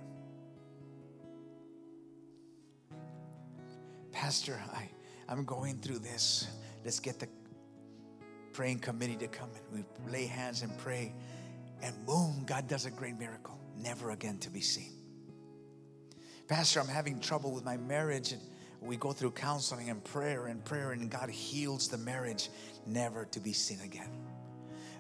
Pastor, 4.12 4.62
I, 4.74 4.90
I'm 5.28 5.44
going 5.44 5.80
through 5.80 6.00
this. 6.00 6.48
Let's 6.86 7.00
get 7.00 7.20
the 7.20 7.28
praying 8.54 8.80
committee 8.80 9.18
to 9.18 9.28
come 9.28 9.50
and 9.74 9.84
we 10.06 10.12
lay 10.12 10.26
hands 10.26 10.62
and 10.62 10.76
pray. 10.78 11.14
And 11.82 11.94
boom, 12.06 12.44
God 12.46 12.70
does 12.70 12.86
a 12.86 12.92
great 12.92 13.20
miracle, 13.20 13.60
never 13.78 14.12
again 14.12 14.38
to 14.40 14.50
be 14.50 14.62
seen. 14.62 14.95
Pastor, 16.48 16.80
I'm 16.80 16.88
having 16.88 17.20
trouble 17.20 17.52
with 17.52 17.64
my 17.64 17.78
marriage. 17.78 18.32
And 18.32 18.42
we 18.82 18.98
go 18.98 19.12
through 19.12 19.32
counseling 19.32 19.90
and 19.90 20.04
prayer 20.04 20.46
and 20.46 20.64
prayer, 20.64 20.92
and 20.92 21.10
God 21.10 21.30
heals 21.30 21.88
the 21.88 21.98
marriage, 21.98 22.50
never 22.86 23.26
to 23.26 23.40
be 23.40 23.54
seen 23.54 23.80
again. 23.82 24.10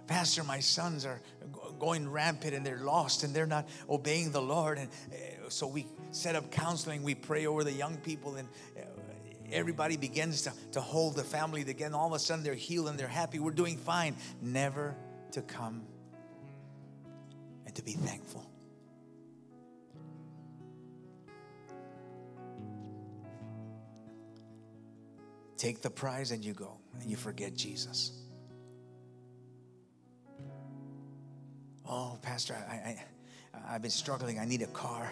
Pastor, 0.08 0.44
my 0.44 0.60
sons 0.60 1.06
are 1.06 1.22
going 1.80 2.10
rampant 2.10 2.54
and 2.54 2.66
they're 2.66 2.80
lost 2.80 3.24
and 3.24 3.34
they're 3.34 3.48
not 3.48 3.68
obeying 3.90 4.32
the 4.32 4.42
Lord. 4.42 4.78
And 4.78 4.90
eh, 5.12 5.36
so 5.50 5.68
we 5.68 5.88
set 6.12 6.36
up 6.36 6.52
counseling, 6.52 7.04
we 7.04 7.16
pray 7.16 7.48
over 7.48 7.64
the 7.64 7.72
young 7.72 7.98
people, 7.98 8.36
and 8.36 8.48
eh, 8.78 8.82
everybody 9.52 9.98
begins 9.98 10.44
to, 10.44 10.54
to 10.74 10.82
hold 10.82 11.16
the 11.16 11.24
family 11.24 11.62
again. 11.62 11.94
All 11.94 12.08
of 12.08 12.14
a 12.14 12.20
sudden, 12.20 12.44
they're 12.44 12.54
healed 12.54 12.88
and 12.88 13.00
they're 13.00 13.08
happy. 13.08 13.40
We're 13.40 13.52
doing 13.52 13.78
fine. 13.78 14.16
Never 14.42 14.96
to 15.32 15.42
come 15.42 15.84
and 17.66 17.74
to 17.76 17.84
be 17.84 17.94
thankful. 17.94 18.46
Take 25.58 25.82
the 25.82 25.90
prize 25.90 26.32
and 26.32 26.44
you 26.44 26.54
go, 26.54 26.78
and 27.00 27.10
you 27.10 27.16
forget 27.16 27.54
Jesus. 27.56 28.12
Oh, 31.88 32.18
Pastor, 32.22 32.56
I, 32.70 32.74
I, 32.74 33.06
I've 33.70 33.82
been 33.82 33.92
struggling. 33.92 34.40
I 34.40 34.46
need 34.46 34.62
a 34.62 34.68
car 34.68 35.12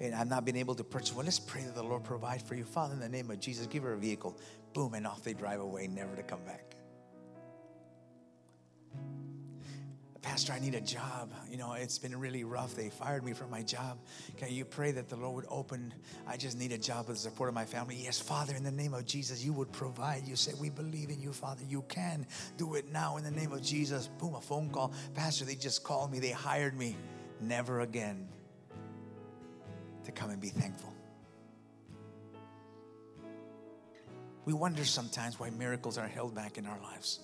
and 0.00 0.14
I've 0.14 0.28
not 0.28 0.44
been 0.44 0.56
able 0.56 0.74
to 0.74 0.84
purchase 0.84 1.14
one. 1.14 1.24
Let's 1.24 1.38
pray 1.38 1.62
that 1.62 1.74
the 1.74 1.82
Lord 1.82 2.04
provide 2.04 2.42
for 2.42 2.54
you. 2.54 2.64
Father, 2.64 2.94
in 2.94 3.00
the 3.00 3.08
name 3.08 3.30
of 3.30 3.40
Jesus, 3.40 3.66
give 3.66 3.82
her 3.84 3.92
a 3.92 3.98
vehicle. 3.98 4.36
Boom, 4.74 4.94
and 4.94 5.06
off 5.06 5.22
they 5.22 5.32
drive 5.32 5.60
away, 5.60 5.86
never 5.86 6.16
to 6.16 6.22
come 6.22 6.44
back. 6.44 6.71
Pastor, 10.32 10.54
I 10.54 10.60
need 10.60 10.74
a 10.74 10.80
job. 10.80 11.30
You 11.50 11.58
know, 11.58 11.74
it's 11.74 11.98
been 11.98 12.18
really 12.18 12.42
rough. 12.42 12.74
They 12.74 12.88
fired 12.88 13.22
me 13.22 13.34
from 13.34 13.50
my 13.50 13.62
job. 13.62 13.98
Can 14.38 14.50
you 14.50 14.64
pray 14.64 14.90
that 14.90 15.10
the 15.10 15.16
Lord 15.16 15.34
would 15.34 15.44
open? 15.50 15.92
I 16.26 16.38
just 16.38 16.58
need 16.58 16.72
a 16.72 16.78
job 16.78 17.08
with 17.08 17.18
the 17.18 17.22
support 17.22 17.50
of 17.50 17.54
my 17.54 17.66
family. 17.66 17.96
Yes, 17.96 18.18
Father, 18.18 18.54
in 18.54 18.64
the 18.64 18.70
name 18.70 18.94
of 18.94 19.04
Jesus, 19.04 19.44
you 19.44 19.52
would 19.52 19.70
provide. 19.72 20.26
You 20.26 20.34
said, 20.34 20.54
We 20.58 20.70
believe 20.70 21.10
in 21.10 21.20
you, 21.20 21.34
Father. 21.34 21.62
You 21.68 21.82
can 21.82 22.26
do 22.56 22.76
it 22.76 22.90
now 22.90 23.18
in 23.18 23.24
the 23.24 23.30
name 23.30 23.52
of 23.52 23.60
Jesus. 23.60 24.08
Boom, 24.18 24.34
a 24.34 24.40
phone 24.40 24.70
call. 24.70 24.94
Pastor, 25.12 25.44
they 25.44 25.54
just 25.54 25.84
called 25.84 26.10
me. 26.10 26.18
They 26.18 26.30
hired 26.30 26.78
me. 26.78 26.96
Never 27.38 27.82
again 27.82 28.26
to 30.04 30.12
come 30.12 30.30
and 30.30 30.40
be 30.40 30.48
thankful. 30.48 30.94
We 34.46 34.54
wonder 34.54 34.86
sometimes 34.86 35.38
why 35.38 35.50
miracles 35.50 35.98
are 35.98 36.08
held 36.08 36.34
back 36.34 36.56
in 36.56 36.64
our 36.64 36.80
lives. 36.80 37.20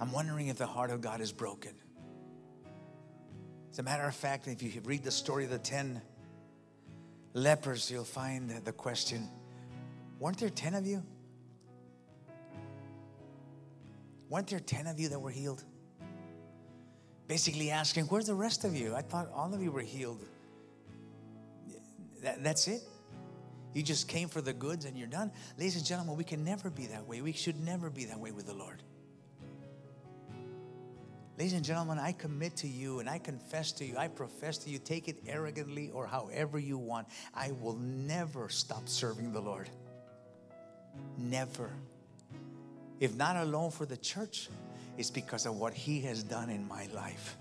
I'm 0.00 0.12
wondering 0.12 0.48
if 0.48 0.58
the 0.58 0.66
heart 0.66 0.90
of 0.90 1.00
God 1.00 1.20
is 1.20 1.32
broken. 1.32 1.72
As 3.72 3.78
a 3.78 3.82
matter 3.82 4.04
of 4.04 4.14
fact, 4.14 4.46
if 4.46 4.62
you 4.62 4.80
read 4.84 5.04
the 5.04 5.10
story 5.10 5.44
of 5.44 5.50
the 5.50 5.58
10 5.58 6.00
lepers, 7.34 7.90
you'll 7.90 8.04
find 8.04 8.50
the 8.50 8.72
question 8.72 9.28
weren't 10.18 10.38
there 10.38 10.50
10 10.50 10.74
of 10.74 10.86
you? 10.86 11.02
Weren't 14.28 14.48
there 14.48 14.60
10 14.60 14.86
of 14.86 14.98
you 14.98 15.08
that 15.08 15.18
were 15.18 15.30
healed? 15.30 15.64
Basically 17.28 17.70
asking, 17.70 18.04
where's 18.06 18.26
the 18.26 18.34
rest 18.34 18.64
of 18.64 18.74
you? 18.74 18.94
I 18.94 19.02
thought 19.02 19.30
all 19.34 19.52
of 19.54 19.62
you 19.62 19.70
were 19.70 19.82
healed. 19.82 20.24
That, 22.22 22.42
that's 22.42 22.68
it? 22.68 22.82
You 23.74 23.82
just 23.82 24.08
came 24.08 24.28
for 24.28 24.40
the 24.40 24.52
goods 24.52 24.86
and 24.86 24.98
you're 24.98 25.06
done. 25.06 25.30
Ladies 25.56 25.76
and 25.76 25.84
gentlemen, 25.84 26.16
we 26.16 26.24
can 26.24 26.44
never 26.44 26.70
be 26.70 26.86
that 26.86 27.06
way. 27.06 27.20
We 27.20 27.32
should 27.32 27.62
never 27.64 27.90
be 27.90 28.06
that 28.06 28.18
way 28.18 28.32
with 28.32 28.46
the 28.46 28.54
Lord. 28.54 28.82
Ladies 31.38 31.52
and 31.52 31.64
gentlemen, 31.64 32.00
I 32.00 32.10
commit 32.10 32.56
to 32.56 32.66
you 32.66 32.98
and 32.98 33.08
I 33.08 33.18
confess 33.18 33.70
to 33.72 33.84
you, 33.84 33.96
I 33.96 34.08
profess 34.08 34.58
to 34.58 34.70
you, 34.70 34.80
take 34.80 35.06
it 35.06 35.18
arrogantly 35.24 35.88
or 35.92 36.04
however 36.04 36.58
you 36.58 36.76
want. 36.76 37.06
I 37.32 37.52
will 37.60 37.76
never 37.76 38.48
stop 38.48 38.88
serving 38.88 39.32
the 39.32 39.40
Lord. 39.40 39.70
Never. 41.16 41.70
If 42.98 43.14
not 43.14 43.36
alone 43.36 43.70
for 43.70 43.86
the 43.86 43.96
church, 43.96 44.48
it's 44.96 45.10
because 45.12 45.46
of 45.46 45.54
what 45.54 45.72
He 45.74 46.00
has 46.00 46.24
done 46.24 46.50
in 46.50 46.66
my 46.66 46.88
life. 46.92 47.36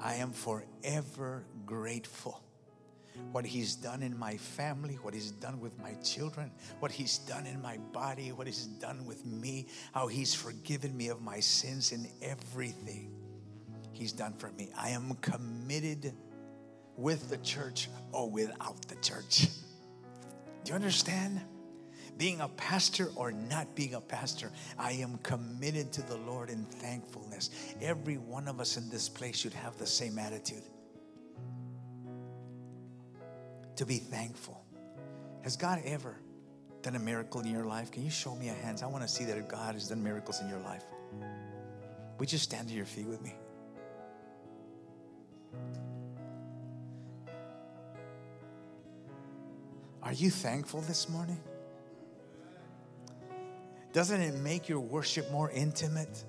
I 0.00 0.14
am 0.14 0.30
forever 0.30 1.42
grateful 1.66 2.40
what 3.32 3.44
He's 3.44 3.74
done 3.74 4.02
in 4.02 4.18
my 4.18 4.36
family, 4.36 4.94
what 5.02 5.14
He's 5.14 5.30
done 5.30 5.60
with 5.60 5.78
my 5.78 5.92
children, 6.02 6.50
what 6.80 6.90
He's 6.90 7.18
done 7.18 7.46
in 7.46 7.60
my 7.60 7.78
body, 7.92 8.32
what 8.32 8.46
He's 8.46 8.66
done 8.66 9.04
with 9.04 9.24
me, 9.26 9.66
how 9.92 10.06
He's 10.06 10.34
forgiven 10.34 10.96
me 10.96 11.08
of 11.08 11.20
my 11.20 11.40
sins 11.40 11.92
and 11.92 12.08
everything 12.22 13.10
He's 13.92 14.12
done 14.12 14.34
for 14.38 14.50
me. 14.52 14.70
I 14.76 14.90
am 14.90 15.14
committed 15.20 16.12
with 16.96 17.28
the 17.30 17.38
church 17.38 17.88
or 18.12 18.30
without 18.30 18.80
the 18.88 18.96
church. 18.96 19.48
Do 20.64 20.70
you 20.70 20.74
understand? 20.74 21.40
Being 22.18 22.40
a 22.40 22.48
pastor 22.48 23.10
or 23.14 23.30
not 23.30 23.74
being 23.74 23.94
a 23.94 24.00
pastor, 24.00 24.50
I 24.78 24.92
am 24.92 25.18
committed 25.22 25.92
to 25.92 26.02
the 26.02 26.16
Lord 26.16 26.48
in 26.48 26.64
thankfulness. 26.64 27.50
Every 27.82 28.16
one 28.16 28.48
of 28.48 28.58
us 28.58 28.78
in 28.78 28.88
this 28.88 29.08
place 29.08 29.36
should 29.36 29.52
have 29.52 29.76
the 29.76 29.86
same 29.86 30.18
attitude 30.18 30.62
to 33.76 33.86
be 33.86 33.98
thankful. 33.98 34.62
Has 35.42 35.56
God 35.56 35.80
ever 35.84 36.16
done 36.82 36.96
a 36.96 36.98
miracle 36.98 37.40
in 37.40 37.50
your 37.50 37.64
life? 37.64 37.90
Can 37.90 38.04
you 38.04 38.10
show 38.10 38.34
me 38.34 38.48
a 38.48 38.52
hands? 38.52 38.82
I 38.82 38.86
want 38.86 39.02
to 39.02 39.08
see 39.08 39.24
that 39.24 39.48
God 39.48 39.74
has 39.74 39.88
done 39.88 40.02
miracles 40.02 40.40
in 40.40 40.48
your 40.48 40.60
life. 40.60 40.84
Would 42.18 42.32
you 42.32 42.38
stand 42.38 42.68
to 42.68 42.74
your 42.74 42.86
feet 42.86 43.06
with 43.06 43.22
me? 43.22 43.34
Are 50.02 50.12
you 50.12 50.30
thankful 50.30 50.80
this 50.82 51.08
morning? 51.08 51.40
Doesn't 53.92 54.20
it 54.20 54.34
make 54.36 54.68
your 54.68 54.80
worship 54.80 55.30
more 55.32 55.50
intimate? 55.50 56.24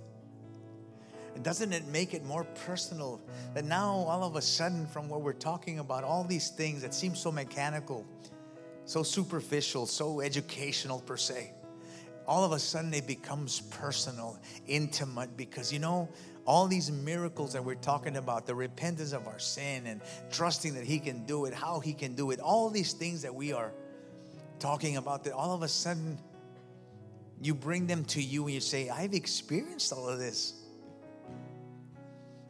Doesn't 1.43 1.73
it 1.73 1.85
make 1.88 2.13
it 2.13 2.23
more 2.25 2.43
personal 2.65 3.21
that 3.53 3.65
now 3.65 3.91
all 3.91 4.23
of 4.23 4.35
a 4.35 4.41
sudden 4.41 4.85
from 4.88 5.09
what 5.09 5.21
we're 5.21 5.33
talking 5.33 5.79
about 5.79 6.03
all 6.03 6.23
these 6.23 6.49
things 6.49 6.81
that 6.81 6.93
seem 6.93 7.15
so 7.15 7.31
mechanical 7.31 8.05
so 8.85 9.03
superficial 9.03 9.85
so 9.85 10.21
educational 10.21 10.99
per 11.01 11.17
se 11.17 11.51
all 12.27 12.43
of 12.43 12.51
a 12.51 12.59
sudden 12.59 12.93
it 12.93 13.07
becomes 13.07 13.61
personal 13.61 14.38
intimate 14.67 15.35
because 15.38 15.71
you 15.71 15.79
know 15.79 16.09
all 16.45 16.67
these 16.67 16.91
miracles 16.91 17.51
that 17.53 17.63
we're 17.63 17.75
talking 17.75 18.15
about 18.17 18.45
the 18.45 18.55
repentance 18.55 19.11
of 19.11 19.27
our 19.27 19.39
sin 19.39 19.85
and 19.85 20.01
trusting 20.31 20.73
that 20.73 20.85
he 20.85 20.99
can 20.99 21.25
do 21.25 21.45
it 21.45 21.53
how 21.53 21.79
he 21.79 21.93
can 21.93 22.15
do 22.15 22.31
it 22.31 22.39
all 22.39 22.69
these 22.69 22.93
things 22.93 23.21
that 23.21 23.33
we 23.33 23.53
are 23.53 23.73
talking 24.59 24.97
about 24.97 25.23
that 25.23 25.33
all 25.33 25.53
of 25.53 25.61
a 25.61 25.67
sudden 25.67 26.17
you 27.41 27.53
bring 27.53 27.85
them 27.85 28.03
to 28.05 28.21
you 28.21 28.45
and 28.45 28.53
you 28.53 28.59
say 28.59 28.89
i've 28.89 29.13
experienced 29.13 29.93
all 29.93 30.07
of 30.07 30.19
this 30.19 30.53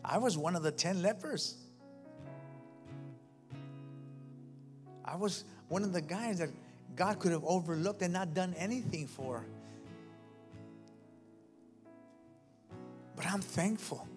I 0.09 0.17
was 0.19 0.37
one 0.37 0.55
of 0.55 0.63
the 0.63 0.71
10 0.71 1.01
lepers. 1.01 1.57
I 5.03 5.17
was 5.17 5.43
one 5.67 5.83
of 5.83 5.91
the 5.91 6.01
guys 6.01 6.39
that 6.39 6.49
God 6.95 7.19
could 7.19 7.33
have 7.33 7.43
overlooked 7.43 8.01
and 8.01 8.13
not 8.13 8.33
done 8.33 8.55
anything 8.57 9.05
for. 9.05 9.45
But 13.17 13.25
I'm 13.25 13.41
thankful 13.41 14.07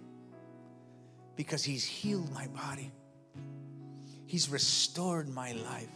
because 1.35 1.65
He's 1.65 1.85
healed 1.85 2.33
my 2.33 2.47
body, 2.49 2.93
He's 4.27 4.49
restored 4.49 5.29
my 5.29 5.53
life, 5.53 5.89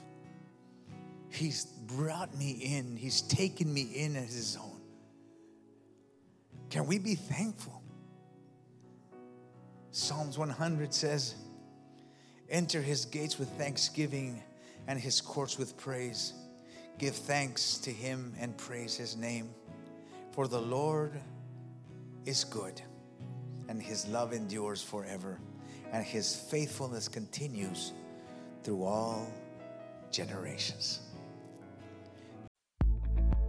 He's 1.28 1.66
brought 1.66 2.36
me 2.36 2.50
in, 2.50 2.96
He's 2.96 3.22
taken 3.22 3.72
me 3.72 3.82
in 3.82 4.16
as 4.16 4.34
His 4.34 4.56
own. 4.56 4.80
Can 6.70 6.86
we 6.86 6.98
be 6.98 7.14
thankful? 7.14 7.83
Psalms 9.94 10.36
100 10.36 10.92
says, 10.92 11.36
Enter 12.50 12.82
his 12.82 13.04
gates 13.04 13.38
with 13.38 13.48
thanksgiving 13.50 14.42
and 14.88 14.98
his 14.98 15.20
courts 15.20 15.56
with 15.56 15.76
praise. 15.76 16.32
Give 16.98 17.14
thanks 17.14 17.78
to 17.78 17.92
him 17.92 18.34
and 18.40 18.56
praise 18.56 18.96
his 18.96 19.16
name. 19.16 19.50
For 20.32 20.48
the 20.48 20.60
Lord 20.60 21.12
is 22.26 22.42
good, 22.42 22.82
and 23.68 23.80
his 23.80 24.04
love 24.08 24.32
endures 24.32 24.82
forever, 24.82 25.38
and 25.92 26.04
his 26.04 26.34
faithfulness 26.34 27.06
continues 27.06 27.92
through 28.64 28.82
all 28.82 29.32
generations. 30.10 31.02